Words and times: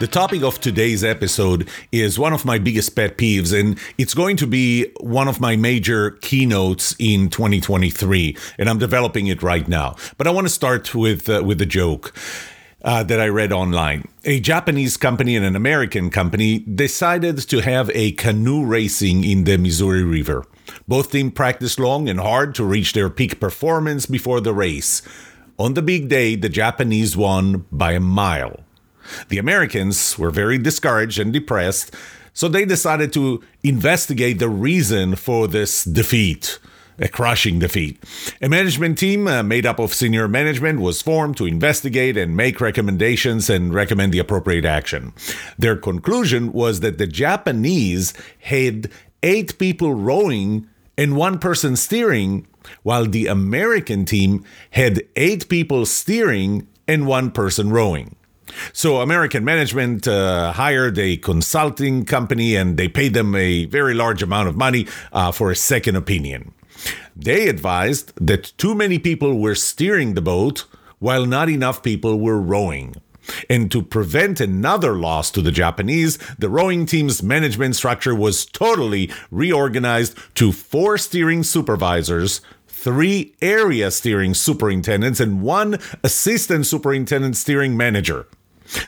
The 0.00 0.06
topic 0.06 0.44
of 0.44 0.60
today's 0.60 1.02
episode 1.02 1.68
is 1.90 2.20
one 2.20 2.32
of 2.32 2.44
my 2.44 2.60
biggest 2.60 2.94
pet 2.94 3.18
peeves, 3.18 3.52
and 3.52 3.76
it's 3.98 4.14
going 4.14 4.36
to 4.36 4.46
be 4.46 4.92
one 5.00 5.26
of 5.26 5.40
my 5.40 5.56
major 5.56 6.12
keynotes 6.12 6.94
in 7.00 7.30
2023. 7.30 8.36
And 8.58 8.70
I'm 8.70 8.78
developing 8.78 9.26
it 9.26 9.42
right 9.42 9.66
now. 9.66 9.96
But 10.16 10.28
I 10.28 10.30
want 10.30 10.46
to 10.46 10.52
start 10.52 10.94
with 10.94 11.28
uh, 11.28 11.42
with 11.44 11.60
a 11.60 11.66
joke. 11.66 12.14
Uh, 12.80 13.02
that 13.02 13.20
I 13.20 13.26
read 13.26 13.52
online. 13.52 14.06
A 14.24 14.38
Japanese 14.38 14.96
company 14.96 15.34
and 15.34 15.44
an 15.44 15.56
American 15.56 16.10
company 16.10 16.60
decided 16.60 17.36
to 17.48 17.58
have 17.58 17.90
a 17.92 18.12
canoe 18.12 18.64
racing 18.64 19.24
in 19.24 19.42
the 19.42 19.58
Missouri 19.58 20.04
River. 20.04 20.44
Both 20.86 21.10
teams 21.10 21.32
practiced 21.32 21.80
long 21.80 22.08
and 22.08 22.20
hard 22.20 22.54
to 22.54 22.64
reach 22.64 22.92
their 22.92 23.10
peak 23.10 23.40
performance 23.40 24.06
before 24.06 24.40
the 24.40 24.54
race. 24.54 25.02
On 25.58 25.74
the 25.74 25.82
big 25.82 26.08
day, 26.08 26.36
the 26.36 26.48
Japanese 26.48 27.16
won 27.16 27.66
by 27.72 27.94
a 27.94 28.00
mile. 28.00 28.60
The 29.28 29.38
Americans 29.38 30.18
were 30.18 30.30
very 30.30 30.58
discouraged 30.58 31.18
and 31.18 31.32
depressed, 31.32 31.94
so 32.32 32.48
they 32.48 32.64
decided 32.64 33.12
to 33.14 33.42
investigate 33.62 34.38
the 34.38 34.48
reason 34.48 35.16
for 35.16 35.48
this 35.48 35.84
defeat. 35.84 36.58
A 37.00 37.06
crushing 37.06 37.60
defeat. 37.60 38.02
A 38.42 38.48
management 38.48 38.98
team 38.98 39.28
uh, 39.28 39.44
made 39.44 39.64
up 39.64 39.78
of 39.78 39.94
senior 39.94 40.26
management 40.26 40.80
was 40.80 41.00
formed 41.00 41.36
to 41.36 41.46
investigate 41.46 42.16
and 42.16 42.36
make 42.36 42.60
recommendations 42.60 43.48
and 43.48 43.72
recommend 43.72 44.12
the 44.12 44.18
appropriate 44.18 44.64
action. 44.64 45.12
Their 45.56 45.76
conclusion 45.76 46.52
was 46.52 46.80
that 46.80 46.98
the 46.98 47.06
Japanese 47.06 48.14
had 48.40 48.90
eight 49.22 49.58
people 49.60 49.94
rowing 49.94 50.66
and 50.96 51.16
one 51.16 51.38
person 51.38 51.76
steering, 51.76 52.48
while 52.82 53.06
the 53.06 53.28
American 53.28 54.04
team 54.04 54.44
had 54.72 55.00
eight 55.14 55.48
people 55.48 55.86
steering 55.86 56.66
and 56.88 57.06
one 57.06 57.30
person 57.30 57.70
rowing. 57.70 58.16
So 58.72 59.00
American 59.00 59.44
management 59.44 60.06
uh, 60.06 60.52
hired 60.52 60.98
a 60.98 61.16
consulting 61.16 62.04
company 62.04 62.56
and 62.56 62.76
they 62.76 62.88
paid 62.88 63.14
them 63.14 63.34
a 63.34 63.66
very 63.66 63.94
large 63.94 64.22
amount 64.22 64.48
of 64.48 64.56
money 64.56 64.86
uh, 65.12 65.32
for 65.32 65.50
a 65.50 65.56
second 65.56 65.96
opinion. 65.96 66.52
They 67.16 67.48
advised 67.48 68.12
that 68.24 68.52
too 68.58 68.74
many 68.74 68.98
people 68.98 69.38
were 69.38 69.54
steering 69.54 70.14
the 70.14 70.22
boat 70.22 70.64
while 70.98 71.26
not 71.26 71.48
enough 71.48 71.82
people 71.82 72.18
were 72.18 72.40
rowing. 72.40 72.94
And 73.50 73.70
to 73.72 73.82
prevent 73.82 74.40
another 74.40 74.94
loss 74.94 75.30
to 75.32 75.42
the 75.42 75.52
Japanese, 75.52 76.18
the 76.38 76.48
rowing 76.48 76.86
team's 76.86 77.22
management 77.22 77.76
structure 77.76 78.14
was 78.14 78.46
totally 78.46 79.10
reorganized 79.30 80.16
to 80.36 80.52
four 80.52 80.96
steering 80.96 81.42
supervisors, 81.42 82.40
three 82.66 83.34
area 83.42 83.90
steering 83.90 84.34
superintendents, 84.34 85.20
and 85.20 85.42
one 85.42 85.78
assistant 86.02 86.66
superintendent 86.66 87.36
steering 87.36 87.76
manager. 87.76 88.26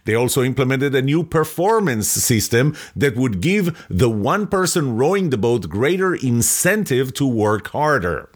They 0.05 0.15
also 0.15 0.43
implemented 0.43 0.95
a 0.95 1.03
new 1.03 1.25
performance 1.25 2.09
system 2.09 2.77
that 2.97 3.17
would 3.17 3.41
give 3.41 3.87
the 3.89 4.11
one 4.11 4.47
person 4.47 4.97
rowing 4.97 5.31
the 5.31 5.39
boat 5.39 5.69
greater 5.69 6.15
incentive 6.15 7.15
to 7.15 7.27
work 7.27 7.69
harder. 7.69 8.31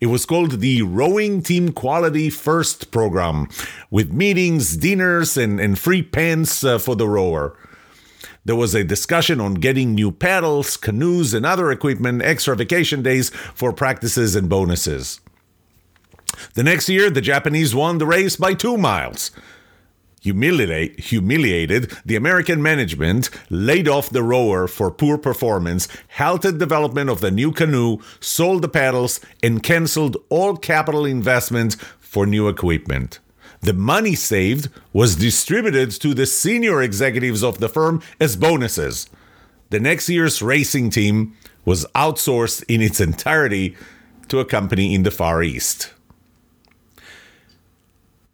It 0.00 0.06
was 0.06 0.26
called 0.26 0.60
the 0.60 0.82
Rowing 0.82 1.42
Team 1.42 1.72
Quality 1.72 2.28
First 2.30 2.90
program, 2.90 3.48
with 3.90 4.12
meetings, 4.12 4.76
dinners, 4.76 5.36
and, 5.36 5.60
and 5.60 5.78
free 5.78 6.02
pants 6.02 6.64
uh, 6.64 6.78
for 6.78 6.96
the 6.96 7.08
rower. 7.08 7.56
There 8.44 8.56
was 8.56 8.74
a 8.74 8.82
discussion 8.82 9.40
on 9.40 9.54
getting 9.54 9.94
new 9.94 10.10
paddles, 10.10 10.76
canoes, 10.76 11.34
and 11.34 11.46
other 11.46 11.70
equipment, 11.70 12.22
extra 12.22 12.56
vacation 12.56 13.02
days 13.02 13.30
for 13.30 13.72
practices 13.72 14.34
and 14.34 14.48
bonuses. 14.48 15.20
The 16.54 16.64
next 16.64 16.88
year, 16.88 17.10
the 17.10 17.20
Japanese 17.20 17.74
won 17.74 17.98
the 17.98 18.06
race 18.06 18.36
by 18.36 18.54
two 18.54 18.76
miles 18.76 19.30
humiliate, 20.20 21.00
humiliated, 21.00 21.92
the 22.04 22.16
American 22.16 22.62
management 22.62 23.30
laid 23.48 23.88
off 23.88 24.10
the 24.10 24.22
rower 24.22 24.68
for 24.68 24.90
poor 24.90 25.18
performance, 25.18 25.88
halted 26.16 26.58
development 26.58 27.10
of 27.10 27.20
the 27.20 27.30
new 27.30 27.50
canoe, 27.50 27.98
sold 28.20 28.62
the 28.62 28.68
paddles, 28.68 29.20
and 29.42 29.62
canceled 29.62 30.16
all 30.28 30.56
capital 30.56 31.04
investment 31.04 31.76
for 31.98 32.26
new 32.26 32.48
equipment. 32.48 33.18
The 33.62 33.72
money 33.72 34.14
saved 34.14 34.68
was 34.92 35.16
distributed 35.16 35.90
to 36.00 36.14
the 36.14 36.26
senior 36.26 36.80
executives 36.82 37.42
of 37.42 37.58
the 37.58 37.68
firm 37.68 38.02
as 38.18 38.36
bonuses. 38.36 39.08
The 39.70 39.80
next 39.80 40.08
year's 40.08 40.42
racing 40.42 40.90
team 40.90 41.36
was 41.64 41.86
outsourced 41.94 42.64
in 42.68 42.80
its 42.80 43.00
entirety 43.00 43.76
to 44.28 44.40
a 44.40 44.44
company 44.44 44.94
in 44.94 45.02
the 45.02 45.10
Far 45.10 45.42
East. 45.42 45.92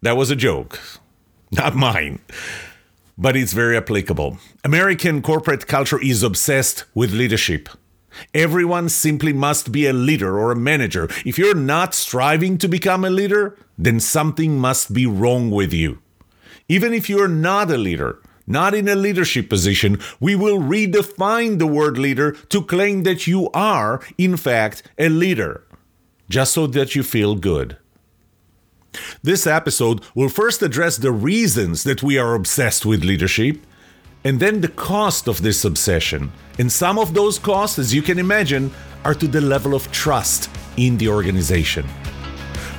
That 0.01 0.15
was 0.15 0.31
a 0.31 0.35
joke 0.35 0.79
not 1.51 1.75
mine. 1.75 2.19
But 3.17 3.35
it's 3.35 3.53
very 3.53 3.77
applicable. 3.77 4.37
American 4.63 5.21
corporate 5.21 5.67
culture 5.67 6.01
is 6.01 6.23
obsessed 6.23 6.85
with 6.93 7.13
leadership. 7.13 7.69
Everyone 8.33 8.89
simply 8.89 9.33
must 9.33 9.71
be 9.71 9.85
a 9.85 9.93
leader 9.93 10.37
or 10.37 10.51
a 10.51 10.55
manager. 10.55 11.07
If 11.25 11.37
you're 11.37 11.55
not 11.55 11.93
striving 11.93 12.57
to 12.59 12.67
become 12.67 13.05
a 13.05 13.09
leader, 13.09 13.57
then 13.77 13.99
something 13.99 14.59
must 14.59 14.93
be 14.93 15.05
wrong 15.05 15.51
with 15.51 15.73
you. 15.73 15.99
Even 16.67 16.93
if 16.93 17.09
you're 17.09 17.27
not 17.27 17.71
a 17.71 17.77
leader, 17.77 18.19
not 18.45 18.73
in 18.73 18.87
a 18.87 18.95
leadership 18.95 19.49
position, 19.49 19.99
we 20.19 20.35
will 20.35 20.59
redefine 20.59 21.59
the 21.59 21.67
word 21.67 21.97
leader 21.97 22.31
to 22.49 22.63
claim 22.63 23.03
that 23.03 23.27
you 23.27 23.49
are, 23.51 24.01
in 24.17 24.35
fact, 24.37 24.83
a 24.97 25.09
leader, 25.09 25.63
just 26.29 26.53
so 26.53 26.67
that 26.67 26.95
you 26.95 27.03
feel 27.03 27.35
good. 27.35 27.77
This 29.23 29.47
episode 29.47 30.01
will 30.15 30.29
first 30.29 30.61
address 30.61 30.97
the 30.97 31.11
reasons 31.11 31.83
that 31.83 32.03
we 32.03 32.17
are 32.17 32.35
obsessed 32.35 32.85
with 32.85 33.03
leadership, 33.03 33.65
and 34.23 34.39
then 34.39 34.61
the 34.61 34.67
cost 34.67 35.27
of 35.27 35.41
this 35.41 35.63
obsession. 35.63 36.31
And 36.59 36.71
some 36.71 36.97
of 36.97 37.13
those 37.13 37.39
costs, 37.39 37.79
as 37.79 37.93
you 37.93 38.01
can 38.01 38.19
imagine, 38.19 38.71
are 39.05 39.13
to 39.13 39.27
the 39.27 39.41
level 39.41 39.73
of 39.73 39.91
trust 39.91 40.49
in 40.75 40.97
the 40.97 41.07
organization. 41.07 41.85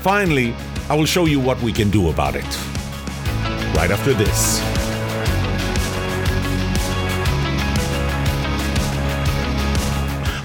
Finally, 0.03 0.55
I 0.89 0.95
will 0.95 1.07
show 1.07 1.27
you 1.27 1.41
what 1.41 1.61
we 1.63 1.73
can 1.73 1.91
do 1.91 2.09
about 2.09 2.35
it. 2.35 2.45
Right 3.75 3.91
after 3.91 4.15
this. 4.15 4.88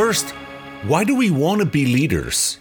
First, 0.00 0.30
why 0.84 1.04
do 1.04 1.14
we 1.14 1.30
want 1.30 1.60
to 1.60 1.66
be 1.66 1.84
leaders? 1.84 2.58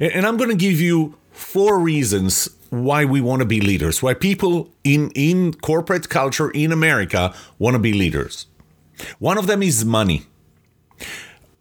And 0.00 0.26
I'm 0.26 0.36
going 0.36 0.50
to 0.50 0.56
give 0.56 0.80
you 0.80 1.16
four 1.30 1.78
reasons 1.78 2.48
why 2.70 3.04
we 3.04 3.20
want 3.20 3.42
to 3.42 3.46
be 3.46 3.60
leaders, 3.60 4.02
why 4.02 4.14
people 4.14 4.68
in, 4.82 5.12
in 5.14 5.54
corporate 5.54 6.08
culture 6.08 6.50
in 6.50 6.72
America 6.72 7.32
want 7.60 7.74
to 7.74 7.78
be 7.78 7.92
leaders. 7.92 8.48
One 9.20 9.38
of 9.38 9.46
them 9.46 9.62
is 9.62 9.84
money. 9.84 10.24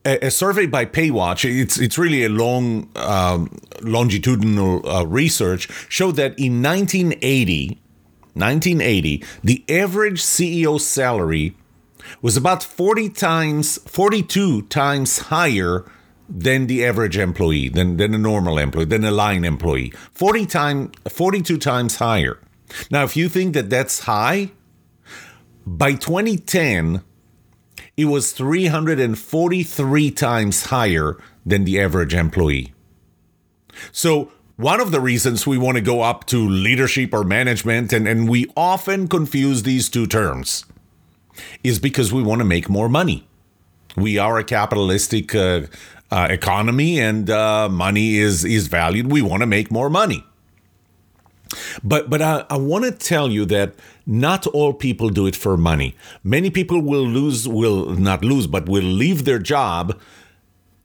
A, 0.04 0.18
a 0.26 0.32
survey 0.32 0.66
by 0.66 0.86
Paywatch, 0.86 1.46
it's, 1.48 1.78
it's 1.80 2.00
really 2.00 2.26
a 2.26 2.30
long 2.30 2.90
um, 2.96 3.56
longitudinal 3.84 4.90
uh, 4.90 5.04
research, 5.06 5.70
showed 5.90 6.16
that 6.16 6.32
in 6.40 6.64
1980, 6.64 7.80
1980, 8.34 9.24
the 9.44 9.64
average 9.70 10.24
CEO 10.24 10.82
salary 10.82 11.56
was 12.22 12.38
about 12.38 12.64
40 12.64 13.10
times, 13.10 13.78
42 13.90 14.64
times 14.64 15.20
higher 15.20 15.86
than 16.30 16.68
the 16.68 16.86
average 16.86 17.18
employee, 17.18 17.70
than, 17.70 17.98
than 17.98 18.14
a 18.14 18.18
normal 18.18 18.58
employee, 18.58 18.86
than 18.86 19.06
a 19.06 19.12
line 19.12 19.46
employee. 19.46 19.94
40 20.12 20.46
time, 20.46 20.92
42 21.10 21.58
times 21.58 21.98
higher. 21.98 22.40
Now, 22.92 23.04
if 23.04 23.16
you 23.16 23.30
think 23.30 23.54
that 23.54 23.70
that's 23.70 24.00
high, 24.02 24.52
by 25.66 25.94
2010, 25.94 27.02
it 27.96 28.06
was 28.06 28.32
343 28.32 30.12
times 30.12 30.66
higher 30.66 31.18
than 31.46 31.64
the 31.64 31.80
average 31.80 32.14
employee. 32.14 32.74
So, 33.92 34.32
one 34.58 34.82
of 34.82 34.92
the 34.92 35.00
reasons 35.00 35.46
we 35.46 35.58
want 35.58 35.78
to 35.78 35.82
go 35.82 36.02
up 36.02 36.26
to 36.28 36.38
leadership 36.38 37.14
or 37.14 37.24
management, 37.24 37.94
and, 37.94 38.08
and 38.08 38.28
we 38.28 38.48
often 38.58 39.08
confuse 39.08 39.64
these 39.64 39.88
two 39.88 40.08
terms 40.08 40.66
is 41.64 41.80
because 41.80 42.14
we 42.14 42.24
want 42.24 42.40
to 42.40 42.46
make 42.46 42.70
more 42.70 42.90
money. 42.90 43.28
We 43.96 44.18
are 44.18 44.38
a 44.38 44.44
capitalistic 44.44 45.34
uh, 45.34 45.62
uh, 46.12 46.28
economy, 46.30 47.00
and 47.00 47.30
uh, 47.30 47.70
money 47.70 48.18
is 48.18 48.46
is 48.46 48.68
valued. 48.68 49.12
We 49.12 49.22
want 49.22 49.42
to 49.42 49.48
make 49.48 49.72
more 49.72 49.90
money. 49.90 50.24
But 51.84 52.10
but 52.10 52.22
I, 52.22 52.46
I 52.50 52.58
want 52.58 52.86
to 52.86 52.92
tell 52.92 53.30
you 53.30 53.46
that 53.46 53.76
not 54.06 54.48
all 54.48 54.74
people 54.74 55.10
do 55.10 55.28
it 55.28 55.36
for 55.36 55.58
money. 55.58 55.96
Many 56.24 56.50
people 56.50 56.82
will 56.82 57.06
lose 57.06 57.48
will 57.48 57.90
not 57.96 58.24
lose, 58.24 58.48
but 58.48 58.68
will 58.70 58.84
leave 58.84 59.26
their 59.26 59.40
job 59.40 60.00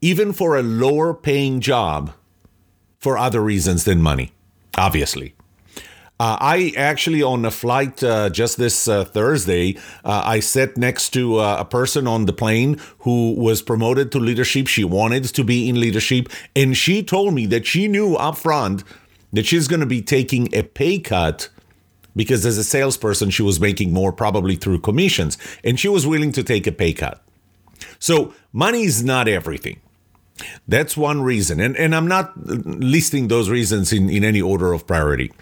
even 0.00 0.32
for 0.32 0.56
a 0.56 0.62
lower 0.62 1.14
paying 1.14 1.60
job 1.60 2.12
for 2.98 3.16
other 3.16 3.40
reasons 3.40 3.84
than 3.84 4.02
money, 4.02 4.32
obviously. 4.76 5.34
Uh, 6.22 6.38
I 6.40 6.72
actually, 6.76 7.20
on 7.20 7.44
a 7.44 7.50
flight 7.50 8.00
uh, 8.00 8.30
just 8.30 8.56
this 8.56 8.86
uh, 8.86 9.04
Thursday, 9.04 9.76
uh, 10.04 10.22
I 10.24 10.38
sat 10.38 10.76
next 10.76 11.10
to 11.14 11.38
uh, 11.38 11.56
a 11.58 11.64
person 11.64 12.06
on 12.06 12.26
the 12.26 12.32
plane 12.32 12.80
who 13.00 13.34
was 13.34 13.60
promoted 13.60 14.12
to 14.12 14.20
leadership. 14.20 14.68
She 14.68 14.84
wanted 14.84 15.24
to 15.24 15.42
be 15.42 15.68
in 15.68 15.80
leadership, 15.80 16.28
and 16.54 16.76
she 16.76 17.02
told 17.02 17.34
me 17.34 17.46
that 17.46 17.66
she 17.66 17.88
knew 17.88 18.14
up 18.14 18.36
front 18.36 18.84
that 19.32 19.46
she's 19.46 19.66
going 19.66 19.80
to 19.80 19.86
be 19.86 20.00
taking 20.00 20.48
a 20.54 20.62
pay 20.62 21.00
cut 21.00 21.48
because 22.14 22.46
as 22.46 22.56
a 22.56 22.62
salesperson, 22.62 23.30
she 23.30 23.42
was 23.42 23.58
making 23.58 23.92
more 23.92 24.12
probably 24.12 24.54
through 24.54 24.78
commissions, 24.78 25.36
and 25.64 25.80
she 25.80 25.88
was 25.88 26.06
willing 26.06 26.30
to 26.30 26.44
take 26.44 26.68
a 26.68 26.72
pay 26.72 26.92
cut. 26.92 27.20
So, 27.98 28.32
money 28.52 28.84
is 28.84 29.02
not 29.02 29.26
everything. 29.26 29.80
That's 30.68 30.96
one 30.96 31.22
reason. 31.22 31.58
And, 31.58 31.76
and 31.76 31.96
I'm 31.96 32.06
not 32.06 32.32
listing 32.46 33.26
those 33.26 33.50
reasons 33.50 33.92
in, 33.92 34.08
in 34.08 34.22
any 34.22 34.40
order 34.40 34.72
of 34.72 34.86
priority. 34.86 35.32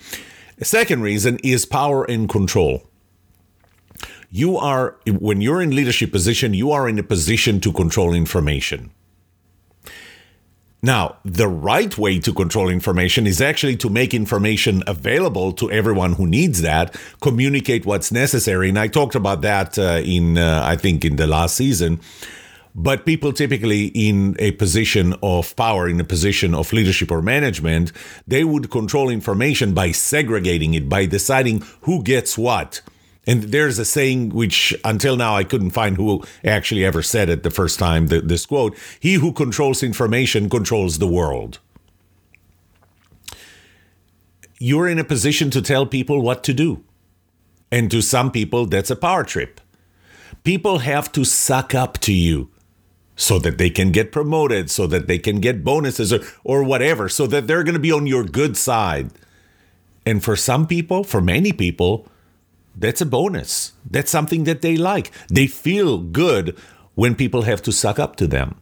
The 0.60 0.66
second 0.66 1.00
reason 1.00 1.38
is 1.42 1.64
power 1.64 2.04
and 2.04 2.28
control. 2.28 2.86
You 4.30 4.58
are, 4.58 4.96
when 5.06 5.40
you're 5.40 5.62
in 5.62 5.74
leadership 5.74 6.12
position, 6.12 6.52
you 6.52 6.70
are 6.70 6.86
in 6.86 6.98
a 6.98 7.02
position 7.02 7.60
to 7.60 7.72
control 7.72 8.12
information. 8.12 8.90
Now, 10.82 11.16
the 11.24 11.48
right 11.48 11.96
way 11.96 12.18
to 12.18 12.32
control 12.34 12.68
information 12.68 13.26
is 13.26 13.40
actually 13.40 13.76
to 13.76 13.88
make 13.88 14.12
information 14.12 14.82
available 14.86 15.52
to 15.54 15.70
everyone 15.70 16.12
who 16.12 16.26
needs 16.26 16.60
that, 16.60 16.94
communicate 17.22 17.86
what's 17.86 18.12
necessary. 18.12 18.68
And 18.68 18.78
I 18.78 18.88
talked 18.88 19.14
about 19.14 19.40
that 19.40 19.78
uh, 19.78 20.02
in, 20.04 20.36
uh, 20.36 20.62
I 20.62 20.76
think, 20.76 21.06
in 21.06 21.16
the 21.16 21.26
last 21.26 21.56
season 21.56 22.00
but 22.74 23.04
people 23.04 23.32
typically 23.32 23.86
in 23.86 24.36
a 24.38 24.52
position 24.52 25.14
of 25.22 25.54
power, 25.56 25.88
in 25.88 26.00
a 26.00 26.04
position 26.04 26.54
of 26.54 26.72
leadership 26.72 27.10
or 27.10 27.22
management, 27.22 27.92
they 28.26 28.44
would 28.44 28.70
control 28.70 29.08
information 29.08 29.74
by 29.74 29.90
segregating 29.90 30.74
it, 30.74 30.88
by 30.88 31.06
deciding 31.06 31.62
who 31.82 32.02
gets 32.02 32.38
what. 32.38 32.80
And 33.26 33.44
there's 33.44 33.78
a 33.78 33.84
saying 33.84 34.30
which 34.30 34.74
until 34.84 35.16
now 35.16 35.36
I 35.36 35.44
couldn't 35.44 35.70
find 35.70 35.96
who 35.96 36.24
actually 36.44 36.84
ever 36.84 37.02
said 37.02 37.28
it 37.28 37.42
the 37.42 37.50
first 37.50 37.78
time, 37.78 38.06
the, 38.06 38.20
this 38.20 38.46
quote 38.46 38.76
He 38.98 39.14
who 39.14 39.32
controls 39.32 39.82
information 39.82 40.48
controls 40.48 40.98
the 40.98 41.06
world. 41.06 41.58
You're 44.58 44.88
in 44.88 44.98
a 44.98 45.04
position 45.04 45.50
to 45.50 45.62
tell 45.62 45.86
people 45.86 46.20
what 46.22 46.44
to 46.44 46.52
do. 46.52 46.84
And 47.72 47.90
to 47.90 48.02
some 48.02 48.30
people, 48.30 48.66
that's 48.66 48.90
a 48.90 48.96
power 48.96 49.24
trip. 49.24 49.60
People 50.44 50.78
have 50.78 51.12
to 51.12 51.24
suck 51.24 51.74
up 51.74 51.98
to 51.98 52.12
you 52.12 52.50
so 53.20 53.38
that 53.38 53.58
they 53.58 53.68
can 53.68 53.92
get 53.92 54.12
promoted, 54.12 54.70
so 54.70 54.86
that 54.86 55.06
they 55.06 55.18
can 55.18 55.40
get 55.40 55.62
bonuses 55.62 56.10
or, 56.10 56.20
or 56.42 56.64
whatever, 56.64 57.06
so 57.06 57.26
that 57.26 57.46
they're 57.46 57.62
going 57.62 57.74
to 57.74 57.80
be 57.80 57.92
on 57.92 58.06
your 58.06 58.24
good 58.24 58.56
side. 58.56 59.10
And 60.06 60.24
for 60.24 60.36
some 60.36 60.66
people, 60.66 61.04
for 61.04 61.20
many 61.20 61.52
people, 61.52 62.08
that's 62.74 63.02
a 63.02 63.06
bonus. 63.06 63.72
That's 63.88 64.10
something 64.10 64.44
that 64.44 64.62
they 64.62 64.78
like. 64.78 65.12
They 65.28 65.46
feel 65.46 65.98
good 65.98 66.56
when 66.94 67.14
people 67.14 67.42
have 67.42 67.60
to 67.62 67.72
suck 67.72 67.98
up 67.98 68.16
to 68.16 68.26
them. 68.26 68.56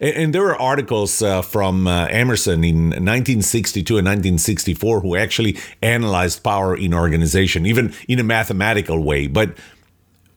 And, 0.00 0.34
there 0.34 0.46
are 0.46 0.56
articles 0.56 1.20
uh, 1.20 1.42
from 1.42 1.86
uh, 1.86 2.06
Emerson 2.06 2.64
in 2.64 2.88
1962 2.88 3.98
and 3.98 4.06
1964 4.06 5.00
who 5.00 5.14
actually 5.14 5.58
analyzed 5.82 6.42
power 6.42 6.74
in 6.74 6.94
organization, 6.94 7.66
even 7.66 7.94
in 8.08 8.18
a 8.18 8.24
mathematical 8.24 9.02
way. 9.02 9.26
But 9.26 9.56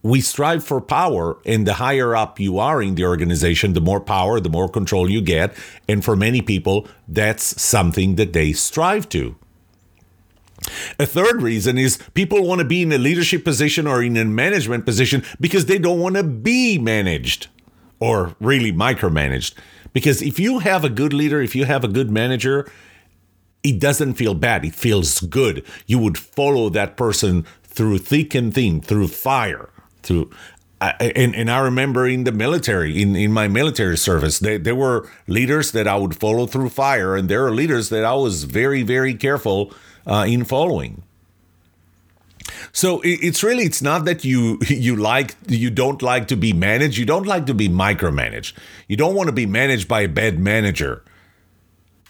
we 0.01 0.21
strive 0.21 0.63
for 0.63 0.79
power 0.79 1.37
and 1.45 1.67
the 1.67 1.73
higher 1.73 2.15
up 2.15 2.39
you 2.39 2.57
are 2.57 2.81
in 2.81 2.95
the 2.95 3.03
organization 3.03 3.73
the 3.73 3.81
more 3.81 3.99
power 3.99 4.39
the 4.39 4.49
more 4.49 4.69
control 4.69 5.09
you 5.09 5.21
get. 5.21 5.53
And 5.87 6.03
for 6.03 6.15
many 6.15 6.41
people 6.41 6.87
that's 7.07 7.61
something 7.61 8.15
that 8.15 8.33
they 8.33 8.53
strive 8.53 9.09
to. 9.09 9.35
A 10.99 11.05
third 11.05 11.41
reason 11.41 11.77
is 11.77 11.99
people 12.13 12.45
want 12.45 12.59
to 12.59 12.65
be 12.65 12.81
in 12.81 12.91
a 12.91 12.97
leadership 12.97 13.43
position 13.43 13.87
or 13.87 14.03
in 14.03 14.17
a 14.17 14.25
management 14.25 14.85
position 14.85 15.23
because 15.39 15.65
they 15.65 15.77
don't 15.77 15.99
want 15.99 16.15
to 16.15 16.23
be 16.23 16.77
managed 16.77 17.47
or 17.99 18.35
really 18.39 18.71
micromanaged. 18.71 19.53
Because 19.91 20.21
if 20.21 20.39
you 20.39 20.59
have 20.59 20.83
a 20.83 20.89
good 20.89 21.13
leader 21.13 21.41
if 21.41 21.55
you 21.55 21.65
have 21.65 21.83
a 21.83 21.89
good 21.89 22.09
manager 22.09 22.69
it 23.63 23.79
doesn't 23.81 24.13
feel 24.13 24.33
bad 24.33 24.63
it 24.63 24.75
feels 24.75 25.19
good. 25.19 25.65
You 25.87 25.99
would 25.99 26.17
follow 26.17 26.69
that 26.69 26.95
person 26.95 27.45
through 27.63 27.97
thick 27.97 28.33
and 28.33 28.53
thin 28.53 28.79
through 28.79 29.09
fire 29.09 29.69
to 30.03 30.29
and, 30.81 31.35
and 31.35 31.51
I 31.51 31.59
remember 31.59 32.07
in 32.07 32.23
the 32.23 32.31
military, 32.31 33.01
in, 33.01 33.15
in 33.15 33.33
my 33.33 33.47
military 33.47 33.97
service, 33.97 34.39
they, 34.39 34.57
there 34.57 34.75
were 34.75 35.09
leaders 35.27 35.71
that 35.73 35.87
I 35.87 35.97
would 35.97 36.15
follow 36.15 36.45
through 36.45 36.69
fire, 36.69 37.15
and 37.15 37.27
there 37.27 37.45
are 37.45 37.51
leaders 37.51 37.89
that 37.89 38.05
I 38.05 38.13
was 38.13 38.45
very, 38.45 38.83
very 38.83 39.13
careful 39.13 39.73
uh, 40.07 40.25
in 40.27 40.45
following. 40.45 41.03
So 42.71 43.01
it's 43.03 43.43
really 43.43 43.63
it's 43.63 43.81
not 43.81 44.05
that 44.05 44.23
you 44.23 44.59
you 44.67 44.95
like 44.95 45.35
you 45.47 45.69
don't 45.69 46.01
like 46.01 46.27
to 46.29 46.37
be 46.37 46.53
managed, 46.53 46.97
you 46.97 47.05
don't 47.05 47.27
like 47.27 47.45
to 47.47 47.53
be 47.53 47.67
micromanaged. 47.67 48.53
You 48.87 48.95
don't 48.95 49.15
want 49.15 49.27
to 49.27 49.33
be 49.33 49.45
managed 49.45 49.87
by 49.87 50.01
a 50.01 50.07
bad 50.07 50.39
manager. 50.39 51.03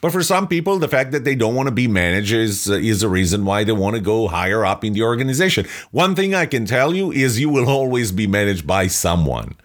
But 0.02 0.12
for 0.12 0.24
some 0.24 0.48
people, 0.48 0.80
the 0.80 0.88
fact 0.88 1.12
that 1.12 1.26
they 1.26 1.36
don't 1.36 1.56
want 1.56 1.68
to 1.68 1.74
be 1.74 1.88
managed 1.88 2.32
is, 2.32 2.70
uh, 2.70 2.76
is 2.76 3.04
a 3.04 3.10
reason 3.10 3.44
why 3.44 3.64
they 3.64 3.74
want 3.74 3.96
to 3.96 4.02
go 4.02 4.28
higher 4.28 4.66
up 4.66 4.84
in 4.84 4.94
the 4.94 5.04
organization. 5.04 5.68
One 5.92 6.16
thing 6.16 6.34
I 6.34 6.46
can 6.46 6.66
tell 6.66 6.96
you 6.96 7.12
is 7.12 7.40
you 7.40 7.50
will 7.50 7.70
always 7.70 8.12
be 8.12 8.26
managed 8.26 8.66
by 8.66 8.88
someone. 8.88 9.56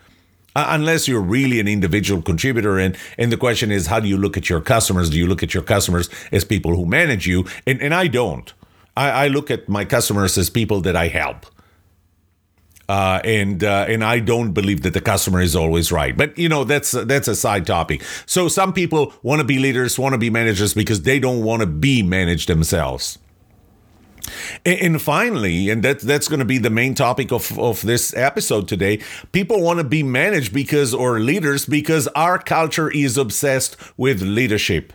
Uh, 0.56 0.66
unless 0.68 1.08
you're 1.08 1.20
really 1.20 1.58
an 1.58 1.66
individual 1.66 2.22
contributor 2.22 2.78
and 2.78 2.96
and 3.18 3.32
the 3.32 3.36
question 3.36 3.72
is 3.72 3.88
how 3.88 3.98
do 3.98 4.06
you 4.06 4.16
look 4.16 4.36
at 4.36 4.48
your 4.48 4.60
customers 4.60 5.10
do 5.10 5.18
you 5.18 5.26
look 5.26 5.42
at 5.42 5.52
your 5.52 5.64
customers 5.64 6.08
as 6.30 6.44
people 6.44 6.76
who 6.76 6.86
manage 6.86 7.26
you 7.26 7.44
and 7.66 7.82
and 7.82 7.92
i 7.92 8.06
don't 8.06 8.52
i, 8.96 9.24
I 9.24 9.26
look 9.26 9.50
at 9.50 9.68
my 9.68 9.84
customers 9.84 10.38
as 10.38 10.50
people 10.50 10.80
that 10.82 10.94
i 10.94 11.08
help 11.08 11.44
uh, 12.88 13.20
and 13.24 13.62
uh, 13.64 13.86
and 13.88 14.04
I 14.04 14.18
don't 14.20 14.52
believe 14.52 14.82
that 14.82 14.92
the 14.92 15.00
customer 15.00 15.40
is 15.40 15.56
always 15.56 15.90
right. 15.90 16.16
But 16.16 16.36
you 16.38 16.48
know 16.48 16.64
that's 16.64 16.92
that's 16.92 17.28
a 17.28 17.34
side 17.34 17.66
topic. 17.66 18.02
So 18.26 18.48
some 18.48 18.72
people 18.72 19.12
want 19.22 19.40
to 19.40 19.44
be 19.44 19.58
leaders, 19.58 19.98
want 19.98 20.12
to 20.12 20.18
be 20.18 20.30
managers 20.30 20.74
because 20.74 21.02
they 21.02 21.18
don't 21.18 21.42
want 21.42 21.60
to 21.60 21.66
be 21.66 22.02
managed 22.02 22.48
themselves. 22.48 23.18
And, 24.64 25.00
finally, 25.02 25.68
and 25.68 25.82
that 25.82 26.00
that's 26.00 26.28
going 26.28 26.38
to 26.38 26.46
be 26.46 26.58
the 26.58 26.70
main 26.70 26.94
topic 26.94 27.30
of 27.32 27.58
of 27.58 27.82
this 27.82 28.14
episode 28.16 28.68
today. 28.68 29.00
People 29.32 29.60
want 29.60 29.78
to 29.78 29.84
be 29.84 30.02
managed 30.02 30.54
because 30.54 30.94
or 30.94 31.20
leaders 31.20 31.66
because 31.66 32.08
our 32.08 32.38
culture 32.38 32.90
is 32.90 33.18
obsessed 33.18 33.76
with 33.98 34.22
leadership. 34.22 34.92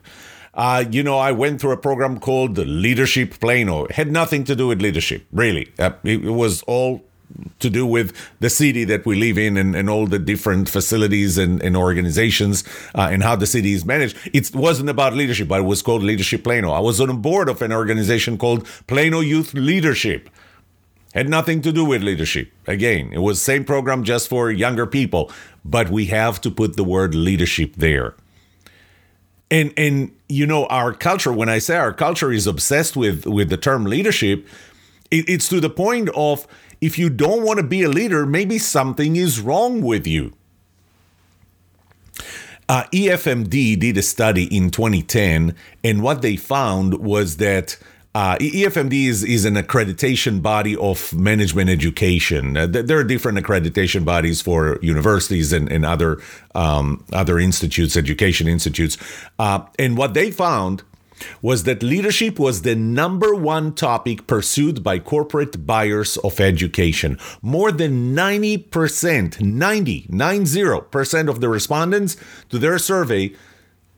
Uh, 0.56 0.84
you 0.90 1.04
know, 1.04 1.18
I 1.18 1.32
went 1.32 1.62
through 1.62 1.72
a 1.72 1.78
program 1.78 2.20
called 2.20 2.58
Leadership 2.58 3.40
Plano. 3.40 3.86
It 3.86 3.92
had 3.92 4.12
nothing 4.12 4.44
to 4.46 4.56
do 4.56 4.68
with 4.68 4.82
leadership, 4.82 5.26
really. 5.32 5.72
Uh, 5.78 5.92
it, 6.04 6.26
it 6.26 6.32
was 6.32 6.64
all 6.64 7.06
to 7.60 7.70
do 7.70 7.86
with 7.86 8.16
the 8.40 8.50
city 8.50 8.84
that 8.86 9.06
we 9.06 9.16
live 9.16 9.38
in 9.38 9.58
and, 9.58 9.76
and 9.76 9.90
all 9.90 10.08
the 10.08 10.20
different 10.20 10.70
facilities 10.70 11.38
and, 11.38 11.62
and 11.62 11.76
organizations 11.78 12.64
uh, 12.96 13.10
and 13.12 13.24
how 13.24 13.36
the 13.36 13.46
city 13.46 13.74
is 13.74 13.86
managed. 13.86 14.18
It 14.34 14.54
wasn't 14.56 14.90
about 14.90 15.14
leadership, 15.14 15.48
but 15.48 15.60
it 15.60 15.64
was 15.64 15.82
called 15.82 16.04
Leadership 16.04 16.44
Plano. 16.44 16.72
I 16.72 16.80
was 16.80 17.00
on 17.00 17.10
a 17.10 17.14
board 17.14 17.50
of 17.50 17.62
an 17.62 17.72
organization 17.72 18.38
called 18.38 18.66
Plano 18.88 19.20
Youth 19.20 19.54
Leadership. 19.54 20.30
Had 21.14 21.28
nothing 21.28 21.62
to 21.62 21.72
do 21.72 21.84
with 21.84 22.04
leadership. 22.04 22.52
Again, 22.68 23.12
it 23.12 23.20
was 23.20 23.42
same 23.42 23.66
program 23.66 24.04
just 24.04 24.28
for 24.28 24.52
younger 24.52 24.86
people, 24.86 25.32
but 25.66 25.90
we 25.90 26.06
have 26.06 26.40
to 26.42 26.52
put 26.52 26.76
the 26.76 26.84
word 26.84 27.16
leadership 27.16 27.74
there. 27.76 28.14
And 29.50 29.74
and 29.76 30.12
you 30.28 30.46
know 30.46 30.68
our 30.68 30.94
culture. 30.94 31.34
When 31.34 31.50
I 31.50 31.58
say 31.58 31.78
our 31.78 31.94
culture 31.94 32.32
is 32.32 32.46
obsessed 32.46 32.96
with 32.96 33.26
with 33.26 33.50
the 33.50 33.58
term 33.58 33.86
leadership, 33.86 34.46
it, 35.10 35.28
it's 35.28 35.50
to 35.50 35.60
the 35.60 35.72
point 35.72 36.10
of 36.16 36.48
if 36.82 36.98
you 36.98 37.10
don't 37.10 37.44
want 37.44 37.58
to 37.58 37.64
be 37.64 37.84
a 37.84 37.90
leader, 37.90 38.26
maybe 38.26 38.58
something 38.58 39.16
is 39.16 39.40
wrong 39.40 39.82
with 39.82 40.08
you. 40.08 40.34
Uh, 42.68 42.84
EFMD 42.94 43.80
did 43.80 43.98
a 43.98 44.02
study 44.02 44.46
in 44.56 44.70
2010, 44.70 45.56
and 45.84 46.04
what 46.04 46.22
they 46.22 46.36
found 46.36 47.00
was 47.00 47.38
that 47.38 47.78
uh, 48.16 48.36
EFMD 48.38 49.06
is, 49.06 49.24
is 49.24 49.46
an 49.46 49.56
accreditation 49.56 50.42
body 50.42 50.76
of 50.78 51.14
management 51.14 51.70
education. 51.70 52.58
Uh, 52.58 52.68
there 52.68 52.98
are 52.98 53.04
different 53.04 53.38
accreditation 53.38 54.04
bodies 54.04 54.42
for 54.42 54.80
universities 54.82 55.54
and, 55.54 55.72
and 55.72 55.86
other 55.86 56.20
um, 56.56 57.04
other 57.14 57.40
institutes, 57.40 57.96
education 57.96 58.48
institutes. 58.48 58.98
Uh, 59.38 59.64
and 59.78 59.96
what 59.96 60.16
they 60.16 60.32
found 60.32 60.84
was 61.42 61.64
that 61.64 61.84
leadership 61.84 62.40
was 62.40 62.62
the 62.62 62.76
number 62.76 63.34
one 63.34 63.74
topic 63.74 64.28
pursued 64.28 64.84
by 64.84 65.00
corporate 65.00 65.66
buyers 65.66 66.18
of 66.18 66.40
education. 66.40 67.18
More 67.42 67.72
than 67.72 68.16
90%, 68.16 69.42
90, 69.42 70.02
90% 70.04 71.30
of 71.30 71.42
the 71.42 71.50
respondents 71.50 72.18
to 72.50 72.58
their 72.58 72.78
survey 72.78 73.34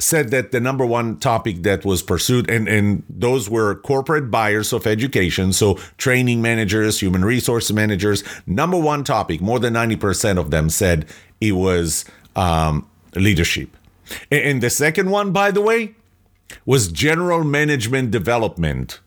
said 0.02 0.30
that 0.32 0.52
the 0.52 0.60
number 0.60 0.86
one 0.86 1.18
topic 1.20 1.64
that 1.64 1.86
was 1.86 2.02
pursued, 2.02 2.50
and, 2.50 2.68
and 2.68 3.04
those 3.10 3.50
were 3.50 3.76
corporate 3.76 4.32
buyers 4.32 4.74
of 4.74 4.88
education, 4.88 5.54
so 5.54 5.76
training 5.98 6.42
managers, 6.42 7.00
human 7.00 7.24
resource 7.24 7.72
managers. 7.72 8.24
Number 8.46 8.78
one 8.78 9.04
topic, 9.04 9.42
more 9.42 9.60
than 9.60 9.74
90% 9.74 10.38
of 10.38 10.52
them 10.52 10.70
said 10.70 11.06
it 11.40 11.54
was 11.54 12.06
um, 12.36 12.88
leadership. 13.16 13.70
And, 14.32 14.42
and 14.42 14.64
the 14.64 14.70
second 14.70 15.10
one, 15.12 15.32
by 15.32 15.52
the 15.52 15.62
way, 15.62 15.96
was 16.66 16.92
general 16.92 17.44
management 17.44 18.12
development. 18.12 19.00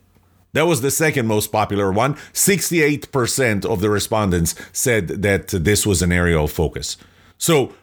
That 0.53 0.67
was 0.67 0.83
the 0.83 0.91
second 0.91 1.27
most 1.27 1.51
popular 1.51 1.91
one. 1.93 2.15
68% 2.33 3.65
of 3.65 3.81
the 3.81 3.91
respondents 3.91 4.55
said 4.73 5.09
that 5.09 5.49
this 5.49 5.85
was 5.85 6.01
an 6.01 6.13
area 6.13 6.39
of 6.39 6.53
focus. 6.53 6.97
So, 7.39 7.75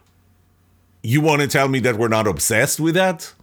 you 1.03 1.19
want 1.19 1.41
to 1.41 1.47
tell 1.47 1.67
me 1.67 1.79
that 1.79 1.97
we're 1.97 2.07
not 2.07 2.27
obsessed 2.27 2.79
with 2.79 2.95
that? 2.95 3.33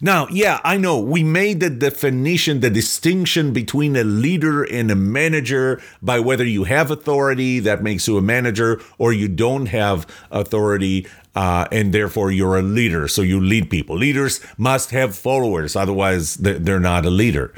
Now, 0.00 0.26
yeah, 0.28 0.60
I 0.64 0.76
know 0.76 0.98
we 0.98 1.22
made 1.22 1.60
the 1.60 1.70
definition, 1.70 2.60
the 2.60 2.70
distinction 2.70 3.52
between 3.52 3.96
a 3.96 4.04
leader 4.04 4.62
and 4.62 4.90
a 4.90 4.94
manager 4.94 5.80
by 6.02 6.20
whether 6.20 6.44
you 6.44 6.64
have 6.64 6.90
authority, 6.90 7.60
that 7.60 7.82
makes 7.82 8.08
you 8.08 8.16
a 8.16 8.22
manager, 8.22 8.80
or 8.98 9.12
you 9.12 9.28
don't 9.28 9.66
have 9.66 10.06
authority, 10.30 11.06
uh, 11.34 11.66
and 11.70 11.92
therefore 11.92 12.30
you're 12.30 12.56
a 12.56 12.62
leader. 12.62 13.08
So 13.08 13.22
you 13.22 13.40
lead 13.40 13.70
people. 13.70 13.96
Leaders 13.96 14.40
must 14.56 14.90
have 14.90 15.16
followers, 15.16 15.76
otherwise, 15.76 16.34
they're 16.36 16.80
not 16.80 17.04
a 17.04 17.10
leader. 17.10 17.52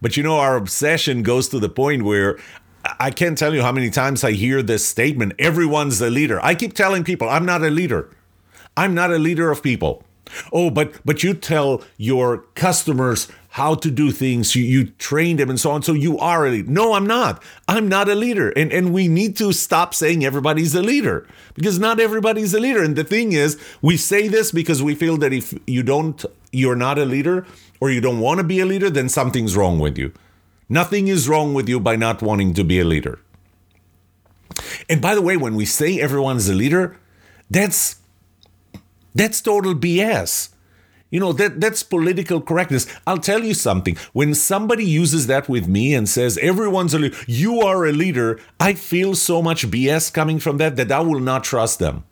But 0.00 0.16
you 0.16 0.22
know, 0.22 0.38
our 0.38 0.56
obsession 0.56 1.22
goes 1.22 1.48
to 1.50 1.58
the 1.58 1.68
point 1.68 2.02
where 2.02 2.38
I 2.98 3.10
can't 3.10 3.36
tell 3.36 3.54
you 3.54 3.62
how 3.62 3.72
many 3.72 3.90
times 3.90 4.24
I 4.24 4.32
hear 4.32 4.62
this 4.62 4.88
statement 4.88 5.34
everyone's 5.38 6.00
a 6.00 6.10
leader. 6.10 6.40
I 6.42 6.54
keep 6.54 6.72
telling 6.72 7.04
people, 7.04 7.28
I'm 7.28 7.44
not 7.44 7.62
a 7.62 7.70
leader. 7.70 8.10
I'm 8.76 8.94
not 8.94 9.10
a 9.10 9.18
leader 9.18 9.50
of 9.50 9.62
people. 9.62 10.04
Oh, 10.52 10.70
but 10.70 10.94
but 11.04 11.22
you 11.22 11.34
tell 11.34 11.82
your 11.96 12.38
customers 12.54 13.28
how 13.54 13.74
to 13.74 13.90
do 13.90 14.12
things. 14.12 14.54
You, 14.54 14.62
you 14.62 14.84
train 14.90 15.36
them 15.36 15.50
and 15.50 15.58
so 15.58 15.72
on. 15.72 15.82
So 15.82 15.92
you 15.92 16.18
are 16.18 16.46
a 16.46 16.50
leader. 16.50 16.70
No, 16.70 16.92
I'm 16.92 17.06
not. 17.06 17.42
I'm 17.66 17.88
not 17.88 18.08
a 18.08 18.14
leader. 18.14 18.50
And 18.50 18.72
and 18.72 18.92
we 18.92 19.08
need 19.08 19.36
to 19.38 19.52
stop 19.52 19.94
saying 19.94 20.24
everybody's 20.24 20.74
a 20.74 20.82
leader 20.82 21.26
because 21.54 21.78
not 21.78 22.00
everybody's 22.00 22.54
a 22.54 22.60
leader. 22.60 22.82
And 22.82 22.96
the 22.96 23.04
thing 23.04 23.32
is, 23.32 23.58
we 23.82 23.96
say 23.96 24.28
this 24.28 24.52
because 24.52 24.82
we 24.82 24.94
feel 24.94 25.16
that 25.18 25.32
if 25.32 25.54
you 25.66 25.82
don't, 25.82 26.24
you're 26.52 26.76
not 26.76 26.98
a 26.98 27.04
leader 27.04 27.46
or 27.80 27.90
you 27.90 28.00
don't 28.00 28.20
want 28.20 28.38
to 28.38 28.44
be 28.44 28.60
a 28.60 28.66
leader, 28.66 28.90
then 28.90 29.08
something's 29.08 29.56
wrong 29.56 29.78
with 29.78 29.98
you. 29.98 30.12
Nothing 30.68 31.08
is 31.08 31.28
wrong 31.28 31.52
with 31.52 31.68
you 31.68 31.80
by 31.80 31.96
not 31.96 32.22
wanting 32.22 32.54
to 32.54 32.62
be 32.62 32.78
a 32.78 32.84
leader. 32.84 33.18
And 34.88 35.00
by 35.00 35.14
the 35.14 35.22
way, 35.22 35.36
when 35.36 35.56
we 35.56 35.64
say 35.64 36.00
everyone's 36.00 36.48
a 36.48 36.54
leader, 36.54 36.96
that's 37.48 37.96
that's 39.14 39.40
total 39.40 39.74
BS. 39.74 40.50
You 41.10 41.18
know, 41.18 41.32
that 41.32 41.60
that's 41.60 41.82
political 41.82 42.40
correctness. 42.40 42.86
I'll 43.06 43.18
tell 43.18 43.42
you 43.42 43.52
something. 43.52 43.96
When 44.12 44.32
somebody 44.34 44.84
uses 44.84 45.26
that 45.26 45.48
with 45.48 45.66
me 45.66 45.92
and 45.92 46.08
says 46.08 46.38
everyone's 46.38 46.94
a 46.94 47.00
leader, 47.00 47.16
you 47.26 47.60
are 47.60 47.84
a 47.84 47.92
leader, 47.92 48.38
I 48.60 48.74
feel 48.74 49.14
so 49.16 49.42
much 49.42 49.68
BS 49.68 50.12
coming 50.12 50.38
from 50.38 50.58
that 50.58 50.76
that 50.76 50.92
I 50.92 51.00
will 51.00 51.18
not 51.18 51.42
trust 51.42 51.80
them. 51.80 52.04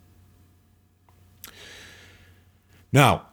Now, 2.91 3.27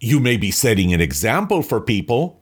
you 0.00 0.20
may 0.20 0.36
be 0.36 0.50
setting 0.50 0.92
an 0.92 1.00
example 1.00 1.62
for 1.62 1.80
people 1.80 2.40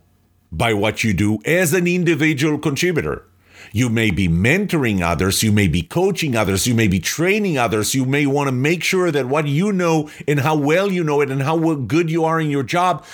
by 0.52 0.74
what 0.74 1.04
you 1.04 1.14
do 1.14 1.38
as 1.44 1.72
an 1.72 1.86
individual 1.86 2.58
contributor. 2.58 3.26
You 3.72 3.88
may 3.88 4.10
be 4.10 4.28
mentoring 4.28 5.00
others, 5.00 5.42
you 5.42 5.52
may 5.52 5.68
be 5.68 5.82
coaching 5.82 6.36
others, 6.36 6.66
you 6.66 6.74
may 6.74 6.88
be 6.88 6.98
training 6.98 7.58
others, 7.58 7.94
you 7.94 8.04
may 8.04 8.26
want 8.26 8.48
to 8.48 8.52
make 8.52 8.82
sure 8.82 9.10
that 9.10 9.26
what 9.26 9.46
you 9.46 9.72
know 9.72 10.10
and 10.26 10.40
how 10.40 10.56
well 10.56 10.90
you 10.90 11.04
know 11.04 11.20
it 11.20 11.30
and 11.30 11.42
how 11.42 11.74
good 11.74 12.10
you 12.10 12.24
are 12.24 12.40
in 12.40 12.50
your 12.50 12.62
job 12.62 13.04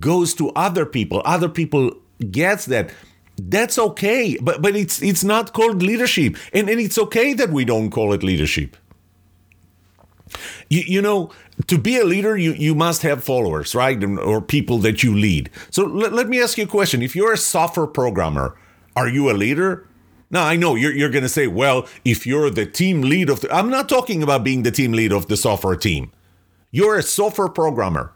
goes 0.00 0.34
to 0.34 0.50
other 0.50 0.86
people. 0.86 1.22
Other 1.24 1.48
people 1.48 1.92
gets 2.30 2.66
that. 2.66 2.90
That's 3.40 3.78
okay, 3.78 4.36
but 4.42 4.60
but 4.60 4.74
it's 4.74 5.00
it's 5.00 5.22
not 5.22 5.52
called 5.52 5.80
leadership. 5.80 6.36
And, 6.52 6.68
and 6.68 6.80
it's 6.80 6.98
okay 6.98 7.34
that 7.34 7.50
we 7.50 7.64
don't 7.64 7.90
call 7.90 8.12
it 8.12 8.24
leadership. 8.24 8.76
You, 10.68 10.82
you 10.86 11.00
know, 11.00 11.30
to 11.68 11.78
be 11.78 11.98
a 11.98 12.04
leader, 12.04 12.36
you, 12.36 12.52
you 12.52 12.74
must 12.74 13.02
have 13.02 13.24
followers, 13.24 13.74
right? 13.74 14.02
Or 14.04 14.42
people 14.42 14.78
that 14.78 15.02
you 15.02 15.14
lead. 15.14 15.50
So 15.70 15.84
let, 15.84 16.12
let 16.12 16.28
me 16.28 16.42
ask 16.42 16.58
you 16.58 16.64
a 16.64 16.68
question. 16.68 17.00
If 17.00 17.16
you're 17.16 17.32
a 17.32 17.38
software 17.38 17.86
programmer, 17.86 18.56
are 18.96 19.08
you 19.08 19.30
a 19.30 19.32
leader? 19.32 19.87
Now, 20.30 20.44
I 20.44 20.56
know 20.56 20.74
you're, 20.74 20.92
you're 20.92 21.10
going 21.10 21.22
to 21.22 21.28
say, 21.28 21.46
well, 21.46 21.88
if 22.04 22.26
you're 22.26 22.50
the 22.50 22.66
team 22.66 23.02
lead 23.02 23.30
of 23.30 23.40
the, 23.40 23.54
I'm 23.54 23.70
not 23.70 23.88
talking 23.88 24.22
about 24.22 24.44
being 24.44 24.62
the 24.62 24.70
team 24.70 24.92
lead 24.92 25.12
of 25.12 25.28
the 25.28 25.36
software 25.36 25.76
team. 25.76 26.12
You're 26.70 26.98
a 26.98 27.02
software 27.02 27.48
programmer 27.48 28.12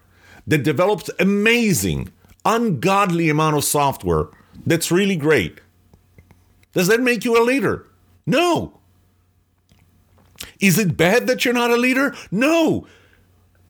that 0.47 0.63
develops 0.63 1.09
amazing, 1.19 2.13
ungodly 2.45 3.31
amount 3.31 3.57
of 3.57 3.65
software 3.65 4.27
that's 4.67 4.93
really 4.93 5.17
great. 5.17 5.61
Does 6.75 6.89
that 6.89 7.01
make 7.01 7.25
you 7.25 7.41
a 7.41 7.45
leader? 7.45 7.87
No. 8.27 8.79
Is 10.61 10.79
it 10.79 10.97
bad 10.97 11.27
that 11.27 11.45
you're 11.45 11.55
not 11.55 11.71
a 11.71 11.77
leader? 11.77 12.15
No. 12.31 12.87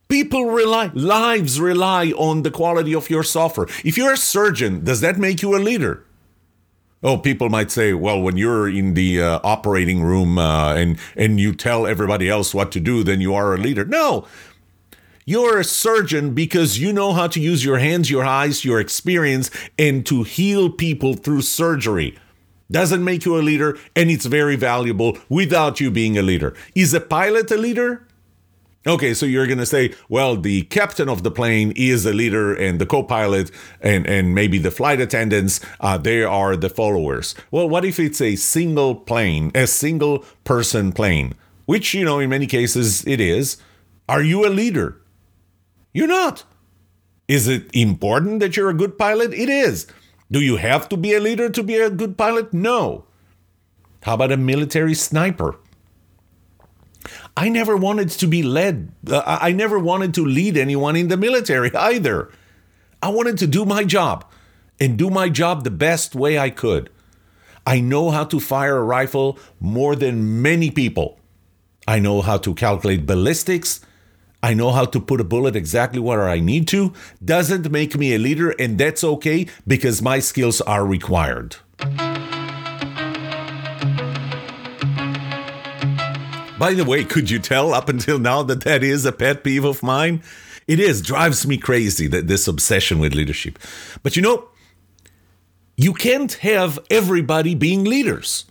People 0.09 0.47
rely, 0.47 0.91
lives 0.95 1.61
rely 1.61 2.11
on 2.11 2.43
the 2.43 2.51
quality 2.51 2.95
of 2.95 3.09
your 3.09 3.23
software. 3.23 3.67
If 3.85 3.97
you're 3.97 4.13
a 4.13 4.17
surgeon, 4.17 4.85
does 4.85 5.01
that 5.01 5.17
make 5.17 5.43
you 5.43 5.57
a 5.57 5.59
leader? 5.59 6.05
Oh, 7.03 7.19
people 7.19 7.49
might 7.49 7.71
say, 7.73 7.93
well, 7.95 8.21
when 8.21 8.37
you're 8.37 8.69
in 8.69 8.95
the 8.95 9.21
uh, 9.21 9.41
operating 9.43 10.03
room 10.03 10.39
uh, 10.39 10.75
and 10.75 10.99
and 11.17 11.41
you 11.41 11.53
tell 11.53 11.87
everybody 11.87 12.29
else 12.29 12.55
what 12.55 12.71
to 12.73 12.81
do, 12.81 13.03
then 13.03 13.21
you 13.21 13.35
are 13.35 13.55
a 13.55 13.59
leader. 13.59 13.85
No, 13.85 14.27
you're 15.25 15.59
a 15.59 15.65
surgeon 15.65 16.35
because 16.35 16.79
you 16.79 16.93
know 16.93 17.13
how 17.13 17.27
to 17.29 17.41
use 17.41 17.65
your 17.65 17.79
hands, 17.79 18.11
your 18.11 18.25
eyes, 18.25 18.65
your 18.65 18.81
experience, 18.81 19.51
and 19.79 20.07
to 20.07 20.23
heal 20.23 20.71
people 20.71 21.15
through 21.15 21.43
surgery. 21.43 22.19
Doesn't 22.71 23.05
make 23.05 23.25
you 23.25 23.37
a 23.37 23.43
leader, 23.43 23.79
and 23.95 24.11
it's 24.11 24.27
very 24.27 24.57
valuable 24.57 25.19
without 25.29 25.81
you 25.81 25.91
being 25.91 26.17
a 26.17 26.23
leader. 26.23 26.55
Is 26.75 26.95
a 26.95 27.01
pilot 27.01 27.51
a 27.51 27.57
leader? 27.57 28.07
Okay, 28.85 29.15
so 29.15 29.27
you're 29.27 29.47
gonna 29.47 29.67
say, 29.67 29.95
well, 30.09 30.37
the 30.37 30.63
captain 30.65 31.09
of 31.09 31.23
the 31.23 31.31
plane 31.31 31.73
is 31.77 32.03
the 32.03 32.13
leader, 32.13 32.53
and 32.53 32.81
the 32.81 32.87
co-pilot, 32.87 33.51
and 33.81 34.07
and 34.09 34.35
maybe 34.35 34.59
the 34.59 34.73
flight 34.73 35.01
attendants, 35.01 35.61
uh, 35.81 35.97
they 35.97 36.25
are 36.25 36.57
the 36.57 36.69
followers. 36.69 37.37
Well, 37.53 37.69
what 37.69 37.85
if 37.85 38.01
it's 38.01 38.21
a 38.21 38.35
single 38.35 38.97
plane, 38.97 39.53
a 39.55 39.69
single 39.69 40.25
person 40.43 40.91
plane, 40.93 41.35
which 41.67 41.95
you 41.95 42.05
know 42.05 42.19
in 42.19 42.31
many 42.31 42.47
cases 42.47 43.07
it 43.07 43.21
is? 43.21 43.57
Are 44.09 44.23
you 44.23 44.45
a 44.45 44.51
leader? 44.51 45.01
You're 45.95 46.09
not. 46.09 46.45
Is 47.29 47.47
it 47.47 47.71
important 47.73 48.41
that 48.41 48.57
you're 48.57 48.71
a 48.71 48.75
good 48.75 48.99
pilot? 48.99 49.33
It 49.33 49.49
is. 49.49 49.87
Do 50.31 50.41
you 50.41 50.57
have 50.57 50.89
to 50.89 50.97
be 50.97 51.15
a 51.15 51.21
leader 51.21 51.49
to 51.51 51.63
be 51.63 51.77
a 51.77 51.89
good 51.89 52.19
pilot? 52.19 52.53
No. 52.53 53.05
How 54.03 54.15
about 54.15 54.33
a 54.33 54.37
military 54.37 54.95
sniper? 54.95 55.57
I 57.37 57.49
never 57.49 57.77
wanted 57.77 58.11
to 58.11 58.27
be 58.27 58.43
led. 58.43 58.93
Uh, 59.07 59.23
I 59.27 59.53
never 59.53 59.79
wanted 59.79 60.15
to 60.15 60.25
lead 60.25 60.57
anyone 60.57 60.97
in 60.97 61.09
the 61.09 61.17
military 61.17 61.75
either. 61.75 62.31
I 63.03 63.09
wanted 63.09 63.39
to 63.39 63.47
do 63.47 63.65
my 63.65 63.85
job 63.85 64.25
and 64.81 64.97
do 64.97 65.11
my 65.11 65.29
job 65.29 65.65
the 65.65 65.71
best 65.71 66.15
way 66.15 66.39
I 66.39 66.51
could. 66.51 66.91
I 67.67 67.81
know 67.81 68.11
how 68.11 68.25
to 68.25 68.41
fire 68.41 68.79
a 68.79 68.85
rifle 68.85 69.39
more 69.61 69.95
than 69.95 70.43
many 70.43 70.71
people. 70.71 71.19
I 71.87 71.99
know 71.99 72.21
how 72.21 72.39
to 72.39 72.55
calculate 72.55 73.07
ballistics. 73.07 73.81
I 74.43 74.55
know 74.55 74.73
how 74.73 74.85
to 74.87 75.01
put 75.01 75.21
a 75.21 75.25
bullet 75.25 75.55
exactly 75.55 76.01
where 76.01 76.29
I 76.29 76.41
need 76.41 76.67
to. 76.69 76.93
Doesn't 77.25 77.71
make 77.71 77.97
me 77.97 78.15
a 78.15 78.19
leader, 78.19 78.51
and 78.51 78.77
that's 78.77 79.05
okay 79.05 79.47
because 79.67 80.03
my 80.03 80.19
skills 80.19 80.61
are 80.63 80.85
required. 80.85 81.57
By 86.63 86.75
the 86.75 86.85
way, 86.85 87.03
could 87.03 87.29
you 87.29 87.41
tell 87.41 87.75
up 87.75 87.89
until 87.89 88.21
now 88.21 88.45
that 88.45 88.61
that 88.61 88.85
is 88.85 89.05
a 89.05 89.11
pet 89.11 89.43
peeve 89.43 89.65
of 89.65 89.83
mine? 89.83 90.23
It 90.69 90.79
is, 90.79 91.03
drives 91.03 91.45
me 91.45 91.59
crazy 91.59 92.07
that 92.07 92.29
this 92.29 92.47
obsession 92.47 93.01
with 93.01 93.17
leadership. 93.17 93.59
But 94.05 94.15
you 94.15 94.23
know, 94.23 94.49
you 95.77 95.93
can't 95.93 96.33
have 96.35 96.79
everybody 96.89 97.57
being 97.57 97.83
leaders. 97.83 98.45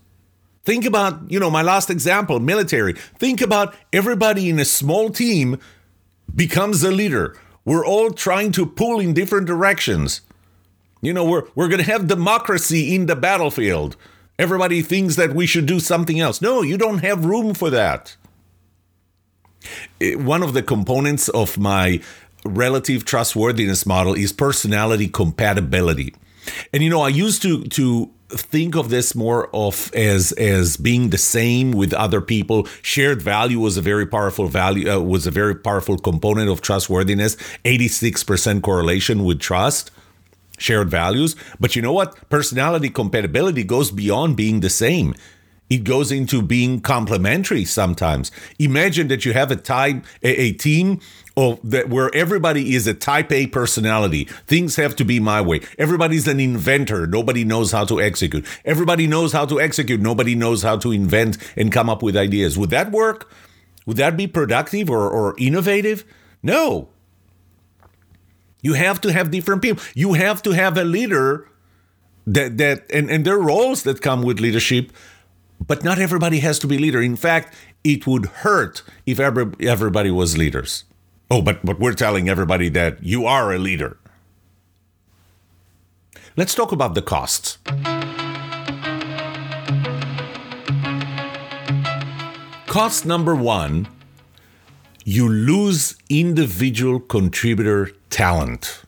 Think 0.65 0.83
about, 0.83 1.31
you 1.31 1.39
know, 1.39 1.49
my 1.49 1.61
last 1.61 1.89
example, 1.89 2.41
military. 2.41 2.95
Think 3.17 3.39
about 3.39 3.75
everybody 3.93 4.49
in 4.49 4.59
a 4.59 4.65
small 4.65 5.09
team 5.09 5.57
becomes 6.35 6.83
a 6.83 6.91
leader. 6.91 7.37
We're 7.63 7.85
all 7.85 8.11
trying 8.11 8.51
to 8.51 8.65
pull 8.65 8.99
in 8.99 9.13
different 9.13 9.47
directions. 9.47 10.19
You 11.01 11.13
know, 11.13 11.23
we're 11.23 11.43
we're 11.55 11.69
going 11.69 11.79
to 11.81 11.89
have 11.89 12.09
democracy 12.09 12.93
in 12.93 13.05
the 13.05 13.15
battlefield. 13.15 13.95
Everybody 14.41 14.81
thinks 14.81 15.17
that 15.17 15.35
we 15.35 15.45
should 15.45 15.67
do 15.67 15.79
something 15.79 16.19
else. 16.19 16.41
No, 16.41 16.63
you 16.63 16.75
don't 16.75 17.03
have 17.03 17.25
room 17.25 17.53
for 17.53 17.69
that. 17.69 18.17
One 20.01 20.41
of 20.41 20.53
the 20.53 20.63
components 20.63 21.29
of 21.29 21.59
my 21.59 22.01
relative 22.43 23.05
trustworthiness 23.05 23.85
model 23.85 24.15
is 24.15 24.33
personality 24.33 25.07
compatibility. 25.07 26.15
And 26.73 26.81
you 26.81 26.89
know, 26.89 27.01
I 27.01 27.09
used 27.09 27.43
to 27.43 27.65
to 27.65 28.09
think 28.29 28.75
of 28.75 28.89
this 28.89 29.13
more 29.13 29.47
of 29.53 29.93
as 29.93 30.31
as 30.31 30.75
being 30.75 31.11
the 31.11 31.19
same 31.19 31.71
with 31.71 31.93
other 31.93 32.19
people. 32.19 32.67
Shared 32.81 33.21
value 33.21 33.59
was 33.59 33.77
a 33.77 33.81
very 33.81 34.07
powerful 34.07 34.47
value 34.47 34.89
uh, 34.89 34.99
was 34.99 35.27
a 35.27 35.31
very 35.31 35.53
powerful 35.53 35.99
component 35.99 36.49
of 36.49 36.61
trustworthiness. 36.61 37.37
Eighty 37.63 37.87
six 37.87 38.23
percent 38.23 38.63
correlation 38.63 39.23
with 39.23 39.39
trust. 39.39 39.91
Shared 40.61 40.89
values, 40.89 41.35
but 41.59 41.75
you 41.75 41.81
know 41.81 41.93
what? 41.93 42.29
Personality 42.29 42.89
compatibility 42.89 43.63
goes 43.63 43.89
beyond 43.89 44.37
being 44.37 44.59
the 44.59 44.69
same 44.69 45.15
it 45.71 45.85
goes 45.85 46.11
into 46.11 46.41
being 46.41 46.81
complementary 46.81 47.63
sometimes. 47.63 48.29
Imagine 48.59 49.07
that 49.07 49.23
you 49.23 49.31
have 49.31 49.51
a 49.51 49.55
type 49.55 50.03
a, 50.21 50.41
a 50.41 50.51
team 50.51 50.99
of 51.37 51.59
that 51.63 51.87
where 51.87 52.13
everybody 52.13 52.75
is 52.75 52.87
a 52.87 52.93
type 52.93 53.31
A 53.31 53.47
personality. 53.47 54.25
Things 54.47 54.75
have 54.75 54.97
to 54.97 55.05
be 55.05 55.21
my 55.21 55.39
way. 55.39 55.61
Everybody's 55.77 56.27
an 56.27 56.41
inventor. 56.41 57.07
Nobody 57.07 57.45
knows 57.45 57.71
how 57.71 57.85
to 57.85 58.01
execute. 58.01 58.45
Everybody 58.65 59.07
knows 59.07 59.31
how 59.31 59.45
to 59.45 59.61
execute. 59.61 60.01
Nobody 60.01 60.35
knows 60.35 60.61
how 60.61 60.75
to 60.75 60.91
invent 60.91 61.37
and 61.55 61.71
come 61.71 61.89
up 61.89 62.03
with 62.03 62.17
ideas. 62.17 62.57
Would 62.57 62.71
that 62.71 62.91
work? 62.91 63.31
Would 63.85 63.95
that 63.95 64.17
be 64.17 64.27
productive 64.27 64.89
or, 64.89 65.09
or 65.09 65.35
innovative? 65.37 66.03
No. 66.43 66.89
You 68.61 68.73
have 68.73 69.01
to 69.01 69.11
have 69.11 69.31
different 69.31 69.61
people. 69.61 69.83
You 69.95 70.13
have 70.13 70.41
to 70.43 70.51
have 70.51 70.77
a 70.77 70.83
leader 70.83 71.47
that 72.27 72.57
that 72.57 72.85
and, 72.93 73.09
and 73.09 73.25
there 73.25 73.35
are 73.35 73.41
roles 73.41 73.83
that 73.83 74.01
come 74.01 74.21
with 74.21 74.39
leadership 74.39 74.91
but 75.67 75.83
not 75.83 75.99
everybody 75.99 76.39
has 76.39 76.59
to 76.59 76.67
be 76.67 76.77
leader. 76.77 77.01
In 77.01 77.15
fact, 77.15 77.53
it 77.83 78.07
would 78.07 78.25
hurt 78.25 78.83
if 79.05 79.19
every, 79.19 79.51
everybody 79.59 80.11
was 80.11 80.37
leaders. 80.37 80.85
Oh, 81.29 81.41
but, 81.41 81.65
but 81.65 81.79
we're 81.79 81.93
telling 81.93 82.29
everybody 82.29 82.69
that 82.69 83.03
you 83.03 83.25
are 83.25 83.53
a 83.53 83.59
leader. 83.59 83.97
Let's 86.35 86.55
talk 86.55 86.71
about 86.71 86.95
the 86.95 87.01
costs. 87.01 87.57
Cost 92.67 93.05
number 93.05 93.35
one 93.35 93.87
you 95.03 95.27
lose 95.27 95.95
individual 96.09 96.99
contributor 96.99 97.91
talent. 98.11 98.83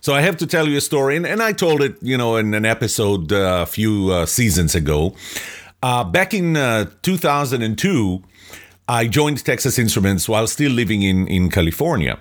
So 0.00 0.14
I 0.14 0.20
have 0.20 0.36
to 0.38 0.46
tell 0.46 0.68
you 0.68 0.76
a 0.76 0.80
story, 0.80 1.16
and, 1.16 1.26
and 1.26 1.42
I 1.42 1.52
told 1.52 1.80
it, 1.82 1.96
you 2.02 2.16
know, 2.16 2.36
in 2.36 2.52
an 2.54 2.64
episode 2.64 3.32
uh, 3.32 3.60
a 3.62 3.66
few 3.66 4.10
uh, 4.10 4.26
seasons 4.26 4.74
ago. 4.74 5.14
Uh, 5.82 6.04
back 6.04 6.34
in 6.34 6.56
uh, 6.56 6.90
2002, 7.02 8.22
I 8.88 9.06
joined 9.06 9.44
Texas 9.44 9.78
Instruments 9.78 10.28
while 10.28 10.46
still 10.46 10.72
living 10.72 11.02
in, 11.02 11.26
in 11.28 11.48
California. 11.48 12.18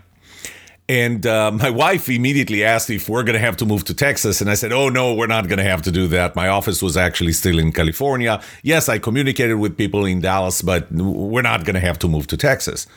And 0.87 1.25
uh, 1.25 1.51
my 1.63 1.69
wife 1.69 2.09
immediately 2.09 2.63
asked 2.63 2.89
if 2.89 3.09
we're 3.09 3.23
going 3.23 3.33
to 3.33 3.39
have 3.39 3.57
to 3.57 3.65
move 3.65 3.83
to 3.85 3.93
Texas. 3.93 4.41
And 4.41 4.49
I 4.49 4.55
said, 4.55 4.71
Oh, 4.71 4.89
no, 4.89 5.13
we're 5.13 5.27
not 5.27 5.47
going 5.47 5.57
to 5.57 5.63
have 5.63 5.81
to 5.83 5.91
do 5.91 6.07
that. 6.07 6.35
My 6.35 6.47
office 6.47 6.81
was 6.81 6.95
actually 6.97 7.33
still 7.33 7.59
in 7.59 7.71
California. 7.71 8.41
Yes, 8.63 8.89
I 8.89 8.99
communicated 8.99 9.55
with 9.55 9.77
people 9.77 10.05
in 10.05 10.21
Dallas, 10.21 10.61
but 10.61 10.91
we're 10.91 11.41
not 11.41 11.65
going 11.65 11.75
to 11.75 11.79
have 11.79 11.99
to 11.99 12.07
move 12.07 12.27
to 12.27 12.37
Texas. 12.37 12.87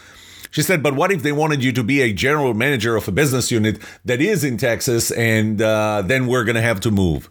She 0.53 0.63
said, 0.63 0.83
but 0.83 0.95
what 0.95 1.11
if 1.11 1.23
they 1.23 1.33
wanted 1.33 1.65
you 1.65 1.73
to 1.73 1.83
be 1.83 2.03
a 2.03 2.13
general 2.13 2.53
manager 2.53 2.95
of 2.95 3.09
a 3.09 3.11
business 3.13 3.51
unit 3.51 3.79
that 4.05 4.21
is 4.21 4.45
in 4.45 4.59
Texas 4.59 5.11
and 5.11 5.61
uh, 5.61 6.03
then 6.05 6.27
we're 6.27 6.45
going 6.45 6.57
to 6.57 6.63
have 6.63 6.79
to 6.81 6.91
move? 6.91 7.29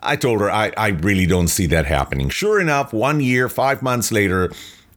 I 0.00 0.16
told 0.16 0.40
her, 0.40 0.50
I, 0.50 0.72
I 0.76 0.88
really 0.88 1.26
don't 1.26 1.48
see 1.48 1.66
that 1.66 1.84
happening. 1.84 2.30
Sure 2.30 2.58
enough, 2.58 2.94
one 2.94 3.20
year, 3.20 3.50
five 3.50 3.82
months 3.82 4.10
later, 4.10 4.50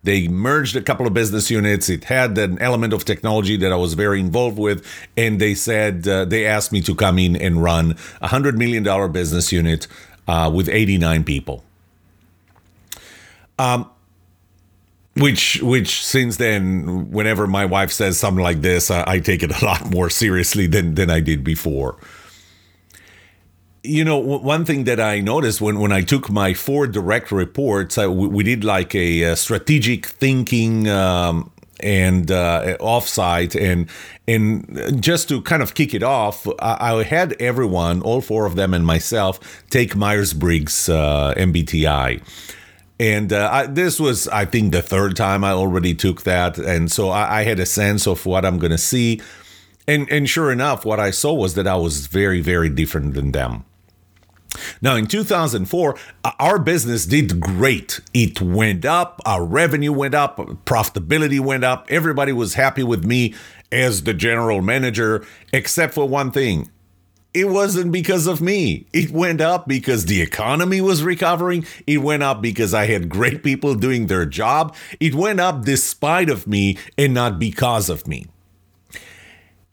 they 0.04 0.30
merged 0.30 0.78
a 0.78 0.82
couple 0.82 1.06
of 1.06 1.13
business 1.13 1.51
units. 1.51 1.89
It 1.89 2.06
had 2.06 2.38
an 2.38 2.60
element 2.60 2.94
of 2.94 3.04
technology 3.04 3.58
that 3.58 3.74
I 3.74 3.75
was 3.75 3.94
very 3.94 4.22
involved 4.22 4.58
with. 4.58 4.86
And 5.18 5.42
they 5.42 5.54
said, 5.54 6.08
uh, 6.08 6.24
they 6.24 6.46
asked 6.46 6.72
me 6.72 6.82
to 6.84 6.96
come 6.96 7.20
in 7.20 7.36
and 7.36 7.62
run 7.62 7.92
a 8.22 8.30
$100 8.30 8.56
million 8.56 9.12
business 9.12 9.51
unit 9.51 9.86
uh, 10.30 10.50
with 10.54 10.70
89 10.70 11.25
people. 11.25 11.66
Um, 13.58 13.89
which 15.20 15.62
which 15.62 16.04
since 16.04 16.38
then 16.38 17.10
whenever 17.12 17.48
my 17.48 17.66
wife 17.66 17.92
says 17.92 18.20
something 18.20 18.44
like 18.44 18.62
this 18.62 18.90
I, 18.90 19.04
I, 19.08 19.20
take 19.20 19.44
it 19.44 19.62
a 19.62 19.66
lot 19.66 19.92
more 19.92 20.10
seriously 20.10 20.68
than 20.68 20.96
than 20.96 21.10
i 21.10 21.20
did 21.20 21.44
before. 21.44 21.98
You 23.84 24.04
know 24.04 24.17
one 24.17 24.65
thing 24.65 24.84
that 24.86 25.00
i 25.00 25.20
noticed 25.20 25.62
when 25.62 25.80
when 25.80 25.91
i 25.91 26.02
took 26.02 26.30
my 26.30 26.54
four 26.54 26.88
direct 26.88 27.32
reports 27.32 27.98
I, 27.98 28.08
we, 28.08 28.28
we, 28.28 28.43
did 28.43 28.63
like 28.63 28.93
a, 28.93 29.22
a 29.24 29.36
strategic 29.36 30.06
thinking 30.06 30.89
um, 30.89 31.52
and 31.80 32.30
uh, 32.30 32.76
offsite 32.80 33.56
and 33.60 33.89
and 34.28 35.02
just 35.02 35.30
to 35.30 35.41
kind 35.41 35.63
of 35.63 35.76
kick 35.76 35.93
it 35.93 36.04
off 36.04 36.46
I, 36.60 36.93
I, 36.93 37.04
had 37.04 37.36
everyone 37.39 38.02
all 38.02 38.20
four 38.22 38.46
of 38.46 38.56
them 38.56 38.74
and 38.74 38.86
myself 38.86 39.63
take 39.70 39.96
myers-briggs 39.96 40.89
uh, 40.89 41.34
mbti 41.38 42.22
and 43.00 43.32
uh, 43.32 43.50
I, 43.52 43.66
this 43.68 44.00
was, 44.00 44.28
I 44.28 44.46
think, 44.46 44.72
the 44.72 44.82
third 44.82 45.16
time 45.16 45.44
I 45.44 45.52
already 45.52 45.94
took 45.94 46.24
that, 46.24 46.58
and 46.58 46.92
so 46.92 47.10
I, 47.10 47.40
I 47.40 47.44
had 47.44 47.60
a 47.60 47.66
sense 47.66 48.06
of 48.08 48.26
what 48.26 48.46
I'm 48.46 48.60
going 48.60 48.72
to 48.72 48.78
see. 48.78 49.22
And 49.88 50.10
and 50.12 50.30
sure 50.30 50.52
enough, 50.52 50.86
what 50.86 51.00
I 51.00 51.12
saw 51.12 51.34
was 51.34 51.56
that 51.56 51.66
I 51.66 51.76
was 51.76 52.08
very, 52.08 52.42
very 52.42 52.70
different 52.70 53.14
than 53.14 53.32
them. 53.32 53.66
Now, 54.82 54.96
in 54.96 55.08
2004, 55.08 55.96
our 56.40 56.60
business 56.60 57.06
did 57.06 57.40
great. 57.40 58.00
It 58.14 58.42
went 58.42 58.84
up, 58.84 59.22
our 59.26 59.46
revenue 59.46 59.94
went 59.94 60.16
up, 60.16 60.38
profitability 60.66 61.40
went 61.40 61.64
up. 61.64 61.86
Everybody 61.90 62.34
was 62.34 62.56
happy 62.56 62.84
with 62.84 63.06
me 63.06 63.36
as 63.72 64.04
the 64.04 64.14
general 64.14 64.62
manager, 64.62 65.26
except 65.54 65.94
for 65.94 66.08
one 66.08 66.32
thing 66.32 66.70
it 67.34 67.46
wasn't 67.46 67.92
because 67.92 68.26
of 68.26 68.42
me. 68.42 68.88
It 68.92 69.12
went 69.12 69.39
up 69.39 69.68
because 69.68 70.06
the 70.06 70.22
economy 70.22 70.82
was 70.82 71.04
recovering. 71.04 71.65
It 71.86 72.00
went 72.00 72.24
up 72.24 72.42
because 72.42 72.74
I 72.74 72.86
had 72.86 73.08
great 73.08 73.44
people 73.44 73.76
doing 73.76 74.08
their 74.08 74.26
job. 74.26 74.76
It 75.00 75.13
went 75.13 75.39
up 75.39 75.63
despite 75.63 76.30
of 76.30 76.48
me 76.48 76.78
and 76.98 77.13
not 77.13 77.38
because 77.38 77.89
of 77.89 78.08
me. 78.08 78.26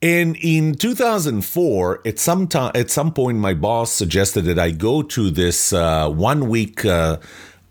And 0.03 0.37
in 0.37 0.75
2004, 0.75 2.03
at 2.05 2.19
some 2.19 2.47
time, 2.47 2.73
at 2.75 2.90
some 2.90 3.12
point, 3.12 3.38
my 3.38 3.55
boss 3.55 3.90
suggested 3.90 4.42
that 4.42 4.59
I 4.59 4.71
go 4.71 5.03
to 5.03 5.31
this 5.31 5.73
uh, 5.73 6.11
one 6.11 6.49
week 6.49 6.85
uh, 6.85 7.16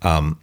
um, 0.02 0.40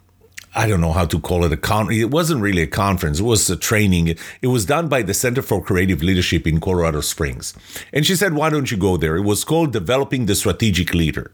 I 0.54 0.66
don't 0.66 0.80
know 0.82 0.92
how 0.92 1.06
to 1.06 1.18
call 1.18 1.44
it 1.44 1.52
a 1.52 1.56
con. 1.56 1.90
It 1.90 2.10
wasn't 2.10 2.42
really 2.42 2.62
a 2.62 2.66
conference. 2.66 3.20
It 3.20 3.24
was 3.24 3.48
a 3.48 3.56
training. 3.56 4.08
It 4.42 4.48
was 4.48 4.66
done 4.66 4.88
by 4.88 5.02
the 5.02 5.14
Center 5.14 5.40
for 5.40 5.62
Creative 5.62 6.02
Leadership 6.02 6.46
in 6.46 6.60
Colorado 6.60 7.00
Springs. 7.00 7.54
And 7.92 8.04
she 8.04 8.14
said, 8.14 8.34
"Why 8.34 8.50
don't 8.50 8.70
you 8.70 8.76
go 8.76 8.96
there?" 8.96 9.16
It 9.16 9.22
was 9.22 9.44
called 9.44 9.72
Developing 9.72 10.26
the 10.26 10.34
Strategic 10.34 10.92
Leader. 10.92 11.32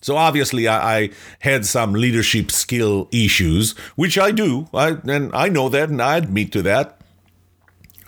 So 0.00 0.16
obviously, 0.16 0.68
I, 0.68 0.98
I 0.98 1.10
had 1.40 1.66
some 1.66 1.92
leadership 1.92 2.50
skill 2.50 3.08
issues, 3.10 3.72
which 3.96 4.18
I 4.18 4.30
do, 4.30 4.68
I, 4.72 4.96
and 5.04 5.34
I 5.34 5.48
know 5.48 5.68
that, 5.70 5.88
and 5.88 6.00
I 6.00 6.18
admit 6.18 6.52
to 6.52 6.62
that. 6.62 7.00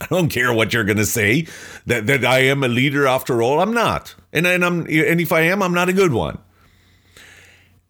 I 0.01 0.07
don't 0.07 0.29
care 0.29 0.53
what 0.53 0.73
you're 0.73 0.85
going 0.85 0.97
to 0.99 1.07
say 1.07 1.47
that 1.87 2.07
that 2.07 2.25
I 2.25 2.41
am 2.41 2.63
a 2.65 2.69
leader 2.69 3.07
after 3.07 3.43
all. 3.43 3.61
I'm 3.61 3.73
not, 3.73 4.15
and 4.33 4.47
and 4.47 4.65
I'm 4.65 4.81
and 4.81 5.21
if 5.21 5.33
I 5.33 5.41
am, 5.43 5.63
I'm 5.63 5.75
not 5.75 5.89
a 5.89 5.95
good 5.95 6.13
one. 6.13 6.39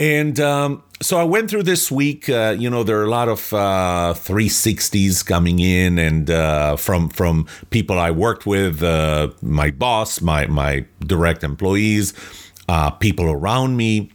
And 0.01 0.41
um, 0.41 0.83
so 1.03 1.19
I 1.19 1.25
went 1.25 1.51
through 1.51 1.65
this 1.65 1.93
week. 1.93 2.31
Uh, 2.31 2.57
you 2.59 2.71
know, 2.71 2.83
there 2.83 2.99
are 3.01 3.05
a 3.05 3.11
lot 3.11 3.29
of 3.29 3.53
uh, 3.53 4.15
360s 4.17 5.25
coming 5.25 5.59
in, 5.59 5.99
and 5.99 6.31
uh, 6.31 6.77
from 6.77 7.11
from 7.11 7.47
people 7.69 7.99
I 7.99 8.11
worked 8.11 8.47
with, 8.47 8.83
uh, 8.83 9.29
my 9.43 9.71
boss, 9.71 10.23
my 10.23 10.47
my 10.47 10.87
direct 11.01 11.45
employees, 11.45 12.15
uh, 12.67 12.91
people 12.91 13.27
around 13.27 13.77
me, 13.77 14.11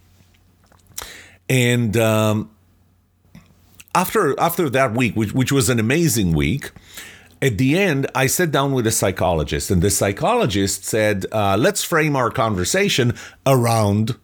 and 1.48 1.96
um, 1.98 2.50
after 3.94 4.38
after 4.40 4.68
that 4.72 4.96
week, 4.96 5.16
which 5.16 5.34
which 5.34 5.52
was 5.52 5.70
an 5.70 5.80
amazing 5.80 6.34
week. 6.34 6.72
At 7.42 7.60
the 7.60 7.78
end, 7.78 8.08
I 8.16 8.26
sat 8.26 8.50
down 8.50 8.72
with 8.72 8.88
a 8.88 8.92
psychologist, 8.92 9.70
and 9.70 9.84
the 9.84 9.92
psychologist 9.92 10.84
said, 10.84 11.28
uh, 11.32 11.58
"Let's 11.60 11.84
frame 11.84 12.16
our 12.16 12.32
conversation 12.32 13.14
around 13.46 14.16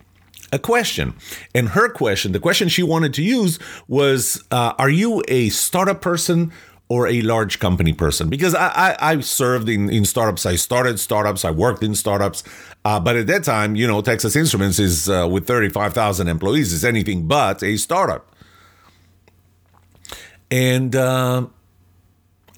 a 0.51 0.59
question. 0.59 1.15
And 1.55 1.69
her 1.69 1.89
question, 1.89 2.31
the 2.31 2.39
question 2.39 2.67
she 2.67 2.83
wanted 2.83 3.13
to 3.15 3.23
use 3.23 3.59
was 3.87 4.43
uh, 4.51 4.73
Are 4.77 4.89
you 4.89 5.23
a 5.27 5.49
startup 5.49 6.01
person? 6.01 6.51
Or 6.89 7.07
a 7.07 7.21
large 7.21 7.59
company 7.59 7.93
person 7.93 8.27
because 8.27 8.53
I, 8.53 8.67
I, 8.67 9.11
I 9.11 9.19
served 9.21 9.69
in, 9.69 9.89
in 9.89 10.03
startups. 10.03 10.45
I 10.45 10.57
started 10.57 10.99
startups. 10.99 11.45
I 11.45 11.51
worked 11.51 11.83
in 11.83 11.95
startups. 11.95 12.43
Uh, 12.83 12.99
but 12.99 13.15
at 13.15 13.27
that 13.27 13.45
time, 13.45 13.77
you 13.77 13.87
know, 13.87 14.01
Texas 14.01 14.35
Instruments 14.35 14.77
is 14.77 15.07
uh, 15.07 15.25
with 15.31 15.47
35,000 15.47 16.27
employees 16.27 16.73
is 16.73 16.83
anything 16.83 17.27
but 17.27 17.63
a 17.63 17.77
startup. 17.77 18.35
And 20.51 20.93
uh, 20.93 21.47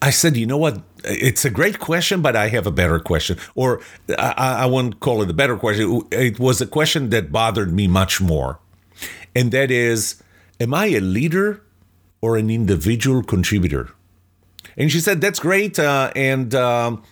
I 0.02 0.10
said, 0.10 0.36
you 0.36 0.48
know 0.48 0.58
what? 0.58 0.82
It's 1.06 1.46
a 1.46 1.50
great 1.50 1.80
question, 1.80 2.22
but 2.22 2.36
I 2.36 2.50
have 2.50 2.68
a 2.68 2.72
better 2.72 3.00
question. 3.00 3.38
Or 3.56 3.82
I, 4.18 4.34
I 4.38 4.66
won't 4.66 5.00
call 5.00 5.22
it 5.22 5.30
a 5.30 5.34
better 5.34 5.58
question. 5.58 6.02
It 6.12 6.40
was 6.40 6.62
a 6.62 6.68
question 6.68 7.10
that 7.10 7.32
bothered 7.32 7.74
me 7.74 7.88
much 7.88 8.22
more. 8.22 8.60
And 9.36 9.52
that 9.52 9.72
is 9.72 10.22
Am 10.60 10.74
I 10.74 10.88
a 10.88 11.00
leader 11.00 11.62
or 12.22 12.38
an 12.38 12.50
individual 12.50 13.24
contributor? 13.24 13.90
And 14.78 14.92
she 14.92 15.00
said, 15.00 15.22
That's 15.22 15.40
great. 15.40 15.80
Uh, 15.80 16.12
and 16.16 16.54
um, 16.56 17.04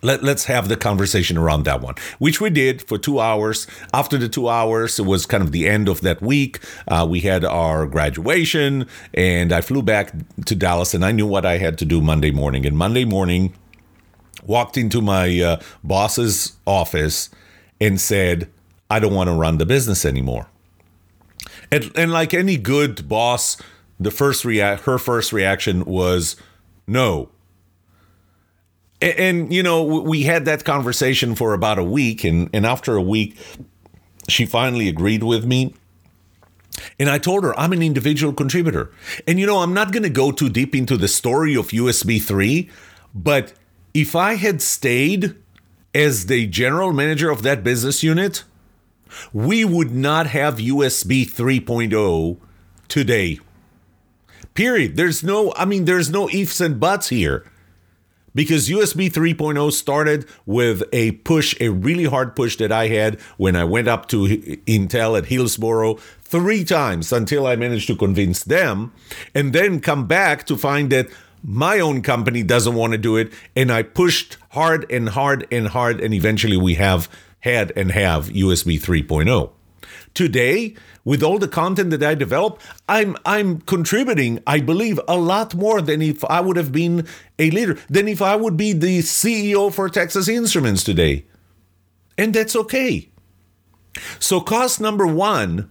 let, 0.00 0.22
let's 0.22 0.44
have 0.44 0.68
the 0.68 0.76
conversation 0.76 1.36
around 1.36 1.64
that 1.64 1.80
one, 1.80 1.94
which 2.18 2.40
we 2.40 2.50
did 2.50 2.82
for 2.82 2.98
two 2.98 3.20
hours. 3.20 3.66
After 3.92 4.16
the 4.18 4.28
two 4.28 4.48
hours, 4.48 4.98
it 4.98 5.06
was 5.06 5.26
kind 5.26 5.42
of 5.42 5.52
the 5.52 5.68
end 5.68 5.88
of 5.88 6.00
that 6.00 6.22
week. 6.22 6.60
Uh, 6.88 7.06
we 7.08 7.20
had 7.20 7.44
our 7.44 7.86
graduation, 7.86 8.86
and 9.14 9.52
I 9.52 9.60
flew 9.60 9.82
back 9.82 10.12
to 10.46 10.54
Dallas, 10.54 10.94
and 10.94 11.04
I 11.04 11.12
knew 11.12 11.26
what 11.26 11.44
I 11.44 11.58
had 11.58 11.78
to 11.78 11.84
do 11.84 12.00
Monday 12.00 12.30
morning. 12.30 12.66
And 12.66 12.76
Monday 12.76 13.04
morning, 13.04 13.54
walked 14.44 14.76
into 14.76 15.00
my 15.00 15.40
uh, 15.40 15.60
boss's 15.84 16.56
office 16.66 17.30
and 17.80 18.00
said, 18.00 18.50
I 18.90 18.98
don't 18.98 19.14
want 19.14 19.28
to 19.28 19.34
run 19.34 19.58
the 19.58 19.66
business 19.66 20.04
anymore. 20.04 20.48
And, 21.70 21.90
and 21.96 22.12
like 22.12 22.34
any 22.34 22.56
good 22.56 23.08
boss, 23.08 23.56
the 23.98 24.10
first 24.10 24.44
rea- 24.44 24.76
her 24.76 24.98
first 24.98 25.32
reaction 25.32 25.84
was 25.84 26.36
no 26.86 27.30
and, 29.02 29.18
and, 29.18 29.52
you 29.52 29.62
know 29.62 29.82
we 29.82 30.22
had 30.22 30.44
that 30.46 30.64
conversation 30.64 31.34
for 31.34 31.52
about 31.52 31.78
a 31.78 31.84
week 31.84 32.24
and 32.24 32.48
and 32.52 32.64
after 32.64 32.96
a 32.96 33.02
week 33.02 33.36
she 34.28 34.46
finally 34.46 34.88
agreed 34.88 35.22
with 35.22 35.44
me 35.44 35.74
and 36.98 37.10
I 37.10 37.18
told 37.18 37.44
her 37.44 37.58
I'm 37.58 37.72
an 37.72 37.82
individual 37.82 38.32
contributor. 38.32 38.90
And 39.26 39.38
you 39.38 39.46
know, 39.46 39.58
I'm 39.58 39.74
not 39.74 39.92
going 39.92 40.02
to 40.04 40.10
go 40.10 40.32
too 40.32 40.48
deep 40.48 40.74
into 40.74 40.96
the 40.96 41.08
story 41.08 41.54
of 41.54 41.68
USB 41.68 42.20
3, 42.20 42.70
but 43.14 43.52
if 43.94 44.16
I 44.16 44.34
had 44.34 44.62
stayed 44.62 45.36
as 45.94 46.26
the 46.26 46.46
general 46.46 46.92
manager 46.92 47.30
of 47.30 47.42
that 47.42 47.62
business 47.62 48.02
unit, 48.02 48.44
we 49.32 49.64
would 49.64 49.94
not 49.94 50.28
have 50.28 50.56
USB 50.56 51.28
3.0 51.28 52.38
today. 52.88 53.38
Period. 54.54 54.96
There's 54.96 55.22
no, 55.22 55.52
I 55.56 55.66
mean, 55.66 55.84
there's 55.84 56.10
no 56.10 56.28
ifs 56.30 56.60
and 56.60 56.80
buts 56.80 57.08
here 57.08 57.44
because 58.34 58.68
USB 58.68 59.10
3.0 59.10 59.72
started 59.72 60.26
with 60.46 60.82
a 60.92 61.12
push, 61.12 61.54
a 61.60 61.68
really 61.68 62.04
hard 62.04 62.34
push 62.34 62.56
that 62.56 62.72
I 62.72 62.88
had 62.88 63.20
when 63.36 63.56
I 63.56 63.64
went 63.64 63.88
up 63.88 64.08
to 64.08 64.26
Intel 64.66 65.16
at 65.18 65.26
Hillsboro 65.26 65.94
three 66.22 66.64
times 66.64 67.12
until 67.12 67.46
I 67.46 67.56
managed 67.56 67.86
to 67.88 67.96
convince 67.96 68.44
them, 68.44 68.92
and 69.34 69.52
then 69.52 69.80
come 69.80 70.06
back 70.06 70.46
to 70.46 70.56
find 70.56 70.90
that 70.90 71.08
my 71.44 71.80
own 71.80 72.02
company 72.02 72.42
doesn't 72.42 72.74
want 72.74 72.92
to 72.92 72.98
do 72.98 73.16
it. 73.16 73.32
And 73.56 73.70
I 73.70 73.82
pushed 73.82 74.38
hard 74.50 74.90
and 74.90 75.08
hard 75.08 75.46
and 75.50 75.68
hard, 75.68 76.00
and 76.00 76.14
eventually 76.14 76.56
we 76.56 76.74
have 76.74 77.08
had 77.40 77.72
and 77.76 77.90
have 77.90 78.28
USB 78.28 78.80
3.0. 78.80 79.50
Today, 80.14 80.74
with 81.04 81.22
all 81.22 81.38
the 81.38 81.48
content 81.48 81.90
that 81.90 82.02
I 82.02 82.14
develop, 82.14 82.60
I'm 82.88 83.16
I'm 83.24 83.60
contributing, 83.62 84.40
I 84.46 84.60
believe, 84.60 85.00
a 85.08 85.16
lot 85.16 85.54
more 85.54 85.80
than 85.80 86.02
if 86.02 86.22
I 86.26 86.40
would 86.40 86.56
have 86.56 86.70
been 86.70 87.06
a 87.38 87.50
leader, 87.50 87.78
than 87.88 88.08
if 88.08 88.20
I 88.20 88.36
would 88.36 88.56
be 88.56 88.72
the 88.72 89.00
CEO 89.00 89.72
for 89.72 89.88
Texas 89.88 90.28
Instruments 90.28 90.84
today. 90.84 91.24
And 92.18 92.34
that's 92.34 92.54
okay. 92.54 93.08
So 94.18 94.40
cost 94.40 94.80
number 94.80 95.06
one 95.06 95.70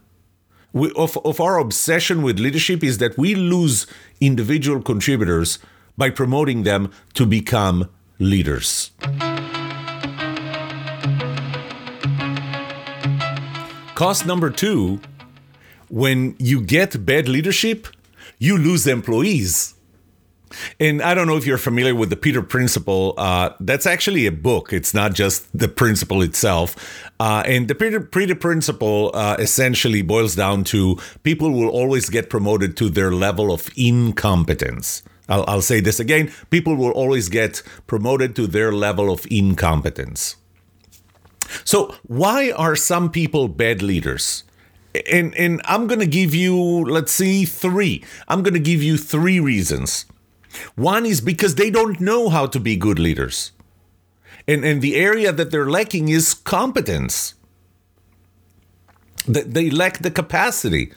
of, 0.74 1.16
of 1.24 1.40
our 1.40 1.58
obsession 1.58 2.22
with 2.22 2.38
leadership 2.38 2.82
is 2.82 2.98
that 2.98 3.18
we 3.18 3.34
lose 3.34 3.86
individual 4.20 4.82
contributors 4.82 5.58
by 5.96 6.10
promoting 6.10 6.62
them 6.62 6.90
to 7.14 7.26
become 7.26 7.88
leaders. 8.18 8.90
Cost 14.02 14.26
number 14.26 14.50
two 14.50 15.00
when 15.88 16.34
you 16.40 16.60
get 16.60 17.06
bad 17.06 17.28
leadership, 17.28 17.86
you 18.40 18.58
lose 18.58 18.84
employees. 18.88 19.74
And 20.80 21.00
I 21.00 21.14
don't 21.14 21.28
know 21.28 21.36
if 21.36 21.46
you're 21.46 21.56
familiar 21.56 21.94
with 21.94 22.10
the 22.10 22.16
Peter 22.16 22.42
Principle. 22.42 23.14
Uh, 23.16 23.50
that's 23.60 23.86
actually 23.86 24.26
a 24.26 24.32
book. 24.32 24.72
It's 24.72 24.92
not 24.92 25.14
just 25.14 25.56
the 25.56 25.68
principle 25.68 26.20
itself. 26.20 26.74
Uh, 27.20 27.44
and 27.46 27.68
the 27.68 27.76
Peter, 27.76 28.00
Peter 28.00 28.34
Principle 28.34 29.12
uh, 29.14 29.36
essentially 29.38 30.02
boils 30.02 30.34
down 30.34 30.64
to 30.64 30.98
people 31.22 31.52
will 31.52 31.68
always 31.68 32.10
get 32.10 32.28
promoted 32.28 32.76
to 32.78 32.88
their 32.88 33.12
level 33.12 33.52
of 33.52 33.70
incompetence. 33.76 35.04
I'll, 35.28 35.44
I'll 35.46 35.62
say 35.62 35.78
this 35.78 36.00
again 36.00 36.32
people 36.50 36.74
will 36.74 36.90
always 36.90 37.28
get 37.28 37.62
promoted 37.86 38.34
to 38.34 38.48
their 38.48 38.72
level 38.72 39.12
of 39.12 39.24
incompetence. 39.30 40.41
So, 41.64 41.94
why 42.06 42.50
are 42.52 42.76
some 42.76 43.10
people 43.10 43.48
bad 43.48 43.82
leaders? 43.82 44.44
And 45.10 45.34
and 45.36 45.60
I'm 45.64 45.86
going 45.86 46.00
to 46.00 46.06
give 46.06 46.34
you 46.34 46.54
let's 46.84 47.12
see 47.12 47.44
3. 47.44 48.04
I'm 48.28 48.42
going 48.42 48.54
to 48.54 48.60
give 48.60 48.82
you 48.82 48.98
3 48.98 49.40
reasons. 49.40 50.06
One 50.74 51.06
is 51.06 51.20
because 51.20 51.54
they 51.54 51.70
don't 51.70 52.00
know 52.00 52.28
how 52.28 52.46
to 52.46 52.60
be 52.60 52.76
good 52.76 52.98
leaders. 52.98 53.52
And 54.46 54.64
and 54.64 54.82
the 54.82 54.96
area 54.96 55.32
that 55.32 55.50
they're 55.50 55.70
lacking 55.70 56.08
is 56.08 56.34
competence. 56.34 57.34
They 59.26 59.70
lack 59.70 59.98
the 59.98 60.10
capacity. 60.10 60.92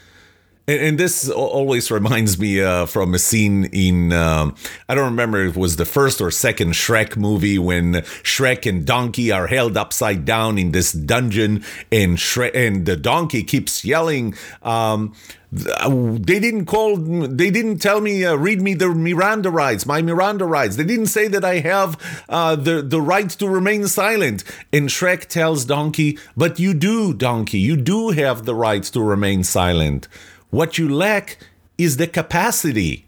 And, 0.68 0.80
and 0.80 0.98
this 0.98 1.30
always 1.30 1.92
reminds 1.92 2.40
me 2.40 2.62
uh, 2.62 2.86
from 2.86 3.14
a 3.14 3.20
scene 3.20 3.66
in, 3.66 4.14
um, 4.14 4.56
I 4.90 4.96
don't 4.96 5.06
remember 5.06 5.44
if 5.46 5.56
it 5.56 5.60
was 5.60 5.76
the 5.76 5.86
first 5.86 6.22
or 6.22 6.32
second 6.32 6.74
Shrek 6.74 7.18
movie 7.18 7.60
when 7.60 7.94
Shrek 8.24 8.68
and 8.68 8.86
Donkey 8.86 9.32
are 9.32 9.48
held 9.48 9.78
upside 9.78 10.26
down 10.26 10.58
in 10.58 10.72
this 10.72 10.92
dungeon 10.92 11.64
and 11.92 12.18
Shrek, 12.18 12.56
and 12.56 12.86
the 12.86 12.96
donkey 12.96 13.44
keeps 13.44 13.86
yelling, 13.86 14.36
um, 14.64 15.14
they 15.52 16.40
didn't 16.40 16.66
call 16.66 16.98
they 16.98 17.50
didn't 17.50 17.78
tell 17.78 18.02
me 18.02 18.26
uh, 18.26 18.36
read 18.36 18.62
me 18.62 18.74
the 18.74 18.90
miranda 18.90 19.50
rights 19.50 19.86
my 19.86 20.02
miranda 20.02 20.44
rights. 20.44 20.76
They 20.76 20.84
didn't 20.84 21.06
say 21.06 21.30
that 21.30 21.46
i 21.46 21.60
have 21.60 22.24
uh, 22.28 22.58
the 22.58 22.82
the 22.82 23.00
right 23.00 23.30
to 23.30 23.48
remain 23.48 23.88
silent. 23.88 24.44
And 24.74 24.90
shrek 24.90 25.28
tells 25.28 25.64
donkey 25.64 26.18
but 26.36 26.60
you 26.60 26.74
do 26.74 27.14
donkey 27.14 27.60
you 27.60 27.78
do 27.78 28.10
have 28.10 28.44
the 28.44 28.56
right 28.56 28.84
to 28.84 29.02
remain 29.02 29.44
silent 29.44 30.10
what 30.56 30.78
you 30.78 30.88
lack 30.88 31.38
is 31.78 31.98
the 31.98 32.08
capacity. 32.08 33.06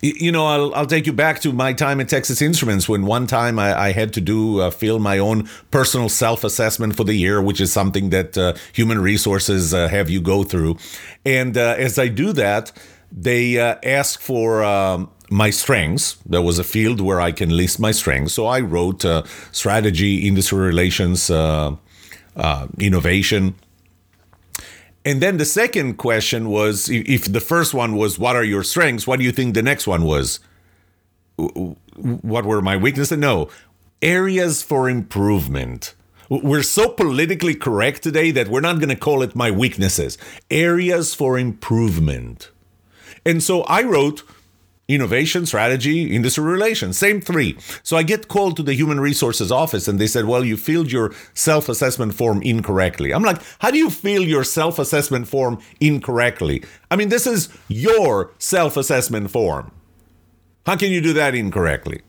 You 0.00 0.32
know, 0.32 0.46
I'll, 0.46 0.74
I'll 0.74 0.86
take 0.86 1.06
you 1.06 1.12
back 1.12 1.40
to 1.40 1.52
my 1.52 1.74
time 1.74 2.00
at 2.00 2.08
Texas 2.08 2.40
Instruments 2.40 2.88
when 2.88 3.04
one 3.04 3.26
time 3.26 3.58
I, 3.58 3.78
I 3.88 3.92
had 3.92 4.12
to 4.14 4.20
do 4.20 4.60
uh, 4.60 4.70
fill 4.70 4.98
my 4.98 5.18
own 5.18 5.48
personal 5.70 6.08
self 6.08 6.44
assessment 6.44 6.96
for 6.96 7.04
the 7.04 7.14
year, 7.14 7.42
which 7.42 7.60
is 7.60 7.72
something 7.72 8.10
that 8.10 8.38
uh, 8.38 8.54
human 8.72 9.02
resources 9.02 9.74
uh, 9.74 9.88
have 9.88 10.08
you 10.08 10.20
go 10.22 10.44
through. 10.44 10.78
And 11.26 11.56
uh, 11.58 11.74
as 11.78 11.98
I 11.98 12.08
do 12.08 12.32
that, 12.32 12.72
they 13.10 13.58
uh, 13.58 13.76
ask 13.82 14.18
for 14.20 14.62
um, 14.64 15.10
my 15.30 15.50
strengths. 15.50 16.16
There 16.24 16.42
was 16.42 16.58
a 16.58 16.64
field 16.64 17.00
where 17.02 17.20
I 17.20 17.32
can 17.32 17.50
list 17.50 17.78
my 17.78 17.92
strengths. 17.92 18.32
So 18.32 18.46
I 18.46 18.60
wrote 18.60 19.04
uh, 19.04 19.24
strategy, 19.52 20.26
industry 20.26 20.58
relations, 20.58 21.30
innovation 22.78 23.54
and 25.04 25.20
then 25.20 25.36
the 25.36 25.44
second 25.44 25.96
question 25.96 26.48
was 26.48 26.88
if 26.88 27.30
the 27.32 27.40
first 27.40 27.74
one 27.74 27.96
was, 27.96 28.18
What 28.18 28.36
are 28.36 28.44
your 28.44 28.62
strengths? 28.62 29.06
What 29.06 29.18
do 29.18 29.24
you 29.24 29.32
think 29.32 29.54
the 29.54 29.62
next 29.62 29.86
one 29.86 30.04
was? 30.04 30.40
What 31.36 32.44
were 32.44 32.62
my 32.62 32.76
weaknesses? 32.76 33.18
No, 33.18 33.48
areas 34.00 34.62
for 34.62 34.88
improvement. 34.88 35.94
We're 36.28 36.62
so 36.62 36.88
politically 36.88 37.54
correct 37.54 38.02
today 38.02 38.30
that 38.30 38.48
we're 38.48 38.60
not 38.60 38.76
going 38.76 38.88
to 38.88 38.96
call 38.96 39.22
it 39.22 39.36
my 39.36 39.50
weaknesses, 39.50 40.16
areas 40.50 41.14
for 41.14 41.38
improvement. 41.38 42.50
And 43.26 43.42
so 43.42 43.62
I 43.62 43.82
wrote 43.82 44.22
innovation, 44.94 45.46
strategy, 45.46 46.14
industry 46.14 46.44
relations, 46.44 46.98
same 46.98 47.20
three. 47.20 47.56
So 47.82 47.96
I 47.96 48.02
get 48.02 48.28
called 48.28 48.56
to 48.56 48.62
the 48.62 48.74
human 48.74 49.00
resources 49.00 49.50
office 49.50 49.88
and 49.88 49.98
they 49.98 50.06
said, 50.06 50.26
Well, 50.26 50.44
you 50.44 50.56
filled 50.56 50.92
your 50.92 51.12
self 51.34 51.68
assessment 51.68 52.14
form 52.14 52.42
incorrectly. 52.42 53.12
I'm 53.12 53.22
like, 53.22 53.42
How 53.60 53.70
do 53.70 53.78
you 53.78 53.90
fill 53.90 54.22
your 54.22 54.44
self 54.44 54.78
assessment 54.78 55.28
form 55.28 55.60
incorrectly? 55.80 56.62
I 56.90 56.96
mean, 56.96 57.08
this 57.08 57.26
is 57.26 57.48
your 57.68 58.32
self 58.38 58.76
assessment 58.76 59.30
form. 59.30 59.72
How 60.66 60.76
can 60.76 60.90
you 60.92 61.00
do 61.00 61.12
that 61.14 61.34
incorrectly? 61.34 62.02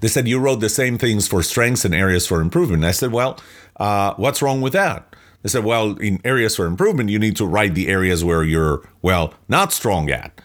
They 0.00 0.08
said, 0.08 0.26
You 0.26 0.38
wrote 0.38 0.60
the 0.60 0.68
same 0.68 0.98
things 0.98 1.28
for 1.28 1.42
strengths 1.42 1.84
and 1.84 1.94
areas 1.94 2.26
for 2.26 2.40
improvement. 2.40 2.84
I 2.84 2.92
said, 2.92 3.12
Well, 3.12 3.38
uh, 3.76 4.14
what's 4.14 4.42
wrong 4.42 4.60
with 4.60 4.72
that? 4.72 5.14
They 5.42 5.48
said, 5.48 5.64
Well, 5.64 5.96
in 5.98 6.20
areas 6.24 6.56
for 6.56 6.66
improvement, 6.66 7.10
you 7.10 7.18
need 7.18 7.36
to 7.36 7.46
write 7.46 7.74
the 7.74 7.88
areas 7.88 8.24
where 8.24 8.42
you're, 8.42 8.88
well, 9.02 9.34
not 9.48 9.72
strong 9.72 10.10
at. 10.10 10.40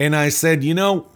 And 0.00 0.16
I 0.16 0.30
said, 0.30 0.64
you 0.64 0.72
know, 0.72 1.06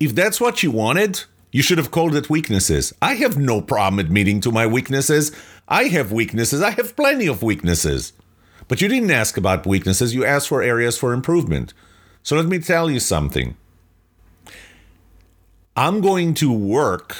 if 0.00 0.12
that's 0.12 0.40
what 0.40 0.64
you 0.64 0.72
wanted, 0.72 1.22
you 1.52 1.62
should 1.62 1.78
have 1.78 1.92
called 1.92 2.16
it 2.16 2.28
weaknesses. 2.28 2.92
I 3.00 3.14
have 3.14 3.38
no 3.38 3.62
problem 3.62 4.00
admitting 4.00 4.40
to 4.42 4.50
my 4.50 4.66
weaknesses. 4.66 5.30
I 5.68 5.84
have 5.84 6.10
weaknesses. 6.10 6.60
I 6.60 6.70
have 6.70 6.96
plenty 6.96 7.28
of 7.28 7.40
weaknesses. 7.40 8.12
But 8.66 8.80
you 8.80 8.88
didn't 8.88 9.12
ask 9.12 9.36
about 9.36 9.64
weaknesses, 9.64 10.14
you 10.14 10.26
asked 10.26 10.48
for 10.48 10.60
areas 10.60 10.98
for 10.98 11.12
improvement. 11.12 11.72
So 12.22 12.36
let 12.36 12.46
me 12.46 12.58
tell 12.58 12.90
you 12.90 13.00
something. 13.00 13.56
I'm 15.76 16.00
going 16.00 16.34
to 16.34 16.52
work. 16.52 17.16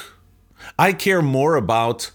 I 0.76 0.92
care 0.92 1.22
more 1.22 1.54
about 1.54 2.10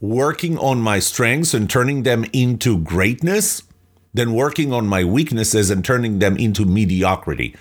working 0.00 0.56
on 0.56 0.80
my 0.80 1.00
strengths 1.00 1.52
and 1.52 1.68
turning 1.68 2.04
them 2.04 2.24
into 2.32 2.78
greatness 2.78 3.64
than 4.14 4.32
working 4.32 4.72
on 4.72 4.86
my 4.86 5.04
weaknesses 5.04 5.70
and 5.70 5.84
turning 5.84 6.20
them 6.20 6.36
into 6.36 6.64
mediocrity 6.64 7.54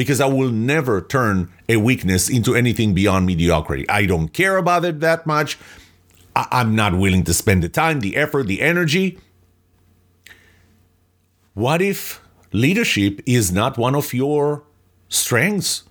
because 0.00 0.18
I 0.18 0.24
will 0.24 0.48
never 0.50 1.02
turn 1.02 1.52
a 1.68 1.76
weakness 1.76 2.30
into 2.30 2.54
anything 2.54 2.94
beyond 2.94 3.26
mediocrity. 3.26 3.86
I 3.86 4.06
don't 4.06 4.28
care 4.28 4.56
about 4.56 4.82
it 4.86 5.00
that 5.00 5.26
much. 5.26 5.58
I- 6.34 6.48
I'm 6.50 6.74
not 6.74 6.94
willing 6.96 7.22
to 7.24 7.34
spend 7.34 7.62
the 7.62 7.68
time, 7.68 8.00
the 8.00 8.16
effort, 8.16 8.46
the 8.46 8.62
energy. 8.62 9.18
What 11.52 11.82
if 11.82 12.18
leadership 12.50 13.20
is 13.26 13.52
not 13.52 13.76
one 13.76 13.94
of 13.94 14.14
your 14.14 14.62
strengths 15.10 15.82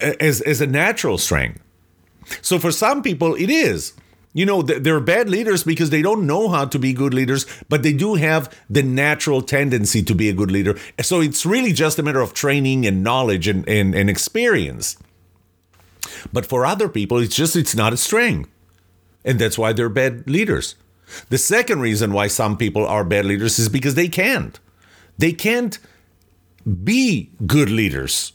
as, 0.00 0.40
as 0.40 0.60
a 0.60 0.66
natural 0.66 1.16
strength? 1.16 1.60
So 2.42 2.58
for 2.58 2.72
some 2.72 3.04
people, 3.04 3.36
it 3.36 3.50
is. 3.50 3.92
You 4.38 4.46
know, 4.46 4.62
they're 4.62 5.00
bad 5.00 5.28
leaders 5.28 5.64
because 5.64 5.90
they 5.90 6.00
don't 6.00 6.24
know 6.24 6.48
how 6.48 6.64
to 6.64 6.78
be 6.78 6.92
good 6.92 7.12
leaders, 7.12 7.44
but 7.68 7.82
they 7.82 7.92
do 7.92 8.14
have 8.14 8.56
the 8.70 8.84
natural 8.84 9.42
tendency 9.42 10.00
to 10.04 10.14
be 10.14 10.28
a 10.28 10.32
good 10.32 10.52
leader. 10.52 10.78
So 11.02 11.20
it's 11.20 11.44
really 11.44 11.72
just 11.72 11.98
a 11.98 12.04
matter 12.04 12.20
of 12.20 12.34
training 12.34 12.86
and 12.86 13.02
knowledge 13.02 13.48
and, 13.48 13.68
and, 13.68 13.96
and 13.96 14.08
experience. 14.08 14.96
But 16.32 16.46
for 16.46 16.64
other 16.64 16.88
people, 16.88 17.18
it's 17.18 17.34
just 17.34 17.56
it's 17.56 17.74
not 17.74 17.92
a 17.92 17.96
strength. 17.96 18.48
And 19.24 19.40
that's 19.40 19.58
why 19.58 19.72
they're 19.72 19.88
bad 19.88 20.30
leaders. 20.30 20.76
The 21.30 21.38
second 21.38 21.80
reason 21.80 22.12
why 22.12 22.28
some 22.28 22.56
people 22.56 22.86
are 22.86 23.02
bad 23.02 23.24
leaders 23.24 23.58
is 23.58 23.68
because 23.68 23.96
they 23.96 24.06
can't. 24.06 24.60
They 25.18 25.32
can't 25.32 25.80
be 26.84 27.32
good 27.44 27.70
leaders. 27.70 28.34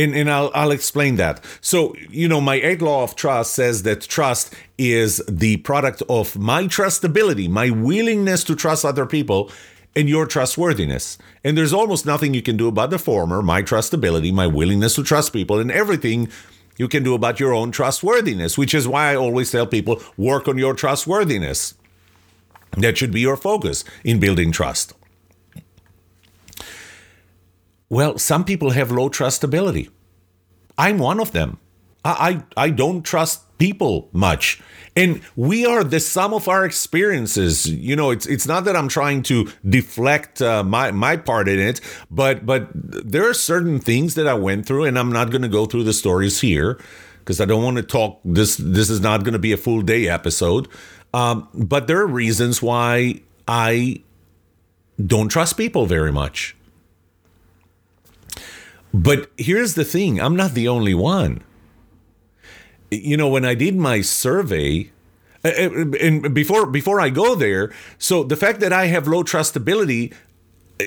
And, 0.00 0.14
and 0.14 0.30
I'll, 0.30 0.50
I'll 0.54 0.70
explain 0.70 1.16
that. 1.16 1.44
So, 1.60 1.94
you 2.08 2.26
know, 2.26 2.40
my 2.40 2.54
eighth 2.54 2.80
law 2.80 3.02
of 3.02 3.16
trust 3.16 3.52
says 3.52 3.82
that 3.82 4.00
trust 4.00 4.54
is 4.78 5.22
the 5.28 5.58
product 5.58 6.02
of 6.08 6.38
my 6.38 6.64
trustability, 6.64 7.50
my 7.50 7.68
willingness 7.68 8.42
to 8.44 8.56
trust 8.56 8.84
other 8.84 9.04
people, 9.04 9.50
and 9.94 10.08
your 10.08 10.26
trustworthiness. 10.26 11.18
And 11.44 11.56
there's 11.56 11.72
almost 11.72 12.06
nothing 12.06 12.32
you 12.32 12.42
can 12.42 12.56
do 12.56 12.68
about 12.68 12.90
the 12.90 12.98
former, 12.98 13.42
my 13.42 13.62
trustability, 13.62 14.32
my 14.32 14.46
willingness 14.46 14.94
to 14.94 15.02
trust 15.02 15.32
people, 15.32 15.58
and 15.58 15.70
everything 15.70 16.28
you 16.78 16.88
can 16.88 17.02
do 17.02 17.14
about 17.14 17.38
your 17.38 17.52
own 17.52 17.70
trustworthiness, 17.70 18.56
which 18.56 18.72
is 18.72 18.88
why 18.88 19.12
I 19.12 19.16
always 19.16 19.50
tell 19.50 19.66
people 19.66 20.00
work 20.16 20.48
on 20.48 20.56
your 20.56 20.74
trustworthiness. 20.74 21.74
That 22.78 22.96
should 22.96 23.12
be 23.12 23.20
your 23.20 23.36
focus 23.36 23.84
in 24.04 24.20
building 24.20 24.52
trust. 24.52 24.94
Well, 27.90 28.16
some 28.18 28.44
people 28.44 28.70
have 28.70 28.90
low 28.90 29.10
trustability. 29.10 29.90
I'm 30.78 30.98
one 30.98 31.20
of 31.20 31.32
them. 31.32 31.58
I, 32.04 32.42
I, 32.56 32.66
I 32.66 32.70
don't 32.70 33.02
trust 33.02 33.42
people 33.58 34.08
much. 34.12 34.62
And 34.96 35.20
we 35.36 35.66
are 35.66 35.84
the 35.84 36.00
sum 36.00 36.32
of 36.32 36.48
our 36.48 36.64
experiences. 36.64 37.66
You 37.68 37.96
know, 37.96 38.10
it's 38.10 38.26
it's 38.26 38.46
not 38.46 38.64
that 38.64 38.76
I'm 38.76 38.88
trying 38.88 39.22
to 39.24 39.48
deflect 39.68 40.40
uh, 40.40 40.64
my 40.64 40.90
my 40.90 41.16
part 41.16 41.48
in 41.48 41.58
it, 41.58 41.80
but 42.10 42.46
but 42.46 42.70
there 42.74 43.28
are 43.28 43.34
certain 43.34 43.78
things 43.78 44.14
that 44.14 44.26
I 44.26 44.34
went 44.34 44.66
through, 44.66 44.84
and 44.84 44.98
I'm 44.98 45.12
not 45.12 45.30
going 45.30 45.42
to 45.42 45.48
go 45.48 45.66
through 45.66 45.84
the 45.84 45.92
stories 45.92 46.40
here 46.40 46.80
because 47.18 47.40
I 47.40 47.44
don't 47.44 47.62
want 47.62 47.76
to 47.76 47.82
talk. 47.82 48.20
This 48.24 48.56
this 48.56 48.90
is 48.90 49.00
not 49.00 49.22
going 49.22 49.34
to 49.34 49.38
be 49.38 49.52
a 49.52 49.56
full 49.56 49.82
day 49.82 50.08
episode. 50.08 50.66
Um, 51.12 51.48
but 51.54 51.86
there 51.86 52.00
are 52.00 52.06
reasons 52.06 52.62
why 52.62 53.20
I 53.46 54.02
don't 55.04 55.28
trust 55.28 55.56
people 55.56 55.86
very 55.86 56.12
much. 56.12 56.56
But 58.92 59.30
here's 59.36 59.74
the 59.74 59.84
thing 59.84 60.20
I'm 60.20 60.36
not 60.36 60.52
the 60.52 60.68
only 60.68 60.94
one. 60.94 61.42
You 62.90 63.16
know, 63.16 63.28
when 63.28 63.44
I 63.44 63.54
did 63.54 63.76
my 63.76 64.00
survey, 64.00 64.90
uh, 65.44 65.48
uh, 65.48 65.84
and 66.00 66.34
before 66.34 66.66
before 66.66 67.00
I 67.00 67.08
go 67.08 67.34
there, 67.34 67.72
so 67.98 68.24
the 68.24 68.36
fact 68.36 68.60
that 68.60 68.72
I 68.72 68.86
have 68.86 69.06
low 69.06 69.22
trustability, 69.22 70.12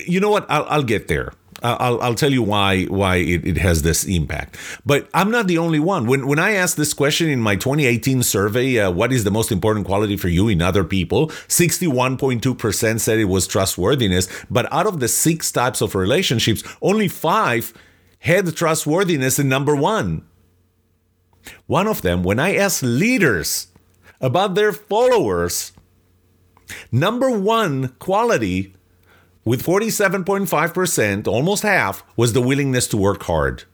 you 0.06 0.20
know 0.20 0.30
what? 0.30 0.46
I'll, 0.50 0.66
I'll 0.68 0.82
get 0.82 1.08
there. 1.08 1.32
I'll, 1.62 2.00
I'll 2.02 2.14
tell 2.14 2.32
you 2.32 2.42
why 2.42 2.84
why 2.84 3.16
it, 3.16 3.46
it 3.46 3.56
has 3.56 3.82
this 3.82 4.04
impact. 4.04 4.58
But 4.84 5.08
I'm 5.14 5.30
not 5.30 5.46
the 5.46 5.56
only 5.56 5.80
one. 5.80 6.06
When 6.06 6.26
when 6.26 6.38
I 6.38 6.52
asked 6.52 6.76
this 6.76 6.92
question 6.92 7.30
in 7.30 7.40
my 7.40 7.56
2018 7.56 8.22
survey, 8.22 8.78
uh, 8.80 8.90
what 8.90 9.12
is 9.12 9.24
the 9.24 9.30
most 9.30 9.50
important 9.50 9.86
quality 9.86 10.18
for 10.18 10.28
you 10.28 10.48
in 10.48 10.60
other 10.60 10.84
people? 10.84 11.28
61.2% 11.28 13.00
said 13.00 13.18
it 13.18 13.24
was 13.24 13.46
trustworthiness. 13.46 14.28
But 14.50 14.70
out 14.72 14.86
of 14.86 15.00
the 15.00 15.08
six 15.08 15.50
types 15.50 15.80
of 15.80 15.94
relationships, 15.94 16.62
only 16.82 17.08
five 17.08 17.72
had 18.24 18.56
trustworthiness 18.56 19.38
in 19.38 19.48
number 19.48 19.76
one. 19.76 20.24
One 21.66 21.86
of 21.86 22.00
them, 22.00 22.22
when 22.22 22.38
I 22.38 22.56
asked 22.56 22.82
leaders 22.82 23.68
about 24.20 24.54
their 24.54 24.72
followers, 24.72 25.72
number 26.90 27.30
one 27.30 27.88
quality 27.98 28.74
with 29.44 29.62
47.5%, 29.62 31.28
almost 31.28 31.62
half, 31.62 32.02
was 32.16 32.32
the 32.32 32.40
willingness 32.40 32.86
to 32.88 32.96
work 32.96 33.24
hard. 33.24 33.64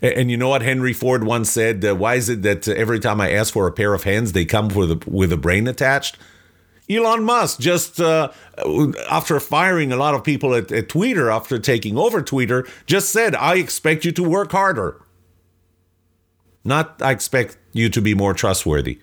And 0.00 0.30
you 0.30 0.36
know 0.36 0.50
what 0.50 0.62
Henry 0.62 0.92
Ford 0.92 1.24
once 1.24 1.50
said? 1.50 1.84
Uh, 1.84 1.96
why 1.96 2.14
is 2.14 2.28
it 2.28 2.42
that 2.42 2.68
every 2.68 3.00
time 3.00 3.20
I 3.20 3.32
ask 3.32 3.52
for 3.52 3.66
a 3.66 3.72
pair 3.72 3.94
of 3.94 4.04
hands, 4.04 4.32
they 4.32 4.44
come 4.44 4.68
with 4.68 4.90
a, 4.92 5.10
with 5.10 5.32
a 5.32 5.36
brain 5.36 5.66
attached? 5.66 6.16
Elon 6.90 7.24
Musk 7.24 7.60
just 7.60 8.00
uh, 8.00 8.30
after 9.10 9.38
firing 9.40 9.92
a 9.92 9.96
lot 9.96 10.14
of 10.14 10.24
people 10.24 10.54
at, 10.54 10.72
at 10.72 10.88
Twitter 10.88 11.30
after 11.30 11.58
taking 11.58 11.98
over 11.98 12.22
Twitter 12.22 12.66
just 12.86 13.10
said, 13.10 13.34
"I 13.34 13.56
expect 13.56 14.04
you 14.04 14.12
to 14.12 14.22
work 14.22 14.52
harder." 14.52 15.00
Not 16.64 17.00
I 17.02 17.12
expect 17.12 17.58
you 17.72 17.88
to 17.90 18.00
be 18.00 18.14
more 18.14 18.34
trustworthy. 18.34 19.00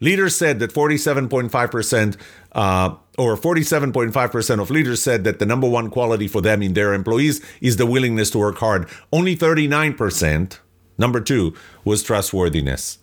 Leaders 0.00 0.34
said 0.34 0.58
that 0.58 0.72
47.5% 0.72 2.16
uh, 2.52 2.94
or 3.16 3.36
47.5% 3.36 4.60
of 4.60 4.68
leaders 4.68 5.00
said 5.00 5.22
that 5.22 5.38
the 5.38 5.46
number 5.46 5.68
one 5.68 5.90
quality 5.90 6.26
for 6.26 6.40
them 6.40 6.60
in 6.60 6.74
their 6.74 6.92
employees 6.92 7.40
is 7.60 7.76
the 7.76 7.86
willingness 7.86 8.28
to 8.30 8.38
work 8.38 8.58
hard. 8.58 8.88
Only 9.12 9.36
39%, 9.36 10.58
number 10.98 11.20
two, 11.20 11.54
was 11.84 12.02
trustworthiness. 12.02 12.98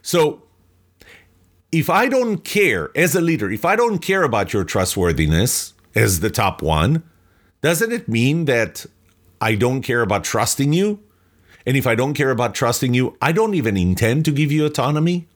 So 0.00 0.47
if 1.70 1.90
I 1.90 2.08
don't 2.08 2.38
care 2.38 2.90
as 2.96 3.14
a 3.14 3.20
leader, 3.20 3.50
if 3.50 3.64
I 3.64 3.76
don't 3.76 3.98
care 3.98 4.22
about 4.22 4.52
your 4.52 4.64
trustworthiness 4.64 5.74
as 5.94 6.20
the 6.20 6.30
top 6.30 6.62
one, 6.62 7.02
doesn't 7.60 7.92
it 7.92 8.08
mean 8.08 8.46
that 8.46 8.86
I 9.40 9.54
don't 9.54 9.82
care 9.82 10.00
about 10.00 10.24
trusting 10.24 10.72
you? 10.72 11.00
And 11.66 11.76
if 11.76 11.86
I 11.86 11.94
don't 11.94 12.14
care 12.14 12.30
about 12.30 12.54
trusting 12.54 12.94
you, 12.94 13.16
I 13.20 13.32
don't 13.32 13.54
even 13.54 13.76
intend 13.76 14.24
to 14.24 14.32
give 14.32 14.50
you 14.50 14.64
autonomy? 14.64 15.28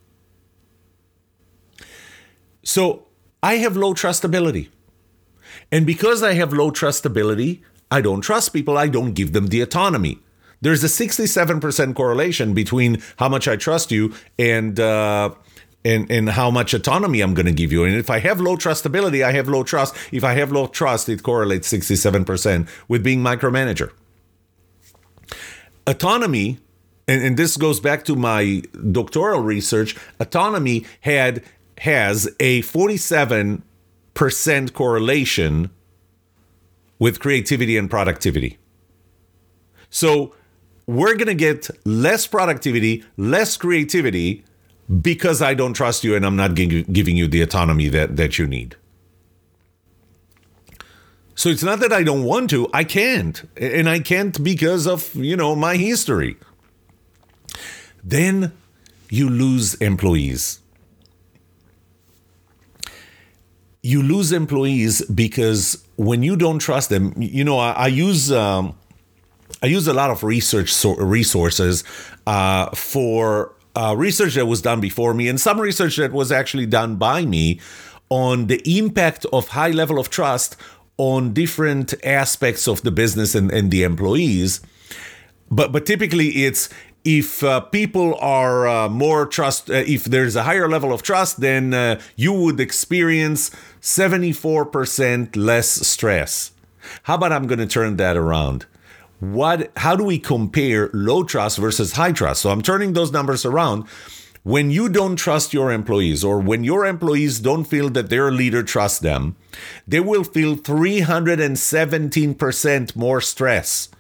So 2.65 3.07
I 3.43 3.57
have 3.57 3.77
low 3.77 3.93
trustability. 3.93 4.71
And 5.71 5.85
because 5.85 6.23
I 6.23 6.35
have 6.35 6.53
low 6.53 6.71
trustability, 6.71 7.61
I 7.91 8.01
don't 8.01 8.23
trust 8.23 8.53
people, 8.55 8.79
I 8.79 8.89
don't 8.89 9.13
give 9.13 9.33
them 9.33 9.49
the 9.49 9.61
autonomy. 9.61 10.21
There's 10.63 10.85
a 10.85 10.87
67% 10.87 11.95
correlation 11.95 12.55
between 12.55 13.03
how 13.17 13.29
much 13.29 13.49
I 13.49 13.57
trust 13.57 13.91
you 13.91 14.15
and 14.39 14.79
uh, 14.79 15.35
and, 15.85 16.11
and 16.11 16.31
how 16.31 16.51
much 16.51 16.75
autonomy 16.75 17.21
I'm 17.21 17.35
going 17.35 17.47
to 17.47 17.53
give 17.53 17.73
you. 17.73 17.85
And 17.85 17.95
if 17.97 18.11
I 18.11 18.19
have 18.21 18.41
low 18.41 18.57
trustability, 18.57 19.25
I 19.25 19.33
have 19.33 19.49
low 19.49 19.65
trust. 19.65 19.95
If 20.13 20.25
I 20.25 20.35
have 20.35 20.53
low 20.53 20.67
trust, 20.67 21.09
it 21.09 21.23
correlates 21.23 21.73
67% 21.73 22.69
with 22.89 23.03
being 23.03 23.21
micromanager. 23.21 23.91
Autonomy, 25.87 26.59
and, 27.09 27.23
and 27.23 27.37
this 27.37 27.57
goes 27.57 27.81
back 27.81 28.05
to 28.05 28.15
my 28.15 28.63
doctoral 28.91 29.41
research, 29.41 29.97
autonomy 30.21 30.87
had 31.01 31.43
has 31.79 32.29
a 32.39 32.63
47% 32.63 33.63
correlation 34.73 35.71
with 37.01 37.19
creativity 37.19 37.77
and 37.77 37.91
productivity. 37.91 38.59
So 39.91 40.33
we're 40.87 41.15
going 41.15 41.27
to 41.27 41.35
get 41.35 41.69
less 41.85 42.29
productivity, 42.29 43.05
less 43.17 43.57
creativity 43.57 44.45
because 45.01 45.41
I 45.41 45.55
don't 45.55 45.75
trust 45.75 46.05
you 46.05 46.15
and 46.15 46.25
I'm 46.25 46.37
not 46.37 46.55
giving 46.55 47.17
you 47.17 47.29
the 47.29 47.43
autonomy 47.43 47.89
that, 47.89 48.17
that 48.17 48.39
you 48.39 48.47
need. 48.47 48.77
So 51.35 51.49
it's 51.49 51.63
not 51.63 51.81
that 51.81 51.93
I 51.93 52.03
don't 52.03 52.25
want 52.25 52.51
to, 52.51 52.69
I 52.73 52.85
can't. 52.85 53.43
And 53.57 53.89
I 53.89 54.01
can't 54.01 54.43
because 54.45 54.87
of, 54.87 55.15
you 55.15 55.37
know, 55.37 55.57
my 55.57 55.77
history. 55.77 56.37
Then 58.05 58.53
you 59.09 59.29
lose 59.29 59.75
employees. 59.75 60.61
You 63.83 64.03
lose 64.03 64.31
employees 64.31 65.05
because 65.07 65.85
when 65.97 66.23
you 66.23 66.37
don't 66.37 66.59
trust 66.59 66.91
them, 66.91 67.15
you 67.17 67.45
know, 67.45 67.59
I, 67.59 67.73
I 67.73 67.87
use 67.89 68.31
um, 68.31 68.75
I 69.63 69.67
use 69.67 69.87
a 69.89 69.93
lot 69.93 70.11
of 70.11 70.23
research 70.23 70.73
so- 70.73 70.97
resources 70.97 71.85
uh, 72.27 72.71
for 72.71 73.55
uh, 73.75 73.95
research 73.97 74.35
that 74.35 74.47
was 74.47 74.63
done 74.63 74.81
before 74.81 75.15
me 75.15 75.29
and 75.29 75.41
some 75.41 75.61
research 75.61 75.97
that 75.97 76.13
was 76.13 76.31
actually 76.31 76.67
done 76.67 76.97
by 76.97 77.25
me 77.25 77.61
on 78.09 78.47
the 78.47 78.61
impact 78.79 79.25
of 79.33 79.49
high 79.49 79.71
level 79.71 79.99
of 79.99 80.11
trust 80.11 80.57
on 80.99 81.33
different 81.33 81.95
aspects 82.05 82.69
of 82.69 82.83
the 82.83 82.91
business 82.91 83.35
and, 83.35 83.51
and 83.51 83.71
the 83.71 83.83
employees. 83.83 84.61
But 85.51 85.73
but 85.73 85.87
typically 85.87 86.45
it's 86.45 86.69
if 87.05 87.43
uh, 87.43 87.61
people 87.61 88.15
are 88.21 88.69
uh, 88.69 88.89
more 88.89 89.27
trust, 89.27 89.71
uh, 89.71 89.75
if 89.75 90.05
there's 90.05 90.37
a 90.37 90.45
higher 90.45 90.69
level 90.69 90.93
of 90.93 91.03
trust, 91.03 91.41
then 91.41 91.75
uh, 91.75 92.01
you 92.17 92.33
would 92.33 92.61
experience 92.61 93.51
74% 93.81 95.37
less 95.37 95.69
stress. 95.69 96.53
How 97.05 97.17
about 97.17 97.33
I'm 97.33 97.47
going 97.47 97.59
to 97.59 97.67
turn 97.67 97.97
that 97.97 98.17
around? 98.17 98.67
What 99.23 99.71
how 99.77 99.95
do 99.95 100.03
we 100.03 100.19
compare 100.19 100.91
low 100.93 101.23
trust 101.23 101.59
versus 101.59 101.93
high 101.93 102.11
trust? 102.11 102.43
So 102.43 102.51
I'm 102.51 102.61
turning 102.61 102.93
those 102.93 103.13
numbers 103.13 103.45
around. 103.45 103.87
When 104.43 104.73
you 104.73 104.89
don't 104.89 105.15
trust 105.15 105.55
your 105.55 105.71
employees 105.71 106.25
or 106.25 106.41
when 106.41 106.65
your 106.65 106.85
employees 106.85 107.39
don't 107.39 107.63
feel 107.63 107.89
that 107.91 108.11
their 108.11 108.33
leader 108.33 108.65
trusts 108.65 108.99
them, 108.99 109.37
they 109.87 110.01
will 110.01 110.25
feel 110.25 110.57
317% 110.57 112.97
more 112.97 113.21
stress, 113.21 113.91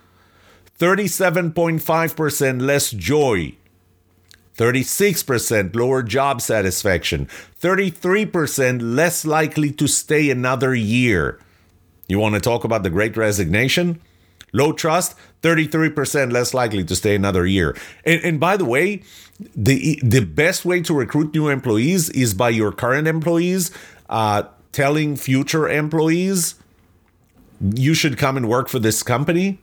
37.5% 0.80 2.60
less 2.60 2.90
joy, 2.90 3.54
36% 4.56 5.76
lower 5.76 6.02
job 6.02 6.40
satisfaction, 6.40 7.28
33% 7.60 8.96
less 8.96 9.24
likely 9.24 9.70
to 9.70 9.86
stay 9.86 10.30
another 10.30 10.74
year. 10.74 11.38
You 12.08 12.18
want 12.18 12.34
to 12.34 12.40
talk 12.40 12.64
about 12.64 12.82
the 12.82 12.90
great 12.90 13.16
resignation? 13.16 14.00
Low 14.52 14.72
trust, 14.72 15.16
33% 15.42 16.32
less 16.32 16.52
likely 16.52 16.84
to 16.84 16.94
stay 16.94 17.14
another 17.14 17.46
year. 17.46 17.74
And, 18.04 18.22
and, 18.22 18.40
by 18.40 18.56
the 18.56 18.66
way, 18.66 19.02
the 19.56 19.98
the 20.04 20.20
best 20.20 20.64
way 20.64 20.82
to 20.82 20.94
recruit 20.94 21.34
new 21.34 21.48
employees 21.48 22.10
is 22.10 22.34
by 22.34 22.50
your 22.50 22.70
current 22.70 23.08
employees 23.08 23.70
uh, 24.10 24.44
telling 24.72 25.16
future 25.16 25.68
employees 25.68 26.54
you 27.74 27.94
should 27.94 28.18
come 28.18 28.36
and 28.36 28.48
work 28.48 28.68
for 28.68 28.78
this 28.78 29.02
company. 29.02 29.58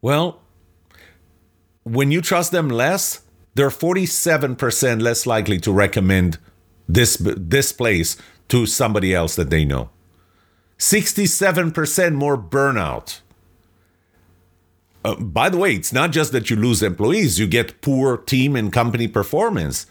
Well, 0.00 0.40
when 1.84 2.12
you 2.12 2.20
trust 2.20 2.52
them 2.52 2.68
less, 2.68 3.22
they're 3.54 3.70
47% 3.70 5.02
less 5.02 5.26
likely 5.26 5.58
to 5.60 5.72
recommend 5.72 6.38
this 6.88 7.16
this 7.20 7.72
place 7.72 8.16
to 8.48 8.66
somebody 8.66 9.14
else 9.14 9.34
that 9.36 9.50
they 9.50 9.64
know. 9.64 9.90
67% 10.78 12.14
more 12.14 12.38
burnout. 12.38 13.20
Uh, 15.04 15.16
by 15.16 15.48
the 15.48 15.56
way, 15.56 15.74
it's 15.74 15.92
not 15.92 16.10
just 16.12 16.32
that 16.32 16.50
you 16.50 16.56
lose 16.56 16.82
employees, 16.82 17.38
you 17.38 17.46
get 17.46 17.80
poor 17.80 18.16
team 18.16 18.56
and 18.56 18.72
company 18.72 19.08
performance. 19.08 19.86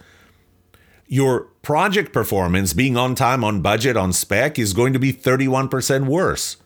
Your 1.07 1.41
project 1.61 2.11
performance, 2.11 2.73
being 2.73 2.97
on 2.97 3.15
time, 3.15 3.43
on 3.43 3.61
budget, 3.61 3.95
on 3.95 4.11
spec, 4.11 4.59
is 4.59 4.73
going 4.73 4.93
to 4.93 4.99
be 4.99 5.13
31% 5.13 6.05
worse. 6.05 6.57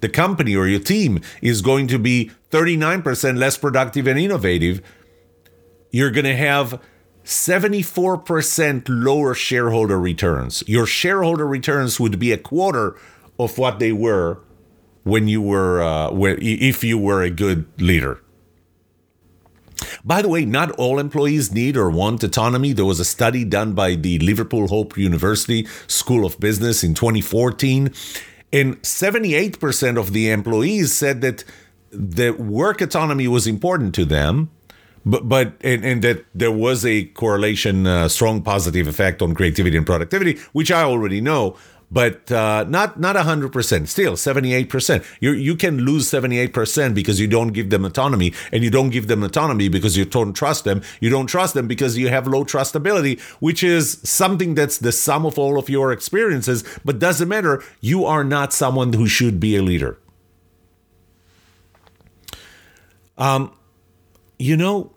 The 0.00 0.08
company 0.08 0.56
or 0.56 0.66
your 0.66 0.80
team 0.80 1.20
is 1.42 1.60
going 1.60 1.86
to 1.88 1.98
be 1.98 2.30
39% 2.50 3.36
less 3.36 3.58
productive 3.58 4.06
and 4.06 4.18
innovative. 4.18 4.80
You're 5.90 6.10
going 6.10 6.24
to 6.24 6.36
have 6.36 6.80
74% 7.24 8.84
lower 8.88 9.34
shareholder 9.34 10.00
returns. 10.00 10.64
Your 10.66 10.86
shareholder 10.86 11.46
returns 11.46 12.00
would 12.00 12.18
be 12.18 12.32
a 12.32 12.38
quarter 12.38 12.96
of 13.44 13.58
what 13.58 13.78
they 13.78 13.92
were 13.92 14.40
when 15.04 15.28
you 15.28 15.40
were 15.42 15.82
uh, 15.82 16.10
if 16.40 16.84
you 16.84 16.98
were 16.98 17.22
a 17.22 17.30
good 17.30 17.66
leader. 17.80 18.20
By 20.04 20.22
the 20.22 20.28
way, 20.28 20.44
not 20.44 20.70
all 20.72 20.98
employees 20.98 21.52
need 21.52 21.76
or 21.76 21.90
want 21.90 22.22
autonomy. 22.22 22.72
There 22.72 22.84
was 22.84 23.00
a 23.00 23.04
study 23.04 23.44
done 23.44 23.72
by 23.72 23.94
the 23.94 24.18
Liverpool 24.18 24.68
Hope 24.68 24.96
University 24.96 25.66
School 25.86 26.24
of 26.26 26.38
Business 26.38 26.84
in 26.84 26.94
2014, 26.94 27.92
and 28.52 28.80
78% 28.82 29.98
of 29.98 30.12
the 30.12 30.30
employees 30.30 30.92
said 30.92 31.20
that 31.22 31.44
the 31.90 32.30
work 32.30 32.80
autonomy 32.80 33.28
was 33.28 33.46
important 33.46 33.94
to 33.96 34.04
them. 34.04 34.50
But, 35.06 35.30
but 35.30 35.54
and, 35.62 35.82
and 35.82 36.02
that 36.02 36.26
there 36.34 36.52
was 36.52 36.84
a 36.84 37.06
correlation, 37.06 37.86
uh, 37.86 38.08
strong 38.08 38.42
positive 38.42 38.86
effect 38.86 39.22
on 39.22 39.34
creativity 39.34 39.78
and 39.78 39.86
productivity, 39.86 40.38
which 40.52 40.70
I 40.70 40.82
already 40.82 41.22
know 41.22 41.56
but 41.90 42.30
uh, 42.30 42.64
not 42.68 43.00
not 43.00 43.16
hundred 43.16 43.52
percent. 43.52 43.88
Still, 43.88 44.16
seventy 44.16 44.54
eight 44.54 44.68
percent. 44.68 45.04
You 45.20 45.32
you 45.32 45.56
can 45.56 45.78
lose 45.78 46.08
seventy 46.08 46.38
eight 46.38 46.54
percent 46.54 46.94
because 46.94 47.18
you 47.18 47.26
don't 47.26 47.48
give 47.52 47.70
them 47.70 47.84
autonomy, 47.84 48.32
and 48.52 48.62
you 48.62 48.70
don't 48.70 48.90
give 48.90 49.08
them 49.08 49.22
autonomy 49.22 49.68
because 49.68 49.96
you 49.96 50.04
don't 50.04 50.32
trust 50.32 50.64
them. 50.64 50.82
You 51.00 51.10
don't 51.10 51.26
trust 51.26 51.54
them 51.54 51.66
because 51.66 51.98
you 51.98 52.08
have 52.08 52.26
low 52.26 52.44
trustability, 52.44 53.20
which 53.40 53.62
is 53.62 54.00
something 54.04 54.54
that's 54.54 54.78
the 54.78 54.92
sum 54.92 55.26
of 55.26 55.38
all 55.38 55.58
of 55.58 55.68
your 55.68 55.92
experiences. 55.92 56.62
But 56.84 56.98
doesn't 56.98 57.28
matter. 57.28 57.62
You 57.80 58.04
are 58.04 58.24
not 58.24 58.52
someone 58.52 58.92
who 58.92 59.06
should 59.06 59.40
be 59.40 59.56
a 59.56 59.62
leader. 59.62 59.98
Um, 63.18 63.52
you 64.38 64.56
know, 64.56 64.92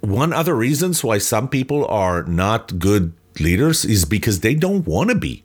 one 0.00 0.32
other 0.32 0.54
reasons 0.54 1.04
why 1.04 1.18
some 1.18 1.48
people 1.48 1.84
are 1.86 2.22
not 2.22 2.78
good 2.78 3.12
leaders 3.38 3.84
is 3.84 4.04
because 4.04 4.40
they 4.40 4.54
don't 4.54 4.86
want 4.86 5.10
to 5.10 5.16
be. 5.16 5.44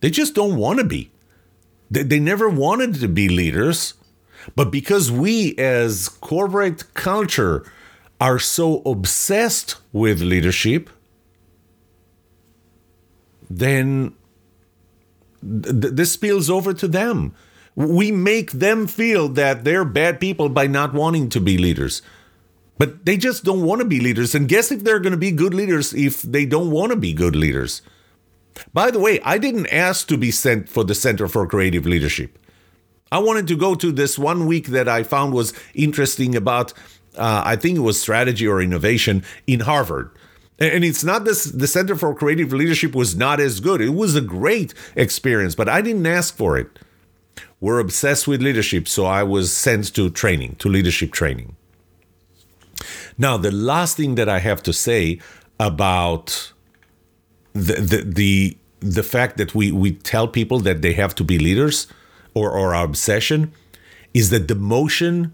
They 0.00 0.10
just 0.10 0.34
don't 0.34 0.56
want 0.56 0.78
to 0.78 0.84
be. 0.84 1.10
They, 1.90 2.02
they 2.02 2.20
never 2.20 2.48
wanted 2.48 2.94
to 2.96 3.08
be 3.08 3.28
leaders. 3.28 3.94
But 4.54 4.70
because 4.70 5.10
we 5.10 5.56
as 5.56 6.08
corporate 6.08 6.94
culture 6.94 7.64
are 8.20 8.38
so 8.38 8.82
obsessed 8.86 9.76
with 9.92 10.20
leadership, 10.20 10.88
then 13.50 14.14
th- 15.42 15.94
this 15.94 16.12
spills 16.12 16.48
over 16.48 16.72
to 16.74 16.88
them. 16.88 17.34
We 17.74 18.10
make 18.10 18.52
them 18.52 18.86
feel 18.86 19.28
that 19.30 19.64
they're 19.64 19.84
bad 19.84 20.18
people 20.18 20.48
by 20.48 20.66
not 20.66 20.94
wanting 20.94 21.28
to 21.30 21.40
be 21.40 21.58
leaders. 21.58 22.02
But 22.78 23.04
they 23.04 23.16
just 23.16 23.44
don't 23.44 23.64
want 23.64 23.80
to 23.80 23.86
be 23.86 24.00
leaders. 24.00 24.34
And 24.34 24.48
guess 24.48 24.70
if 24.70 24.84
they're 24.84 25.00
going 25.00 25.12
to 25.12 25.18
be 25.18 25.30
good 25.30 25.54
leaders 25.54 25.94
if 25.94 26.22
they 26.22 26.46
don't 26.46 26.70
want 26.70 26.92
to 26.92 26.96
be 26.96 27.12
good 27.12 27.36
leaders? 27.36 27.82
By 28.72 28.90
the 28.90 29.00
way, 29.00 29.20
I 29.22 29.38
didn't 29.38 29.66
ask 29.68 30.08
to 30.08 30.16
be 30.16 30.30
sent 30.30 30.68
for 30.68 30.84
the 30.84 30.94
Center 30.94 31.28
for 31.28 31.46
Creative 31.46 31.86
Leadership. 31.86 32.38
I 33.12 33.18
wanted 33.18 33.46
to 33.48 33.56
go 33.56 33.74
to 33.74 33.92
this 33.92 34.18
one 34.18 34.46
week 34.46 34.68
that 34.68 34.88
I 34.88 35.02
found 35.02 35.32
was 35.32 35.52
interesting 35.74 36.34
about, 36.34 36.72
uh, 37.16 37.42
I 37.44 37.56
think 37.56 37.76
it 37.76 37.80
was 37.80 38.00
strategy 38.00 38.46
or 38.46 38.60
innovation 38.60 39.24
in 39.46 39.60
Harvard. 39.60 40.10
And 40.58 40.84
it's 40.84 41.04
not 41.04 41.24
this, 41.24 41.44
the 41.44 41.66
Center 41.66 41.96
for 41.96 42.14
Creative 42.14 42.52
Leadership 42.52 42.94
was 42.94 43.14
not 43.14 43.40
as 43.40 43.60
good. 43.60 43.80
It 43.80 43.90
was 43.90 44.16
a 44.16 44.22
great 44.22 44.72
experience, 44.96 45.54
but 45.54 45.68
I 45.68 45.82
didn't 45.82 46.06
ask 46.06 46.34
for 46.34 46.56
it. 46.56 46.78
We're 47.60 47.78
obsessed 47.78 48.26
with 48.26 48.42
leadership, 48.42 48.88
so 48.88 49.04
I 49.06 49.22
was 49.22 49.52
sent 49.52 49.94
to 49.94 50.10
training, 50.10 50.56
to 50.56 50.68
leadership 50.68 51.12
training. 51.12 51.56
Now, 53.18 53.36
the 53.36 53.50
last 53.50 53.96
thing 53.96 54.14
that 54.16 54.28
I 54.28 54.40
have 54.40 54.62
to 54.64 54.72
say 54.72 55.20
about 55.58 56.52
the 57.56 57.74
the 57.74 58.02
the, 58.04 58.58
the 58.80 59.02
fact 59.02 59.36
that 59.38 59.54
we 59.54 59.72
we 59.72 59.92
tell 59.92 60.28
people 60.28 60.60
that 60.60 60.82
they 60.82 60.92
have 60.92 61.14
to 61.16 61.24
be 61.24 61.38
leaders 61.38 61.86
or 62.34 62.50
or 62.50 62.74
our 62.74 62.84
obsession 62.84 63.52
is 64.14 64.30
that 64.30 64.46
demotion 64.46 65.32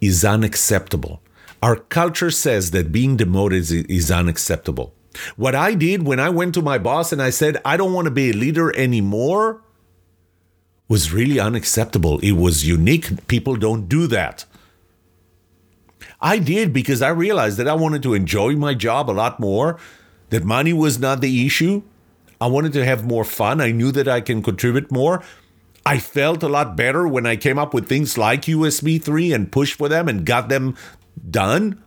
is 0.00 0.24
unacceptable. 0.24 1.20
Our 1.62 1.76
culture 1.76 2.30
says 2.30 2.70
that 2.72 2.92
being 2.92 3.16
demoted 3.16 3.58
is, 3.58 3.72
is 3.72 4.10
unacceptable. 4.10 4.92
What 5.36 5.54
I 5.54 5.74
did 5.74 6.06
when 6.06 6.20
I 6.20 6.28
went 6.28 6.54
to 6.54 6.62
my 6.62 6.78
boss 6.78 7.12
and 7.12 7.22
I 7.22 7.30
said, 7.30 7.60
I 7.64 7.76
don't 7.76 7.94
want 7.94 8.04
to 8.04 8.10
be 8.10 8.30
a 8.30 8.34
leader 8.34 8.76
anymore, 8.76 9.62
was 10.88 11.12
really 11.12 11.40
unacceptable. 11.40 12.18
It 12.20 12.32
was 12.32 12.66
unique. 12.66 13.26
People 13.26 13.56
don't 13.56 13.88
do 13.88 14.06
that. 14.08 14.44
I 16.20 16.38
did 16.38 16.72
because 16.72 17.02
I 17.02 17.08
realized 17.08 17.58
that 17.58 17.68
I 17.68 17.74
wanted 17.74 18.02
to 18.04 18.14
enjoy 18.14 18.54
my 18.56 18.74
job 18.74 19.10
a 19.10 19.12
lot 19.12 19.40
more 19.40 19.78
that 20.30 20.44
money 20.44 20.72
was 20.72 20.98
not 20.98 21.20
the 21.20 21.46
issue. 21.46 21.82
I 22.40 22.46
wanted 22.48 22.72
to 22.74 22.84
have 22.84 23.04
more 23.04 23.24
fun. 23.24 23.60
I 23.60 23.70
knew 23.70 23.92
that 23.92 24.08
I 24.08 24.20
can 24.20 24.42
contribute 24.42 24.90
more. 24.90 25.22
I 25.84 25.98
felt 25.98 26.42
a 26.42 26.48
lot 26.48 26.76
better 26.76 27.06
when 27.06 27.26
I 27.26 27.36
came 27.36 27.58
up 27.58 27.72
with 27.72 27.88
things 27.88 28.18
like 28.18 28.42
USB 28.42 29.02
3 29.02 29.32
and 29.32 29.52
pushed 29.52 29.74
for 29.74 29.88
them 29.88 30.08
and 30.08 30.26
got 30.26 30.48
them 30.48 30.76
done. 31.30 31.82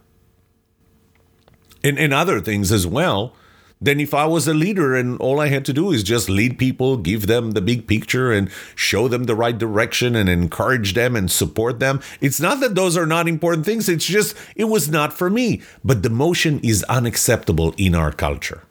And, 1.84 2.00
and 2.00 2.14
other 2.14 2.40
things 2.40 2.72
as 2.72 2.88
well 2.88 3.34
than 3.82 4.00
if 4.00 4.14
I 4.14 4.26
was 4.26 4.48
a 4.48 4.54
leader 4.54 4.94
and 4.96 5.18
all 5.22 5.40
I 5.40 5.48
had 5.48 5.64
to 5.66 5.74
do 5.74 5.92
is 5.92 6.04
just 6.04 6.30
lead 6.30 6.58
people, 6.60 6.98
give 6.98 7.28
them 7.28 7.52
the 7.52 7.62
big 7.62 7.88
picture, 7.88 8.32
and 8.32 8.50
show 8.76 9.08
them 9.08 9.24
the 9.24 9.36
right 9.36 9.58
direction 9.58 10.16
and 10.16 10.28
encourage 10.28 10.94
them 10.94 11.16
and 11.16 11.32
support 11.32 11.80
them. 11.80 12.02
It's 12.20 12.42
not 12.42 12.60
that 12.60 12.76
those 12.76 12.98
are 12.98 13.06
not 13.06 13.28
important 13.28 13.66
things, 13.66 13.88
it's 13.88 14.06
just 14.06 14.36
it 14.56 14.66
was 14.66 14.90
not 14.90 15.14
for 15.14 15.30
me. 15.30 15.62
But 15.84 16.02
demotion 16.02 16.64
is 16.64 16.84
unacceptable 16.84 17.74
in 17.78 17.96
our 17.96 18.12
culture. 18.12 18.64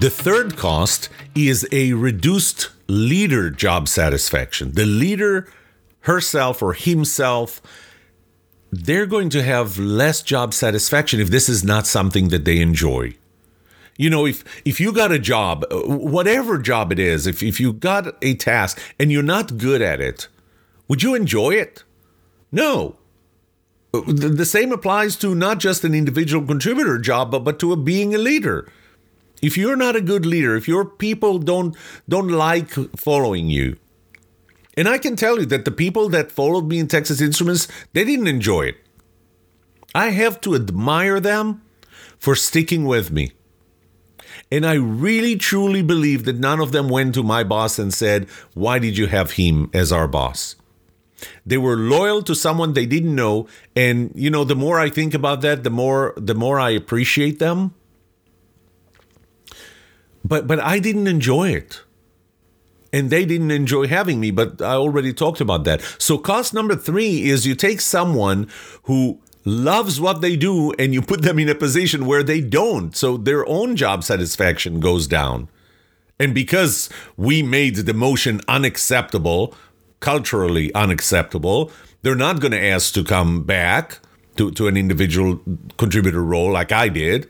The 0.00 0.10
third 0.10 0.56
cost 0.56 1.08
is 1.34 1.66
a 1.70 1.92
reduced 1.92 2.70
leader 2.88 3.50
job 3.50 3.88
satisfaction. 3.88 4.72
The 4.72 4.86
leader 4.86 5.48
herself 6.00 6.62
or 6.62 6.72
himself 6.72 7.60
they're 8.70 9.06
going 9.06 9.30
to 9.30 9.42
have 9.42 9.78
less 9.78 10.22
job 10.22 10.52
satisfaction 10.52 11.20
if 11.20 11.30
this 11.30 11.48
is 11.48 11.64
not 11.64 11.86
something 11.86 12.28
that 12.28 12.44
they 12.44 12.60
enjoy. 12.60 13.14
You 13.96 14.10
know, 14.10 14.26
if 14.26 14.44
if 14.64 14.78
you 14.78 14.92
got 14.92 15.10
a 15.10 15.18
job, 15.18 15.64
uh, 15.70 15.80
whatever 15.80 16.58
job 16.58 16.92
it 16.92 16.98
is, 16.98 17.26
if 17.26 17.42
if 17.42 17.58
you 17.58 17.72
got 17.72 18.14
a 18.22 18.34
task 18.34 18.80
and 18.98 19.10
you're 19.10 19.24
not 19.24 19.58
good 19.58 19.82
at 19.82 20.00
it, 20.00 20.28
would 20.86 21.02
you 21.02 21.14
enjoy 21.14 21.54
it? 21.54 21.82
No. 22.52 22.96
the 23.92 24.44
same 24.44 24.70
applies 24.70 25.16
to 25.16 25.34
not 25.34 25.58
just 25.58 25.82
an 25.82 25.94
individual 25.94 26.46
contributor 26.46 26.98
job, 26.98 27.30
but, 27.30 27.40
but 27.40 27.58
to 27.58 27.72
a 27.72 27.76
being 27.76 28.14
a 28.14 28.18
leader. 28.18 28.70
If 29.40 29.56
you're 29.56 29.76
not 29.76 29.96
a 29.96 30.00
good 30.00 30.26
leader, 30.26 30.56
if 30.56 30.68
your 30.68 30.84
people 30.84 31.38
don't 31.38 31.76
don't 32.08 32.28
like 32.28 32.70
following 32.96 33.48
you, 33.48 33.78
and 34.78 34.88
I 34.88 34.96
can 34.96 35.16
tell 35.16 35.40
you 35.40 35.46
that 35.46 35.64
the 35.64 35.72
people 35.72 36.08
that 36.10 36.30
followed 36.30 36.68
me 36.68 36.78
in 36.78 36.86
Texas 36.86 37.20
Instruments, 37.20 37.66
they 37.94 38.04
didn't 38.04 38.28
enjoy 38.28 38.66
it. 38.66 38.76
I 39.92 40.10
have 40.10 40.40
to 40.42 40.54
admire 40.54 41.18
them 41.18 41.62
for 42.16 42.36
sticking 42.36 42.84
with 42.84 43.10
me. 43.10 43.32
And 44.52 44.64
I 44.64 44.74
really 44.74 45.34
truly 45.34 45.82
believe 45.82 46.26
that 46.26 46.36
none 46.38 46.60
of 46.60 46.70
them 46.70 46.88
went 46.88 47.16
to 47.16 47.24
my 47.24 47.42
boss 47.42 47.80
and 47.80 47.92
said, 47.92 48.28
Why 48.54 48.78
did 48.78 48.96
you 48.96 49.08
have 49.08 49.32
him 49.32 49.68
as 49.74 49.90
our 49.90 50.06
boss? 50.06 50.54
They 51.44 51.58
were 51.58 51.76
loyal 51.76 52.22
to 52.22 52.36
someone 52.36 52.74
they 52.74 52.86
didn't 52.86 53.16
know. 53.16 53.48
And 53.74 54.12
you 54.14 54.30
know, 54.30 54.44
the 54.44 54.54
more 54.54 54.78
I 54.78 54.90
think 54.90 55.12
about 55.12 55.40
that, 55.40 55.64
the 55.64 55.70
more 55.70 56.14
the 56.16 56.36
more 56.36 56.60
I 56.60 56.70
appreciate 56.70 57.40
them. 57.40 57.74
But 60.24 60.46
but 60.46 60.60
I 60.60 60.78
didn't 60.78 61.08
enjoy 61.08 61.50
it. 61.50 61.82
And 62.92 63.10
they 63.10 63.24
didn't 63.26 63.50
enjoy 63.50 63.86
having 63.86 64.18
me, 64.18 64.30
but 64.30 64.62
I 64.62 64.74
already 64.74 65.12
talked 65.12 65.40
about 65.40 65.64
that. 65.64 65.82
So 65.98 66.16
cost 66.16 66.54
number 66.54 66.74
three 66.74 67.28
is 67.28 67.46
you 67.46 67.54
take 67.54 67.80
someone 67.80 68.48
who 68.84 69.20
loves 69.44 70.00
what 70.00 70.20
they 70.20 70.36
do 70.36 70.72
and 70.72 70.94
you 70.94 71.02
put 71.02 71.22
them 71.22 71.38
in 71.38 71.48
a 71.48 71.54
position 71.54 72.06
where 72.06 72.22
they 72.22 72.40
don't. 72.40 72.96
So 72.96 73.16
their 73.16 73.46
own 73.46 73.76
job 73.76 74.04
satisfaction 74.04 74.80
goes 74.80 75.06
down. 75.06 75.48
And 76.18 76.34
because 76.34 76.88
we 77.16 77.42
made 77.42 77.76
the 77.76 77.94
motion 77.94 78.40
unacceptable, 78.48 79.54
culturally 80.00 80.72
unacceptable, 80.74 81.70
they're 82.02 82.14
not 82.14 82.40
going 82.40 82.52
to 82.52 82.64
ask 82.64 82.92
to 82.94 83.04
come 83.04 83.42
back 83.42 83.98
to, 84.36 84.50
to 84.52 84.66
an 84.66 84.76
individual 84.76 85.40
contributor 85.76 86.22
role 86.22 86.52
like 86.52 86.72
I 86.72 86.88
did. 86.88 87.28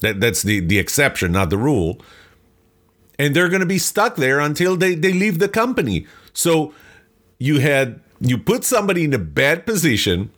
That, 0.00 0.20
that's 0.20 0.42
the, 0.42 0.60
the 0.60 0.78
exception, 0.78 1.32
not 1.32 1.50
the 1.50 1.58
rule. 1.58 2.00
And 3.18 3.34
they're 3.34 3.48
going 3.48 3.60
to 3.60 3.66
be 3.66 3.78
stuck 3.78 4.16
there 4.16 4.38
until 4.38 4.76
they, 4.76 4.94
they 4.94 5.12
leave 5.12 5.38
the 5.38 5.48
company. 5.48 6.06
So 6.32 6.72
you 7.38 7.60
had 7.60 8.00
you 8.20 8.38
put 8.38 8.64
somebody 8.64 9.04
in 9.04 9.14
a 9.14 9.18
bad 9.18 9.66
position 9.66 10.30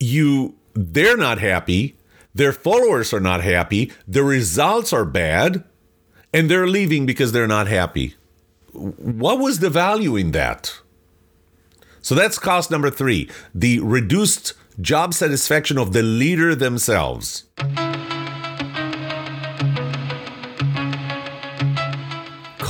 you 0.00 0.54
they're 0.72 1.16
not 1.16 1.38
happy, 1.38 1.96
their 2.34 2.52
followers 2.52 3.12
are 3.12 3.20
not 3.20 3.42
happy, 3.42 3.92
the 4.08 4.24
results 4.24 4.92
are 4.92 5.04
bad, 5.04 5.64
and 6.32 6.50
they're 6.50 6.66
leaving 6.66 7.06
because 7.06 7.32
they're 7.32 7.46
not 7.46 7.68
happy. 7.68 8.14
What 8.72 9.38
was 9.38 9.58
the 9.58 9.70
value 9.70 10.16
in 10.16 10.30
that? 10.32 10.78
So 12.02 12.14
that's 12.14 12.38
cost 12.38 12.70
number 12.70 12.88
3, 12.88 13.28
the 13.54 13.80
reduced 13.80 14.54
job 14.80 15.12
satisfaction 15.12 15.76
of 15.76 15.92
the 15.92 16.02
leader 16.02 16.54
themselves. 16.54 17.44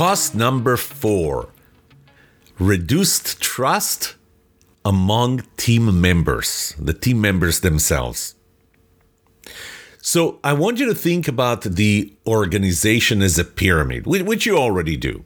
Cost 0.01 0.33
number 0.33 0.77
4, 0.77 1.47
reduced 2.57 3.39
trust 3.39 4.15
among 4.83 5.43
team 5.57 6.01
members, 6.01 6.73
the 6.79 6.91
team 6.91 7.21
members 7.21 7.59
themselves. 7.59 8.33
So 10.01 10.39
I 10.43 10.53
want 10.53 10.79
you 10.79 10.87
to 10.87 10.95
think 10.95 11.27
about 11.27 11.61
the 11.61 12.11
organization 12.25 13.21
as 13.21 13.37
a 13.37 13.43
pyramid, 13.43 14.07
which 14.07 14.47
you 14.47 14.57
already 14.57 14.97
do. 14.97 15.23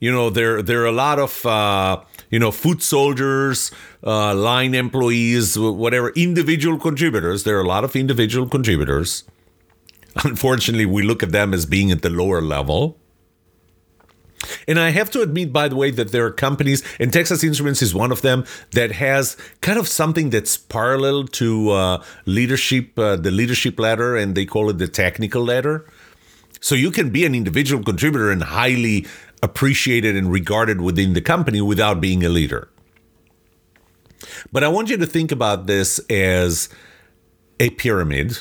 You 0.00 0.12
know, 0.12 0.28
there 0.28 0.60
there 0.60 0.82
are 0.82 0.92
a 0.96 1.00
lot 1.06 1.18
of 1.18 1.46
uh, 1.46 2.02
you 2.28 2.38
know 2.38 2.50
foot 2.50 2.82
soldiers, 2.82 3.70
uh, 4.06 4.34
line 4.34 4.74
employees, 4.74 5.58
whatever 5.58 6.10
individual 6.10 6.78
contributors. 6.78 7.44
There 7.44 7.56
are 7.56 7.64
a 7.64 7.66
lot 7.76 7.84
of 7.84 7.96
individual 7.96 8.50
contributors. 8.50 9.24
Unfortunately, 10.24 10.84
we 10.84 11.02
look 11.02 11.22
at 11.22 11.32
them 11.32 11.54
as 11.54 11.64
being 11.64 11.90
at 11.90 12.02
the 12.02 12.10
lower 12.10 12.42
level. 12.42 12.98
And 14.66 14.78
I 14.78 14.90
have 14.90 15.10
to 15.10 15.20
admit, 15.20 15.52
by 15.52 15.68
the 15.68 15.76
way, 15.76 15.90
that 15.90 16.12
there 16.12 16.24
are 16.26 16.30
companies, 16.30 16.82
and 16.98 17.12
Texas 17.12 17.44
Instruments 17.44 17.82
is 17.82 17.94
one 17.94 18.12
of 18.12 18.22
them, 18.22 18.44
that 18.72 18.92
has 18.92 19.36
kind 19.60 19.78
of 19.78 19.88
something 19.88 20.30
that's 20.30 20.56
parallel 20.56 21.24
to 21.28 21.70
uh, 21.70 22.04
leadership, 22.26 22.98
uh, 22.98 23.16
the 23.16 23.30
leadership 23.30 23.78
ladder, 23.78 24.16
and 24.16 24.34
they 24.34 24.44
call 24.44 24.70
it 24.70 24.78
the 24.78 24.88
technical 24.88 25.44
ladder. 25.44 25.86
So 26.60 26.74
you 26.74 26.90
can 26.90 27.10
be 27.10 27.26
an 27.26 27.34
individual 27.34 27.82
contributor 27.82 28.30
and 28.30 28.42
highly 28.42 29.06
appreciated 29.42 30.16
and 30.16 30.32
regarded 30.32 30.80
within 30.80 31.12
the 31.12 31.20
company 31.20 31.60
without 31.60 32.00
being 32.00 32.24
a 32.24 32.28
leader. 32.28 32.68
But 34.50 34.64
I 34.64 34.68
want 34.68 34.88
you 34.88 34.96
to 34.96 35.06
think 35.06 35.30
about 35.30 35.66
this 35.66 35.98
as 36.08 36.70
a 37.60 37.70
pyramid, 37.70 38.38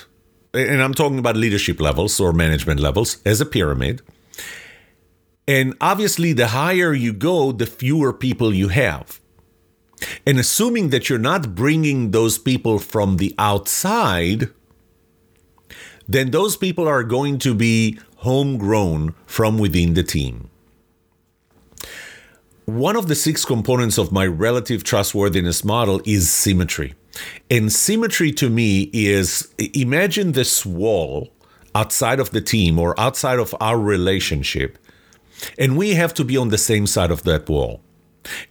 and 0.53 0.81
I'm 0.81 0.93
talking 0.93 1.19
about 1.19 1.35
leadership 1.35 1.81
levels 1.81 2.19
or 2.19 2.31
management 2.31 2.79
levels 2.79 3.21
as 3.25 3.41
a 3.41 3.45
pyramid 3.45 4.01
and 5.47 5.75
obviously, 5.81 6.33
the 6.33 6.47
higher 6.49 6.93
you 6.93 7.11
go, 7.13 7.51
the 7.51 7.65
fewer 7.65 8.13
people 8.13 8.53
you 8.53 8.69
have. 8.69 9.19
And 10.25 10.39
assuming 10.39 10.89
that 10.89 11.09
you're 11.09 11.19
not 11.19 11.55
bringing 11.55 12.11
those 12.11 12.37
people 12.37 12.79
from 12.79 13.17
the 13.17 13.33
outside, 13.37 14.49
then 16.07 16.31
those 16.31 16.55
people 16.55 16.87
are 16.87 17.03
going 17.03 17.39
to 17.39 17.53
be 17.53 17.99
homegrown 18.17 19.15
from 19.25 19.57
within 19.57 19.93
the 19.93 20.03
team. 20.03 20.49
One 22.65 22.95
of 22.95 23.09
the 23.09 23.15
six 23.15 23.43
components 23.43 23.97
of 23.97 24.13
my 24.13 24.25
relative 24.25 24.85
trustworthiness 24.85 25.65
model 25.65 26.01
is 26.05 26.31
symmetry. 26.31 26.93
And 27.51 27.71
symmetry 27.71 28.31
to 28.33 28.49
me 28.49 28.89
is 28.93 29.53
imagine 29.57 30.31
this 30.31 30.65
wall 30.65 31.33
outside 31.75 32.19
of 32.21 32.31
the 32.31 32.41
team 32.41 32.79
or 32.79 32.97
outside 32.99 33.39
of 33.39 33.53
our 33.59 33.77
relationship 33.77 34.77
and 35.57 35.77
we 35.77 35.95
have 35.95 36.13
to 36.15 36.23
be 36.23 36.37
on 36.37 36.49
the 36.49 36.57
same 36.57 36.87
side 36.87 37.11
of 37.11 37.23
that 37.23 37.47
wall. 37.49 37.81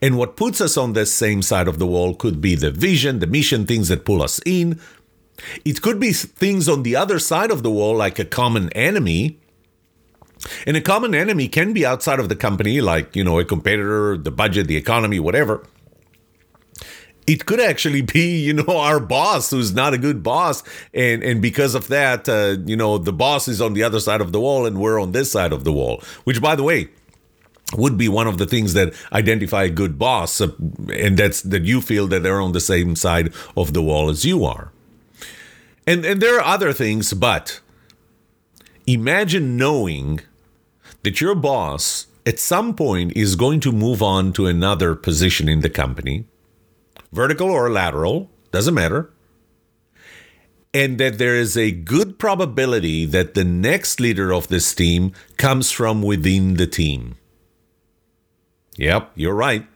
And 0.01 0.19
what 0.19 0.37
puts 0.37 0.61
us 0.61 0.77
on 0.77 0.93
the 0.93 1.07
same 1.07 1.43
side 1.43 1.69
of 1.69 1.79
the 1.79 1.87
wall 1.87 2.15
could 2.15 2.41
be 2.41 2.55
the 2.55 2.71
vision, 2.71 3.21
the 3.21 3.27
mission, 3.27 3.67
things 3.67 3.89
that 3.89 4.05
pull 4.05 4.23
us 4.23 4.41
in. 4.45 4.81
It 5.65 5.81
could 5.81 5.99
be 5.99 6.13
things 6.13 6.69
on 6.69 6.83
the 6.83 6.95
other 6.95 7.19
side 7.19 7.51
of 7.51 7.63
the 7.63 7.71
wall, 7.71 7.97
like 7.97 8.19
a 8.19 8.25
common 8.25 8.71
enemy. 8.71 9.41
And 10.67 10.77
a 10.77 10.81
common 10.81 11.15
enemy 11.15 11.49
can 11.49 11.73
be 11.73 11.87
outside 11.87 12.21
of 12.21 12.29
the 12.29 12.37
company, 12.37 12.81
like, 12.81 13.17
you 13.17 13.25
know, 13.25 13.39
a 13.39 13.45
competitor, 13.45 14.19
the 14.19 14.31
budget, 14.31 14.67
the 14.67 14.77
economy, 14.77 15.19
whatever 15.21 15.65
it 17.27 17.47
could 17.47 17.61
actually 17.61 18.03
be 18.03 18.39
you 18.47 18.53
know 18.53 18.79
our 18.79 19.01
boss 19.01 19.51
who's 19.51 19.75
not 19.75 19.95
a 19.95 19.99
good 19.99 20.23
boss. 20.23 20.63
And 20.95 21.23
and 21.23 21.41
because 21.41 21.75
of 21.75 21.89
that 21.89 22.29
uh, 22.29 22.57
you 22.65 22.77
know 22.77 22.99
the 22.99 23.13
boss 23.13 23.49
is 23.49 23.61
on 23.61 23.75
the 23.75 23.83
other 23.83 24.01
side 24.01 24.21
of 24.21 24.33
the 24.33 24.41
wall 24.41 24.67
and 24.67 24.79
we're 24.79 25.01
on 25.01 25.13
this 25.13 25.31
side 25.31 25.53
of 25.53 25.65
the 25.65 25.73
wall 25.73 26.03
which 26.25 26.41
by 26.41 26.55
the 26.55 26.63
way 26.63 26.89
would 27.75 27.97
be 27.97 28.09
one 28.09 28.27
of 28.27 28.37
the 28.37 28.47
things 28.47 28.75
that 28.75 28.93
identify 29.13 29.65
a 29.65 29.71
good 29.71 29.99
boss 29.99 30.41
uh, 30.41 30.49
and 30.93 31.19
that's 31.19 31.43
that 31.43 31.63
you 31.65 31.81
feel 31.81 32.07
that 32.07 32.23
they're 32.23 32.41
on 32.41 32.53
the 32.53 32.61
same 32.61 32.95
side 32.97 33.33
of 33.57 33.73
the 33.73 33.83
wall 33.83 34.11
as 34.11 34.25
you 34.25 34.45
are. 34.45 34.73
And 35.87 36.05
and 36.05 36.21
there 36.21 36.37
are 36.39 36.45
other 36.45 36.73
things 36.73 37.13
but 37.15 37.61
imagine 38.87 39.57
knowing 39.57 40.21
that 41.03 41.21
your 41.21 41.35
boss 41.35 42.07
at 42.25 42.39
some 42.39 42.75
point 42.75 43.17
is 43.17 43.35
going 43.35 43.59
to 43.59 43.73
move 43.73 44.03
on 44.03 44.33
to 44.33 44.47
another 44.47 44.95
position 44.95 45.49
in 45.49 45.61
the 45.61 45.71
company 45.71 46.25
vertical 47.13 47.51
or 47.51 47.71
lateral, 47.71 48.31
doesn't 48.51 48.75
matter. 48.75 49.13
And 50.75 50.99
that 50.99 51.19
there 51.19 51.37
is 51.37 51.57
a 51.57 51.71
good 51.71 52.19
probability 52.19 53.05
that 53.07 53.35
the 53.35 53.45
next 53.45 54.01
leader 54.01 54.33
of 54.33 54.49
this 54.49 54.75
team 54.75 55.13
comes 55.37 55.71
from 55.71 56.03
within 56.03 56.55
the 56.55 56.67
team. 56.67 57.17
Yep, 58.77 59.13
you're 59.15 59.35
right. 59.35 59.67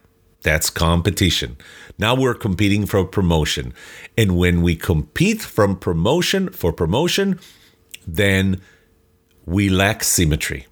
That's 0.41 0.69
competition. 0.69 1.57
Now 1.99 2.15
we're 2.15 2.33
competing 2.33 2.85
for 2.85 3.03
promotion. 3.05 3.73
And 4.17 4.37
when 4.37 4.61
we 4.61 4.75
compete 4.75 5.41
from 5.41 5.77
promotion 5.77 6.49
for 6.49 6.71
promotion, 6.71 7.39
then 8.07 8.61
we 9.45 9.69
lack 9.69 10.03
symmetry. 10.03 10.66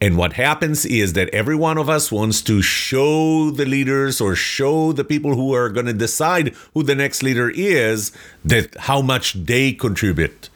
And 0.00 0.16
what 0.16 0.34
happens 0.34 0.84
is 0.84 1.12
that 1.14 1.30
every 1.30 1.56
one 1.56 1.78
of 1.78 1.88
us 1.88 2.12
wants 2.12 2.42
to 2.42 2.60
show 2.60 3.50
the 3.50 3.64
leaders 3.64 4.20
or 4.20 4.34
show 4.34 4.92
the 4.92 5.04
people 5.04 5.34
who 5.34 5.54
are 5.54 5.70
going 5.70 5.86
to 5.86 5.92
decide 5.92 6.54
who 6.74 6.82
the 6.82 6.94
next 6.94 7.22
leader 7.22 7.50
is 7.50 8.12
that 8.44 8.74
how 8.80 9.00
much 9.00 9.32
they 9.32 9.72
contribute. 9.72 10.50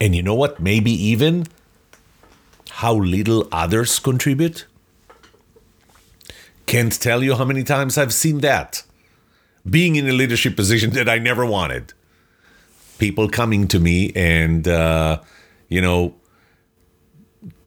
And 0.00 0.16
you 0.16 0.22
know 0.22 0.34
what? 0.34 0.58
Maybe 0.58 0.90
even 0.90 1.46
how 2.70 2.94
little 2.94 3.46
others 3.52 3.98
contribute. 4.00 4.66
Can't 6.66 6.92
tell 7.00 7.22
you 7.22 7.36
how 7.36 7.44
many 7.44 7.62
times 7.62 7.98
I've 7.98 8.14
seen 8.14 8.40
that. 8.40 8.82
Being 9.68 9.94
in 9.94 10.08
a 10.08 10.12
leadership 10.12 10.56
position 10.56 10.90
that 10.90 11.08
I 11.08 11.18
never 11.18 11.46
wanted. 11.46 11.92
People 12.98 13.28
coming 13.28 13.68
to 13.68 13.78
me 13.78 14.10
and, 14.16 14.66
uh, 14.66 15.20
you 15.68 15.80
know, 15.80 16.14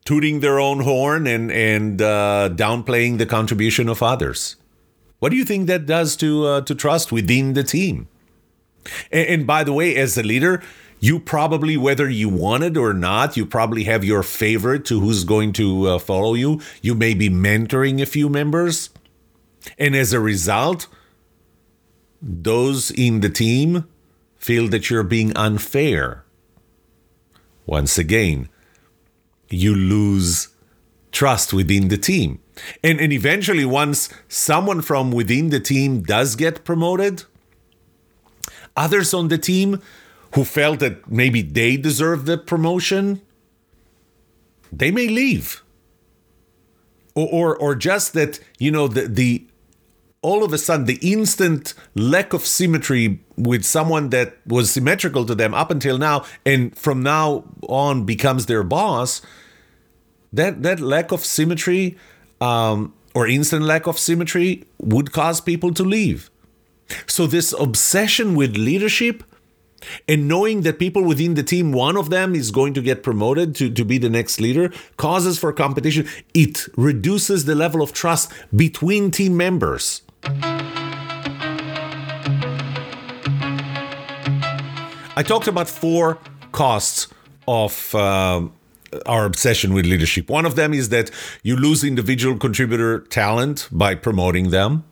tooting 0.05 0.39
their 0.39 0.59
own 0.59 0.81
horn 0.81 1.27
and 1.27 1.51
and 1.51 2.01
uh, 2.01 2.49
downplaying 2.53 3.17
the 3.17 3.25
contribution 3.25 3.89
of 3.89 4.01
others. 4.01 4.55
What 5.19 5.29
do 5.29 5.37
you 5.37 5.45
think 5.45 5.67
that 5.67 5.85
does 5.85 6.15
to 6.17 6.45
uh, 6.45 6.61
to 6.61 6.75
trust 6.75 7.11
within 7.11 7.53
the 7.53 7.63
team? 7.63 8.07
And, 9.11 9.27
and 9.27 9.47
by 9.47 9.63
the 9.63 9.73
way, 9.73 9.95
as 9.95 10.17
a 10.17 10.23
leader, 10.23 10.61
you 10.99 11.19
probably, 11.19 11.77
whether 11.77 12.09
you 12.09 12.29
want 12.29 12.63
it 12.63 12.77
or 12.77 12.93
not, 12.93 13.35
you 13.35 13.45
probably 13.45 13.83
have 13.83 14.03
your 14.03 14.23
favorite 14.23 14.85
to 14.85 14.99
who's 14.99 15.23
going 15.23 15.53
to 15.53 15.87
uh, 15.87 15.99
follow 15.99 16.33
you. 16.33 16.61
You 16.81 16.95
may 16.95 17.13
be 17.13 17.29
mentoring 17.29 18.01
a 18.01 18.05
few 18.05 18.29
members. 18.29 18.89
And 19.77 19.95
as 19.95 20.13
a 20.13 20.19
result, 20.19 20.87
those 22.21 22.91
in 22.91 23.19
the 23.21 23.29
team 23.29 23.87
feel 24.37 24.67
that 24.69 24.89
you're 24.89 25.03
being 25.03 25.35
unfair. 25.35 26.23
Once 27.65 27.97
again, 27.97 28.47
you 29.49 29.75
lose 29.75 30.49
trust 31.11 31.53
within 31.53 31.87
the 31.87 31.97
team. 31.97 32.39
And, 32.83 32.99
and 32.99 33.11
eventually, 33.11 33.65
once 33.65 34.09
someone 34.27 34.81
from 34.81 35.11
within 35.11 35.49
the 35.49 35.59
team 35.59 36.01
does 36.01 36.35
get 36.35 36.63
promoted, 36.63 37.23
others 38.75 39.13
on 39.13 39.27
the 39.29 39.37
team 39.37 39.81
who 40.33 40.43
felt 40.43 40.79
that 40.79 41.09
maybe 41.09 41.41
they 41.41 41.77
deserve 41.77 42.25
the 42.25 42.37
promotion, 42.37 43.21
they 44.71 44.91
may 44.91 45.07
leave. 45.07 45.63
Or, 47.13 47.27
or, 47.31 47.57
or 47.57 47.75
just 47.75 48.13
that, 48.13 48.39
you 48.59 48.71
know, 48.71 48.89
the, 48.89 49.07
the 49.07 49.47
all 50.26 50.43
of 50.43 50.51
a 50.51 50.57
sudden 50.57 50.86
the 50.88 50.99
instant 51.13 51.76
lack 51.93 52.34
of 52.34 52.41
symmetry 52.41 53.19
with 53.38 53.63
someone 53.63 54.09
that 54.09 54.38
was 54.47 54.71
symmetrical 54.71 55.23
to 55.23 55.36
them 55.36 55.53
up 55.53 55.69
until 55.69 55.99
now 55.99 56.26
and 56.45 56.76
from 56.76 57.03
now 57.03 57.43
on 57.69 58.05
becomes 58.05 58.47
their 58.47 58.63
boss 58.63 59.21
that 60.34 60.63
that 60.63 60.80
lack 60.80 61.11
of 61.11 61.23
symmetry 61.23 61.95
um, 62.41 62.91
or 63.13 63.28
instant 63.28 63.63
lack 63.63 63.86
of 63.86 63.99
symmetry 63.99 64.63
would 64.80 65.11
cause 65.11 65.39
people 65.39 65.71
to 65.71 65.84
leave 65.84 66.32
so 67.05 67.28
this 67.28 67.53
obsession 67.59 68.34
with 68.34 68.57
leadership 68.57 69.23
and 70.07 70.28
knowing 70.28 70.61
that 70.61 70.80
people 70.80 71.03
within 71.03 71.36
the 71.36 71.43
team, 71.43 71.71
one 71.71 71.95
of 71.95 72.09
them 72.09 72.34
is 72.34 72.49
going 72.49 72.73
to 72.73 72.82
get 72.82 73.03
promoted 73.03 73.53
to, 73.55 73.69
to 73.69 73.86
be 73.86 73.99
the 73.99 74.09
next 74.09 74.41
leader, 74.41 74.71
causes 74.97 75.38
for 75.38 75.53
competition. 75.53 76.07
It 76.34 76.65
reduces 76.76 77.45
the 77.45 77.53
level 77.53 77.84
of 77.84 77.93
trust 77.93 78.32
between 78.55 79.11
team 79.11 79.38
members. 79.38 80.01
I 85.17 85.23
talked 85.23 85.47
about 85.47 85.69
four 85.69 86.17
costs 86.51 87.07
of 87.47 87.95
uh, 87.95 88.47
our 89.05 89.26
obsession 89.26 89.73
with 89.73 89.86
leadership. 89.86 90.30
One 90.30 90.45
of 90.45 90.55
them 90.55 90.73
is 90.73 90.89
that 90.89 91.09
you 91.41 91.55
lose 91.55 91.84
individual 91.84 92.38
contributor 92.38 92.99
talent 92.99 93.69
by 93.71 93.95
promoting 93.95 94.49
them. 94.49 94.84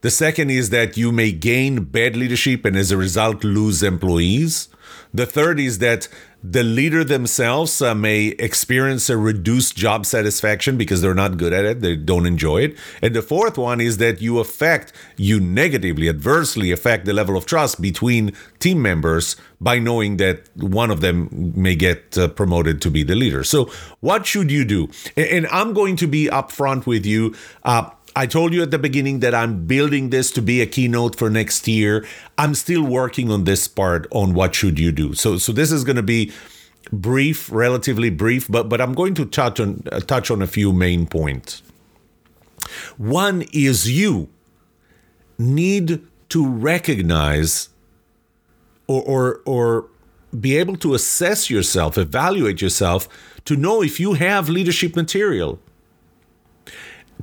The 0.00 0.10
second 0.10 0.50
is 0.50 0.70
that 0.70 0.96
you 0.96 1.12
may 1.12 1.32
gain 1.32 1.84
bad 1.84 2.16
leadership 2.16 2.64
and 2.64 2.76
as 2.76 2.90
a 2.90 2.96
result 2.96 3.42
lose 3.44 3.82
employees. 3.82 4.68
The 5.12 5.26
third 5.26 5.58
is 5.58 5.78
that 5.78 6.08
the 6.42 6.62
leader 6.62 7.02
themselves 7.02 7.82
uh, 7.82 7.94
may 7.94 8.28
experience 8.38 9.10
a 9.10 9.16
reduced 9.16 9.76
job 9.76 10.06
satisfaction 10.06 10.76
because 10.76 11.02
they're 11.02 11.14
not 11.14 11.36
good 11.36 11.52
at 11.52 11.64
it, 11.64 11.80
they 11.80 11.96
don't 11.96 12.26
enjoy 12.26 12.58
it. 12.58 12.76
And 13.02 13.14
the 13.14 13.22
fourth 13.22 13.58
one 13.58 13.80
is 13.80 13.96
that 13.96 14.22
you 14.22 14.38
affect, 14.38 14.92
you 15.16 15.40
negatively, 15.40 16.08
adversely 16.08 16.70
affect 16.70 17.06
the 17.06 17.12
level 17.12 17.36
of 17.36 17.44
trust 17.44 17.80
between 17.80 18.32
team 18.60 18.80
members 18.80 19.34
by 19.60 19.80
knowing 19.80 20.18
that 20.18 20.42
one 20.54 20.90
of 20.90 21.00
them 21.00 21.52
may 21.56 21.74
get 21.74 22.16
uh, 22.16 22.28
promoted 22.28 22.80
to 22.82 22.90
be 22.90 23.02
the 23.02 23.16
leader. 23.16 23.42
So, 23.42 23.70
what 24.00 24.24
should 24.24 24.52
you 24.52 24.64
do? 24.64 24.88
And 25.16 25.48
I'm 25.48 25.72
going 25.72 25.96
to 25.96 26.06
be 26.06 26.26
upfront 26.26 26.86
with 26.86 27.04
you. 27.04 27.34
Uh, 27.64 27.90
I 28.18 28.26
told 28.26 28.52
you 28.52 28.62
at 28.64 28.72
the 28.72 28.80
beginning 28.80 29.20
that 29.20 29.32
I'm 29.32 29.64
building 29.64 30.10
this 30.10 30.32
to 30.32 30.42
be 30.42 30.60
a 30.60 30.66
keynote 30.66 31.14
for 31.14 31.30
next 31.30 31.68
year. 31.68 32.04
I'm 32.36 32.56
still 32.56 32.82
working 32.82 33.30
on 33.30 33.44
this 33.44 33.68
part 33.68 34.08
on 34.10 34.34
what 34.34 34.56
should 34.56 34.76
you 34.76 34.90
do. 34.90 35.14
So 35.14 35.38
so 35.38 35.52
this 35.52 35.70
is 35.70 35.84
going 35.84 35.94
to 35.94 36.02
be 36.02 36.32
brief, 36.92 37.48
relatively 37.52 38.10
brief, 38.10 38.48
but 38.48 38.68
but 38.68 38.80
I'm 38.80 38.92
going 38.92 39.14
to 39.14 39.24
touch 39.24 39.60
on 39.60 39.84
uh, 39.92 40.00
touch 40.00 40.32
on 40.32 40.42
a 40.42 40.48
few 40.48 40.72
main 40.72 41.06
points. 41.06 41.62
One 42.96 43.44
is 43.52 43.88
you 43.88 44.28
need 45.38 46.02
to 46.30 46.44
recognize 46.44 47.68
or 48.88 49.00
or 49.04 49.40
or 49.44 49.86
be 50.40 50.56
able 50.56 50.76
to 50.78 50.94
assess 50.94 51.48
yourself, 51.50 51.96
evaluate 51.96 52.60
yourself 52.60 53.08
to 53.44 53.54
know 53.54 53.80
if 53.80 54.00
you 54.00 54.14
have 54.14 54.48
leadership 54.48 54.96
material 54.96 55.60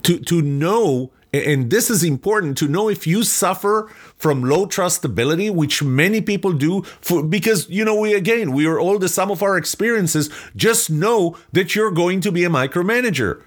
to 0.03 0.19
to 0.19 0.41
know 0.41 1.11
and 1.43 1.69
this 1.69 1.89
is 1.89 2.03
important 2.03 2.57
to 2.59 2.67
know 2.67 2.87
if 2.89 3.05
you 3.05 3.23
suffer 3.23 3.91
from 4.17 4.43
low 4.43 4.65
trustability 4.65 5.53
which 5.53 5.83
many 5.83 6.21
people 6.21 6.53
do 6.53 6.83
for, 7.01 7.23
because 7.23 7.69
you 7.69 7.83
know 7.83 7.99
we 7.99 8.13
again 8.13 8.51
we 8.51 8.65
are 8.65 8.79
all 8.79 8.97
the 8.99 9.09
sum 9.09 9.31
of 9.31 9.43
our 9.43 9.57
experiences. 9.57 10.29
Just 10.55 10.89
know 10.89 11.37
that 11.51 11.75
you're 11.75 11.91
going 11.91 12.21
to 12.21 12.31
be 12.31 12.43
a 12.45 12.49
micromanager. 12.49 13.43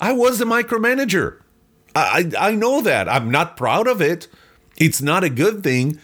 I 0.00 0.12
was 0.12 0.40
a 0.40 0.44
micromanager. 0.46 1.40
I, 1.94 2.30
I, 2.36 2.48
I 2.48 2.54
know 2.54 2.80
that. 2.80 3.08
I'm 3.08 3.30
not 3.30 3.56
proud 3.56 3.86
of 3.86 4.00
it. 4.00 4.28
It's 4.76 5.02
not 5.02 5.24
a 5.24 5.30
good 5.30 5.62
thing 5.62 6.00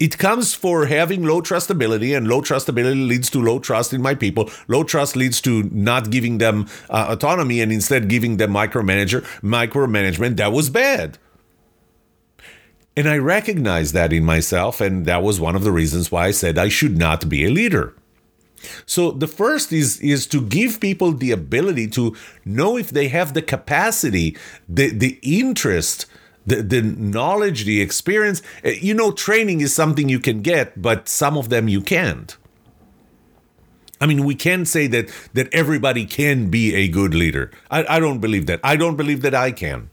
it 0.00 0.18
comes 0.18 0.54
for 0.54 0.86
having 0.86 1.24
low 1.24 1.40
trustability, 1.40 2.16
and 2.16 2.28
low 2.28 2.40
trustability 2.40 3.06
leads 3.06 3.30
to 3.30 3.40
low 3.40 3.58
trust 3.58 3.92
in 3.92 4.02
my 4.02 4.14
people. 4.14 4.50
Low 4.68 4.84
trust 4.84 5.16
leads 5.16 5.40
to 5.42 5.64
not 5.64 6.10
giving 6.10 6.38
them 6.38 6.66
uh, 6.88 7.06
autonomy 7.08 7.60
and 7.60 7.72
instead 7.72 8.08
giving 8.08 8.36
them 8.36 8.52
micromanager 8.52 9.22
micromanagement. 9.42 10.36
That 10.36 10.52
was 10.52 10.70
bad. 10.70 11.18
And 12.96 13.08
I 13.08 13.16
recognize 13.16 13.92
that 13.92 14.12
in 14.12 14.24
myself, 14.24 14.80
and 14.80 15.06
that 15.06 15.22
was 15.22 15.38
one 15.38 15.54
of 15.54 15.62
the 15.62 15.70
reasons 15.70 16.10
why 16.10 16.26
I 16.26 16.30
said 16.32 16.58
I 16.58 16.68
should 16.68 16.98
not 16.98 17.28
be 17.28 17.44
a 17.44 17.50
leader. 17.50 17.94
So 18.86 19.12
the 19.12 19.28
first 19.28 19.72
is 19.72 20.00
is 20.00 20.26
to 20.28 20.40
give 20.40 20.80
people 20.80 21.12
the 21.12 21.30
ability 21.30 21.88
to 21.90 22.16
know 22.44 22.76
if 22.76 22.90
they 22.90 23.08
have 23.08 23.34
the 23.34 23.42
capacity, 23.42 24.36
the 24.68 24.90
the 24.90 25.18
interest 25.22 26.06
the, 26.48 26.62
the 26.62 26.82
knowledge, 26.82 27.64
the 27.64 27.80
experience. 27.80 28.42
Eh, 28.64 28.78
you 28.80 28.94
know, 28.94 29.12
training 29.12 29.60
is 29.60 29.74
something 29.74 30.08
you 30.08 30.20
can 30.20 30.42
get, 30.42 30.80
but 30.80 31.08
some 31.08 31.36
of 31.36 31.48
them 31.48 31.68
you 31.68 31.80
can't. 31.80 32.36
I 34.00 34.06
mean, 34.06 34.24
we 34.24 34.34
can 34.34 34.64
say 34.64 34.86
that 34.88 35.10
that 35.34 35.52
everybody 35.52 36.04
can 36.06 36.50
be 36.50 36.74
a 36.74 36.88
good 36.88 37.14
leader. 37.14 37.50
I, 37.70 37.96
I 37.96 38.00
don't 38.00 38.20
believe 38.20 38.46
that. 38.46 38.60
I 38.62 38.76
don't 38.76 38.96
believe 38.96 39.22
that 39.22 39.34
I 39.34 39.50
can. 39.50 39.90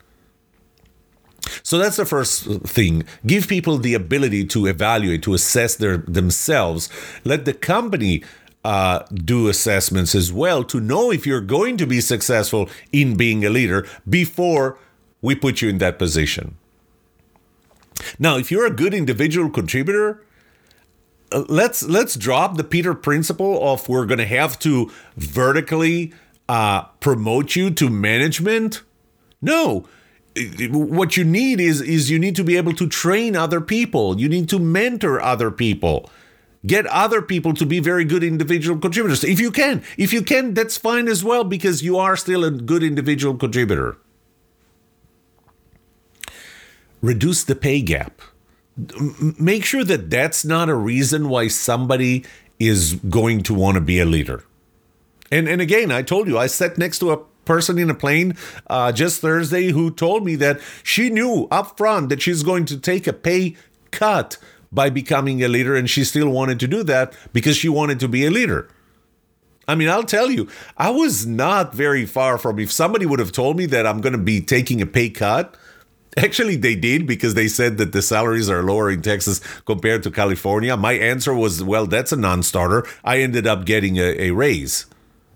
So 1.63 1.77
that's 1.77 1.97
the 1.97 2.05
first 2.05 2.43
thing. 2.77 3.03
Give 3.25 3.47
people 3.47 3.77
the 3.77 3.93
ability 3.93 4.45
to 4.47 4.67
evaluate, 4.67 5.23
to 5.23 5.33
assess 5.33 5.75
their 5.75 5.97
themselves. 5.97 6.89
Let 7.23 7.45
the 7.45 7.53
company 7.53 8.23
uh, 8.63 9.05
do 9.13 9.47
assessments 9.47 10.15
as 10.15 10.33
well 10.33 10.63
to 10.63 10.79
know 10.79 11.11
if 11.11 11.27
you're 11.27 11.41
going 11.41 11.77
to 11.77 11.85
be 11.85 12.01
successful 12.01 12.69
in 12.91 13.15
being 13.15 13.45
a 13.45 13.49
leader 13.49 13.87
before 14.09 14.79
we 15.25 15.35
put 15.35 15.61
you 15.61 15.69
in 15.69 15.79
that 15.79 15.97
position. 15.97 16.55
Now, 18.19 18.37
if 18.37 18.51
you're 18.51 18.65
a 18.65 18.71
good 18.71 18.93
individual 18.93 19.49
contributor, 19.49 20.23
uh, 21.31 21.43
let's 21.49 21.83
let's 21.83 22.15
drop 22.15 22.57
the 22.57 22.63
Peter 22.63 22.93
principle 22.93 23.67
of 23.67 23.89
we're 23.89 24.05
going 24.05 24.19
to 24.19 24.25
have 24.25 24.59
to 24.59 24.91
vertically 25.17 26.13
uh, 26.47 26.83
promote 26.99 27.55
you 27.55 27.71
to 27.71 27.89
management. 27.89 28.83
No, 29.41 29.87
what 30.69 31.17
you 31.17 31.23
need 31.23 31.59
is 31.59 31.81
is 31.81 32.11
you 32.11 32.19
need 32.19 32.35
to 32.35 32.43
be 32.43 32.55
able 32.57 32.73
to 32.73 32.87
train 32.87 33.35
other 33.35 33.61
people. 33.61 34.19
You 34.19 34.29
need 34.29 34.47
to 34.49 34.59
mentor 34.59 35.19
other 35.19 35.49
people. 35.49 36.09
Get 36.65 36.87
other 36.87 37.21
people 37.21 37.53
to 37.53 37.65
be 37.65 37.79
very 37.79 38.05
good 38.05 38.23
individual 38.23 38.79
contributors. 38.79 39.23
If 39.23 39.39
you 39.39 39.51
can, 39.51 39.83
if 39.97 40.11
you 40.11 40.23
can, 40.23 40.55
that's 40.55 40.77
fine 40.77 41.07
as 41.07 41.23
well 41.23 41.43
because 41.43 41.83
you 41.83 41.97
are 41.97 42.15
still 42.15 42.43
a 42.43 42.49
good 42.49 42.81
individual 42.81 43.35
contributor 43.35 43.97
reduce 47.05 47.43
the 47.43 47.55
pay 47.55 47.81
gap. 47.81 48.21
Make 49.39 49.63
sure 49.63 49.83
that 49.83 50.09
that's 50.09 50.43
not 50.43 50.69
a 50.69 50.75
reason 50.75 51.29
why 51.29 51.47
somebody 51.47 52.25
is 52.59 52.95
going 53.09 53.43
to 53.43 53.53
want 53.53 53.75
to 53.75 53.81
be 53.81 53.99
a 53.99 54.05
leader. 54.05 54.43
And 55.31 55.47
and 55.47 55.61
again, 55.61 55.91
I 55.91 56.01
told 56.01 56.27
you 56.27 56.37
I 56.37 56.47
sat 56.47 56.77
next 56.77 56.99
to 56.99 57.11
a 57.11 57.17
person 57.45 57.77
in 57.77 57.89
a 57.89 57.93
plane 57.93 58.35
uh, 58.67 58.91
just 58.91 59.21
Thursday 59.21 59.71
who 59.71 59.91
told 59.91 60.25
me 60.25 60.35
that 60.37 60.59
she 60.83 61.09
knew 61.09 61.47
up 61.51 61.77
front 61.77 62.09
that 62.09 62.21
she's 62.21 62.43
going 62.43 62.65
to 62.65 62.77
take 62.77 63.07
a 63.07 63.13
pay 63.13 63.55
cut 63.91 64.37
by 64.71 64.89
becoming 64.89 65.41
a 65.41 65.47
leader, 65.47 65.75
and 65.75 65.89
she 65.89 66.03
still 66.03 66.29
wanted 66.29 66.59
to 66.59 66.67
do 66.67 66.83
that 66.83 67.13
because 67.31 67.55
she 67.55 67.69
wanted 67.69 67.99
to 67.99 68.07
be 68.09 68.25
a 68.25 68.31
leader. 68.31 68.67
I 69.67 69.75
mean, 69.75 69.89
I'll 69.89 70.03
tell 70.03 70.29
you, 70.29 70.47
I 70.77 70.89
was 70.89 71.25
not 71.25 71.73
very 71.73 72.05
far 72.05 72.37
from 72.37 72.59
if 72.59 72.71
somebody 72.71 73.05
would 73.05 73.19
have 73.19 73.31
told 73.31 73.57
me 73.57 73.65
that 73.67 73.87
I'm 73.87 74.01
going 74.01 74.13
to 74.13 74.19
be 74.19 74.41
taking 74.41 74.81
a 74.81 74.85
pay 74.85 75.09
cut 75.09 75.55
Actually, 76.17 76.55
they 76.55 76.75
did 76.75 77.05
because 77.05 77.33
they 77.33 77.47
said 77.47 77.77
that 77.77 77.91
the 77.91 78.01
salaries 78.01 78.49
are 78.49 78.63
lower 78.63 78.89
in 78.89 79.01
Texas 79.01 79.41
compared 79.65 80.01
to 80.03 80.11
California. 80.11 80.77
My 80.77 80.93
answer 80.93 81.33
was, 81.33 81.61
well, 81.61 81.87
that's 81.87 82.13
a 82.13 82.17
non 82.17 82.41
starter. 82.41 82.85
I 83.03 83.19
ended 83.19 83.45
up 83.45 83.65
getting 83.65 83.97
a, 83.97 84.29
a, 84.29 84.31
raise. 84.31 84.85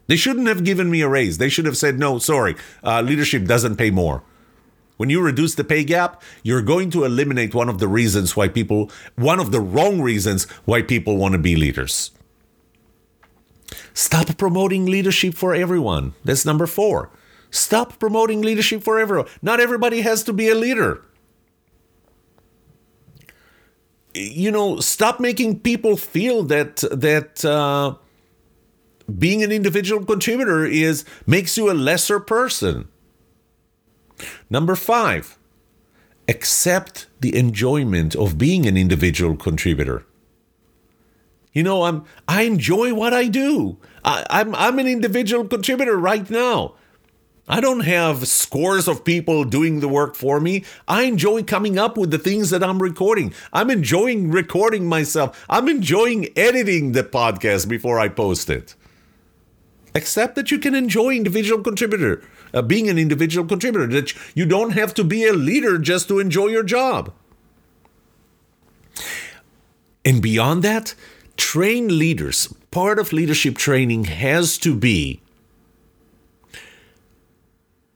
They 0.07 0.15
shouldn't 0.15 0.47
have 0.47 0.63
given 0.63 0.89
me 0.89 1.01
a 1.01 1.09
raise. 1.09 1.37
They 1.37 1.49
should 1.49 1.65
have 1.65 1.77
said, 1.77 1.99
no, 1.99 2.17
sorry, 2.17 2.55
uh, 2.83 3.01
leadership 3.01 3.45
doesn't 3.45 3.75
pay 3.75 3.91
more. 3.91 4.23
When 4.95 5.09
you 5.09 5.21
reduce 5.21 5.55
the 5.55 5.63
pay 5.63 5.83
gap, 5.83 6.21
you're 6.43 6.61
going 6.61 6.89
to 6.91 7.03
eliminate 7.03 7.53
one 7.53 7.69
of 7.69 7.79
the 7.79 7.87
reasons 7.87 8.35
why 8.35 8.47
people, 8.47 8.89
one 9.15 9.39
of 9.39 9.51
the 9.51 9.61
wrong 9.61 10.01
reasons 10.01 10.43
why 10.65 10.81
people 10.81 11.17
want 11.17 11.33
to 11.33 11.37
be 11.37 11.55
leaders. 11.55 12.11
Stop 13.93 14.37
promoting 14.37 14.85
leadership 14.85 15.35
for 15.35 15.53
everyone. 15.53 16.13
That's 16.23 16.45
number 16.45 16.67
four. 16.67 17.11
Stop 17.51 17.99
promoting 17.99 18.41
leadership 18.41 18.83
for 18.83 18.99
everyone. 18.99 19.27
Not 19.41 19.59
everybody 19.59 20.01
has 20.01 20.23
to 20.23 20.33
be 20.33 20.49
a 20.49 20.55
leader. 20.55 21.03
You 24.13 24.51
know, 24.51 24.79
stop 24.79 25.19
making 25.19 25.59
people 25.59 25.95
feel 25.95 26.43
that 26.43 26.77
that 26.91 27.43
uh, 27.45 27.95
being 29.17 29.43
an 29.43 29.51
individual 29.51 30.05
contributor 30.05 30.65
is 30.65 31.05
makes 31.25 31.57
you 31.57 31.71
a 31.71 31.73
lesser 31.73 32.19
person. 32.19 32.87
Number 34.49 34.75
five, 34.75 35.37
accept 36.27 37.07
the 37.19 37.35
enjoyment 37.35 38.15
of 38.15 38.37
being 38.37 38.65
an 38.65 38.77
individual 38.77 39.35
contributor. 39.35 40.05
You 41.53 41.63
know, 41.63 41.83
I'm 41.83 42.05
I 42.27 42.43
enjoy 42.43 42.93
what 42.93 43.13
I 43.13 43.27
do. 43.27 43.77
I, 44.03 44.25
I'm 44.29 44.53
I'm 44.55 44.79
an 44.79 44.87
individual 44.87 45.45
contributor 45.45 45.97
right 45.97 46.29
now. 46.29 46.75
I 47.49 47.61
don't 47.61 47.79
have 47.79 48.27
scores 48.27 48.87
of 48.87 49.03
people 49.03 49.43
doing 49.43 49.79
the 49.79 49.87
work 49.87 50.15
for 50.15 50.39
me. 50.39 50.63
I 50.87 51.03
enjoy 51.03 51.41
coming 51.41 51.79
up 51.79 51.97
with 51.97 52.11
the 52.11 52.19
things 52.19 52.51
that 52.51 52.63
I'm 52.63 52.79
recording. 52.79 53.33
I'm 53.51 53.71
enjoying 53.71 54.29
recording 54.29 54.85
myself. 54.85 55.43
I'm 55.49 55.67
enjoying 55.67 56.27
editing 56.37 56.91
the 56.91 57.03
podcast 57.03 57.67
before 57.67 57.99
I 57.99 58.07
post 58.07 58.51
it. 58.51 58.75
Accept 59.95 60.35
that 60.35 60.51
you 60.51 60.59
can 60.59 60.75
enjoy 60.75 61.15
individual 61.15 61.63
contributor, 61.63 62.21
uh, 62.53 62.61
being 62.61 62.87
an 62.87 62.99
individual 62.99 63.47
contributor, 63.47 63.87
that 63.87 64.13
you 64.35 64.45
don't 64.45 64.71
have 64.71 64.93
to 64.93 65.03
be 65.03 65.25
a 65.25 65.33
leader 65.33 65.79
just 65.79 66.07
to 66.09 66.19
enjoy 66.19 66.47
your 66.47 66.61
job. 66.61 67.11
And 70.05 70.21
beyond 70.21 70.61
that, 70.63 70.93
train 71.35 71.97
leaders. 71.97 72.53
Part 72.69 72.99
of 72.99 73.11
leadership 73.11 73.57
training 73.57 74.03
has 74.03 74.59
to 74.59 74.75
be 74.75 75.21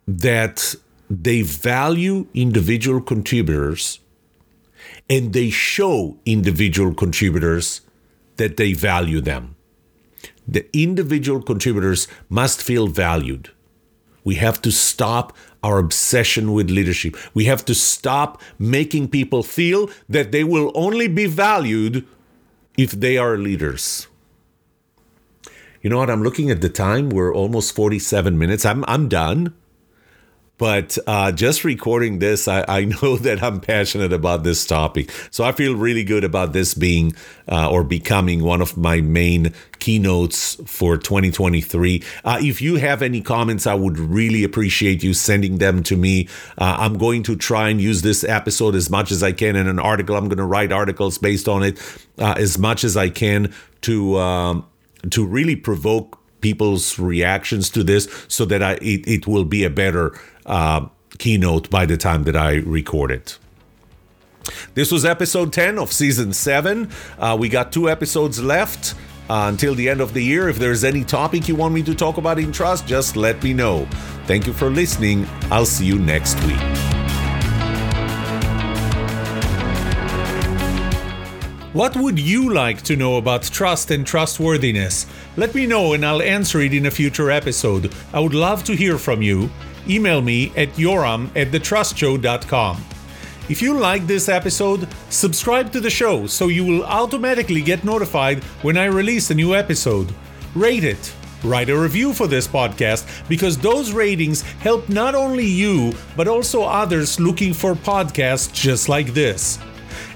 that 0.08 0.76
they 1.10 1.42
value 1.42 2.28
individual 2.34 3.02
contributors 3.02 4.00
and 5.10 5.34
they 5.34 5.50
show 5.50 6.18
individual 6.26 6.94
contributors 6.94 7.82
that 8.38 8.58
they 8.58 8.74
value 8.74 9.22
them. 9.22 9.56
The 10.48 10.66
individual 10.76 11.42
contributors 11.42 12.08
must 12.30 12.62
feel 12.62 12.88
valued. 12.88 13.52
We 14.24 14.36
have 14.36 14.62
to 14.62 14.72
stop 14.72 15.36
our 15.64 15.78
obsession 15.78 16.54
with 16.54 16.70
leadership. 16.70 17.16
We 17.34 17.46
have 17.46 17.64
to 17.66 17.76
stop 17.76 18.42
making 18.60 19.10
people 19.10 19.44
feel 19.44 19.90
that 20.10 20.32
they 20.32 20.44
will 20.44 20.72
only 20.76 21.08
be 21.08 21.26
valued 21.26 22.06
if 22.78 22.92
they 22.92 23.18
are 23.18 23.38
leaders. 23.38 24.08
You 25.82 25.90
know 25.90 25.98
what? 25.98 26.10
I'm 26.10 26.24
looking 26.24 26.50
at 26.50 26.62
the 26.62 26.70
time. 26.70 27.10
We're 27.10 27.34
almost 27.34 27.76
47 27.76 28.38
minutes. 28.38 28.66
I'm 28.66 28.86
I'm 28.88 29.10
done. 29.10 29.54
But 30.64 30.98
uh, 31.08 31.34
just 31.34 31.66
recording 31.66 32.20
this, 32.20 32.48
I, 32.48 32.64
I, 32.70 32.86
know 33.02 33.18
that 33.18 33.44
I'm 33.44 33.60
passionate 33.60 34.14
about 34.14 34.46
this 34.46 34.66
topic. 34.66 35.12
So 35.30 35.44
I 35.44 35.52
feel 35.52 35.76
really 35.76 36.06
good 36.06 36.24
about 36.24 36.54
this 36.54 36.74
being 36.74 37.16
uh, 37.52 37.70
or 37.70 37.84
becoming 37.84 38.46
one 38.46 38.62
of 38.62 38.78
my 38.78 39.02
main 39.02 39.54
keynotes 39.80 40.56
for 40.66 40.96
2023. 40.96 42.02
Uh, 42.24 42.38
if 42.40 42.62
you 42.62 42.78
have 42.78 43.02
any 43.02 43.20
comments, 43.20 43.68
I 43.68 43.74
would 43.74 44.00
really 44.00 44.46
appreciate 44.46 45.04
you 45.04 45.14
sending 45.14 45.58
them 45.58 45.84
to 45.84 45.98
me. 45.98 46.30
Uh, 46.58 46.78
I'm 46.80 46.98
going 46.98 47.24
to 47.24 47.36
try 47.36 47.68
and 47.68 47.82
use 47.82 48.02
this 48.02 48.24
episode 48.24 48.74
as 48.74 48.90
much 48.90 49.12
as 49.12 49.22
I 49.22 49.34
can 49.34 49.58
in 49.58 49.68
an 49.68 49.80
article. 49.80 50.16
I'm 50.16 50.30
going 50.30 50.38
to 50.38 50.46
write 50.46 50.72
articles 50.72 51.18
based 51.18 51.50
on 51.50 51.64
it 51.64 51.78
uh, 52.18 52.36
as 52.38 52.58
much 52.58 52.86
as 52.86 52.96
I 52.96 53.10
can 53.10 53.54
to 53.82 54.18
um, 54.18 54.66
to 55.10 55.26
really 55.26 55.58
provoke 55.58 56.23
people's 56.44 57.00
reactions 57.00 57.72
to 57.72 57.84
this 57.84 58.08
so 58.28 58.46
that 58.46 58.62
I, 58.62 58.74
it, 58.74 59.08
it 59.08 59.28
will 59.28 59.46
be 59.46 59.64
a 59.64 59.72
better 59.72 60.16
uh, 60.46 60.86
keynote 61.18 61.72
by 61.72 61.88
the 61.88 61.98
time 61.98 62.26
that 62.26 62.36
I 62.36 62.58
record 62.58 63.10
it. 63.10 63.40
This 64.76 64.92
was 64.92 65.06
episode 65.06 65.54
10 65.54 65.80
of 65.80 65.92
season 65.92 66.34
7. 66.34 66.90
Uh, 67.18 67.38
we 67.40 67.50
got 67.50 67.72
two 67.72 67.90
episodes 67.90 68.44
left 68.44 68.94
uh, 69.30 69.46
until 69.48 69.74
the 69.74 69.90
end 69.90 70.02
of 70.02 70.14
the 70.14 70.22
year. 70.22 70.50
If 70.50 70.58
there's 70.58 70.84
any 70.84 71.04
topic 71.04 71.48
you 71.48 71.56
want 71.56 71.74
me 71.74 71.82
to 71.84 71.96
talk 71.96 72.18
about 72.18 72.40
in 72.40 72.52
trust, 72.52 72.86
just 72.86 73.16
let 73.16 73.42
me 73.42 73.54
know. 73.54 73.88
Thank 74.28 74.46
you 74.46 74.54
for 74.54 74.70
listening. 74.70 75.26
I'll 75.50 75.66
see 75.66 75.86
you 75.86 75.98
next 75.98 76.36
week. 76.44 76.83
What 81.74 81.96
would 81.96 82.20
you 82.20 82.54
like 82.54 82.84
to 82.84 82.96
know 82.96 83.18
about 83.18 83.42
trust 83.42 83.90
and 83.90 84.06
trustworthiness? 84.06 85.08
Let 85.36 85.56
me 85.56 85.66
know 85.66 85.94
and 85.94 86.06
I'll 86.06 86.22
answer 86.22 86.62
it 86.62 86.72
in 86.72 86.86
a 86.86 86.92
future 86.92 87.32
episode. 87.32 87.92
I 88.14 88.20
would 88.20 88.36
love 88.36 88.64
to 88.66 88.76
hear 88.76 89.00
from 89.00 89.24
you. 89.24 89.50
Email 89.90 90.22
me 90.22 90.52
at 90.56 90.70
yoram 90.74 91.30
at 91.36 91.48
thetrustshow.com. 91.48 92.86
If 93.50 93.60
you 93.60 93.74
like 93.74 94.06
this 94.06 94.30
episode, 94.30 94.88
subscribe 95.10 95.72
to 95.72 95.80
the 95.80 95.90
show 95.90 96.28
so 96.28 96.48
you 96.48 96.64
will 96.64 96.84
automatically 96.84 97.64
get 97.64 97.84
notified 97.84 98.44
when 98.62 98.78
I 98.78 98.86
release 98.86 99.32
a 99.32 99.36
new 99.36 99.56
episode. 99.56 100.14
Rate 100.54 100.84
it. 100.84 101.12
Write 101.44 101.72
a 101.72 101.78
review 101.78 102.14
for 102.14 102.28
this 102.28 102.48
podcast 102.48 103.28
because 103.28 103.58
those 103.58 103.94
ratings 103.94 104.44
help 104.62 104.90
not 104.90 105.16
only 105.16 105.48
you, 105.48 105.96
but 106.16 106.28
also 106.28 106.66
others 106.66 107.20
looking 107.20 107.52
for 107.52 107.74
podcasts 107.74 108.54
just 108.54 108.90
like 108.90 109.08
this. 109.16 109.58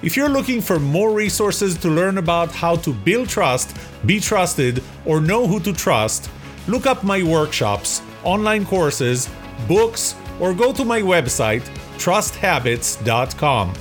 If 0.04 0.16
you're 0.16 0.30
looking 0.30 0.62
for 0.62 0.80
more 0.80 1.12
resources 1.12 1.76
to 1.78 1.90
learn 1.90 2.20
about 2.20 2.52
how 2.52 2.76
to 2.78 2.94
build 2.94 3.30
trust, 3.30 3.76
be 4.06 4.20
trusted, 4.20 4.84
or 5.06 5.20
know 5.20 5.48
who 5.48 5.60
to 5.62 5.74
trust, 5.74 6.30
look 6.68 6.86
up 6.86 7.04
my 7.04 7.24
workshops, 7.24 8.04
online 8.24 8.64
courses, 8.66 9.28
books, 9.68 10.14
or 10.40 10.54
go 10.54 10.72
to 10.72 10.86
my 10.86 11.02
website, 11.02 11.64
trusthabits.com. 11.98 13.74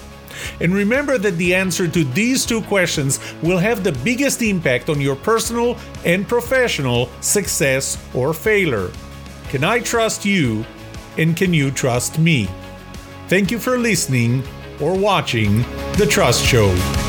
And 0.61 0.75
remember 0.75 1.19
that 1.19 1.37
the 1.37 1.55
answer 1.55 1.87
to 1.87 2.05
these 2.05 2.47
two 2.47 2.63
questions 2.63 3.21
will 3.43 3.59
have 3.59 3.85
the 3.85 3.93
biggest 3.93 4.41
impact 4.41 4.89
on 4.89 5.01
your 5.01 5.17
personal 5.17 5.77
and 6.05 6.27
professional 6.27 7.11
success 7.21 7.99
or 8.15 8.33
failure. 8.33 8.91
Can 9.51 9.65
I 9.65 9.81
trust 9.81 10.25
you? 10.25 10.65
And 11.19 11.37
can 11.37 11.53
you 11.53 11.71
trust 11.71 12.19
me? 12.19 12.49
Thank 13.29 13.51
you 13.51 13.59
for 13.59 13.79
listening 13.79 14.43
or 14.81 14.97
watching 14.97 15.59
The 15.97 16.07
Trust 16.09 16.45
Show. 16.45 17.06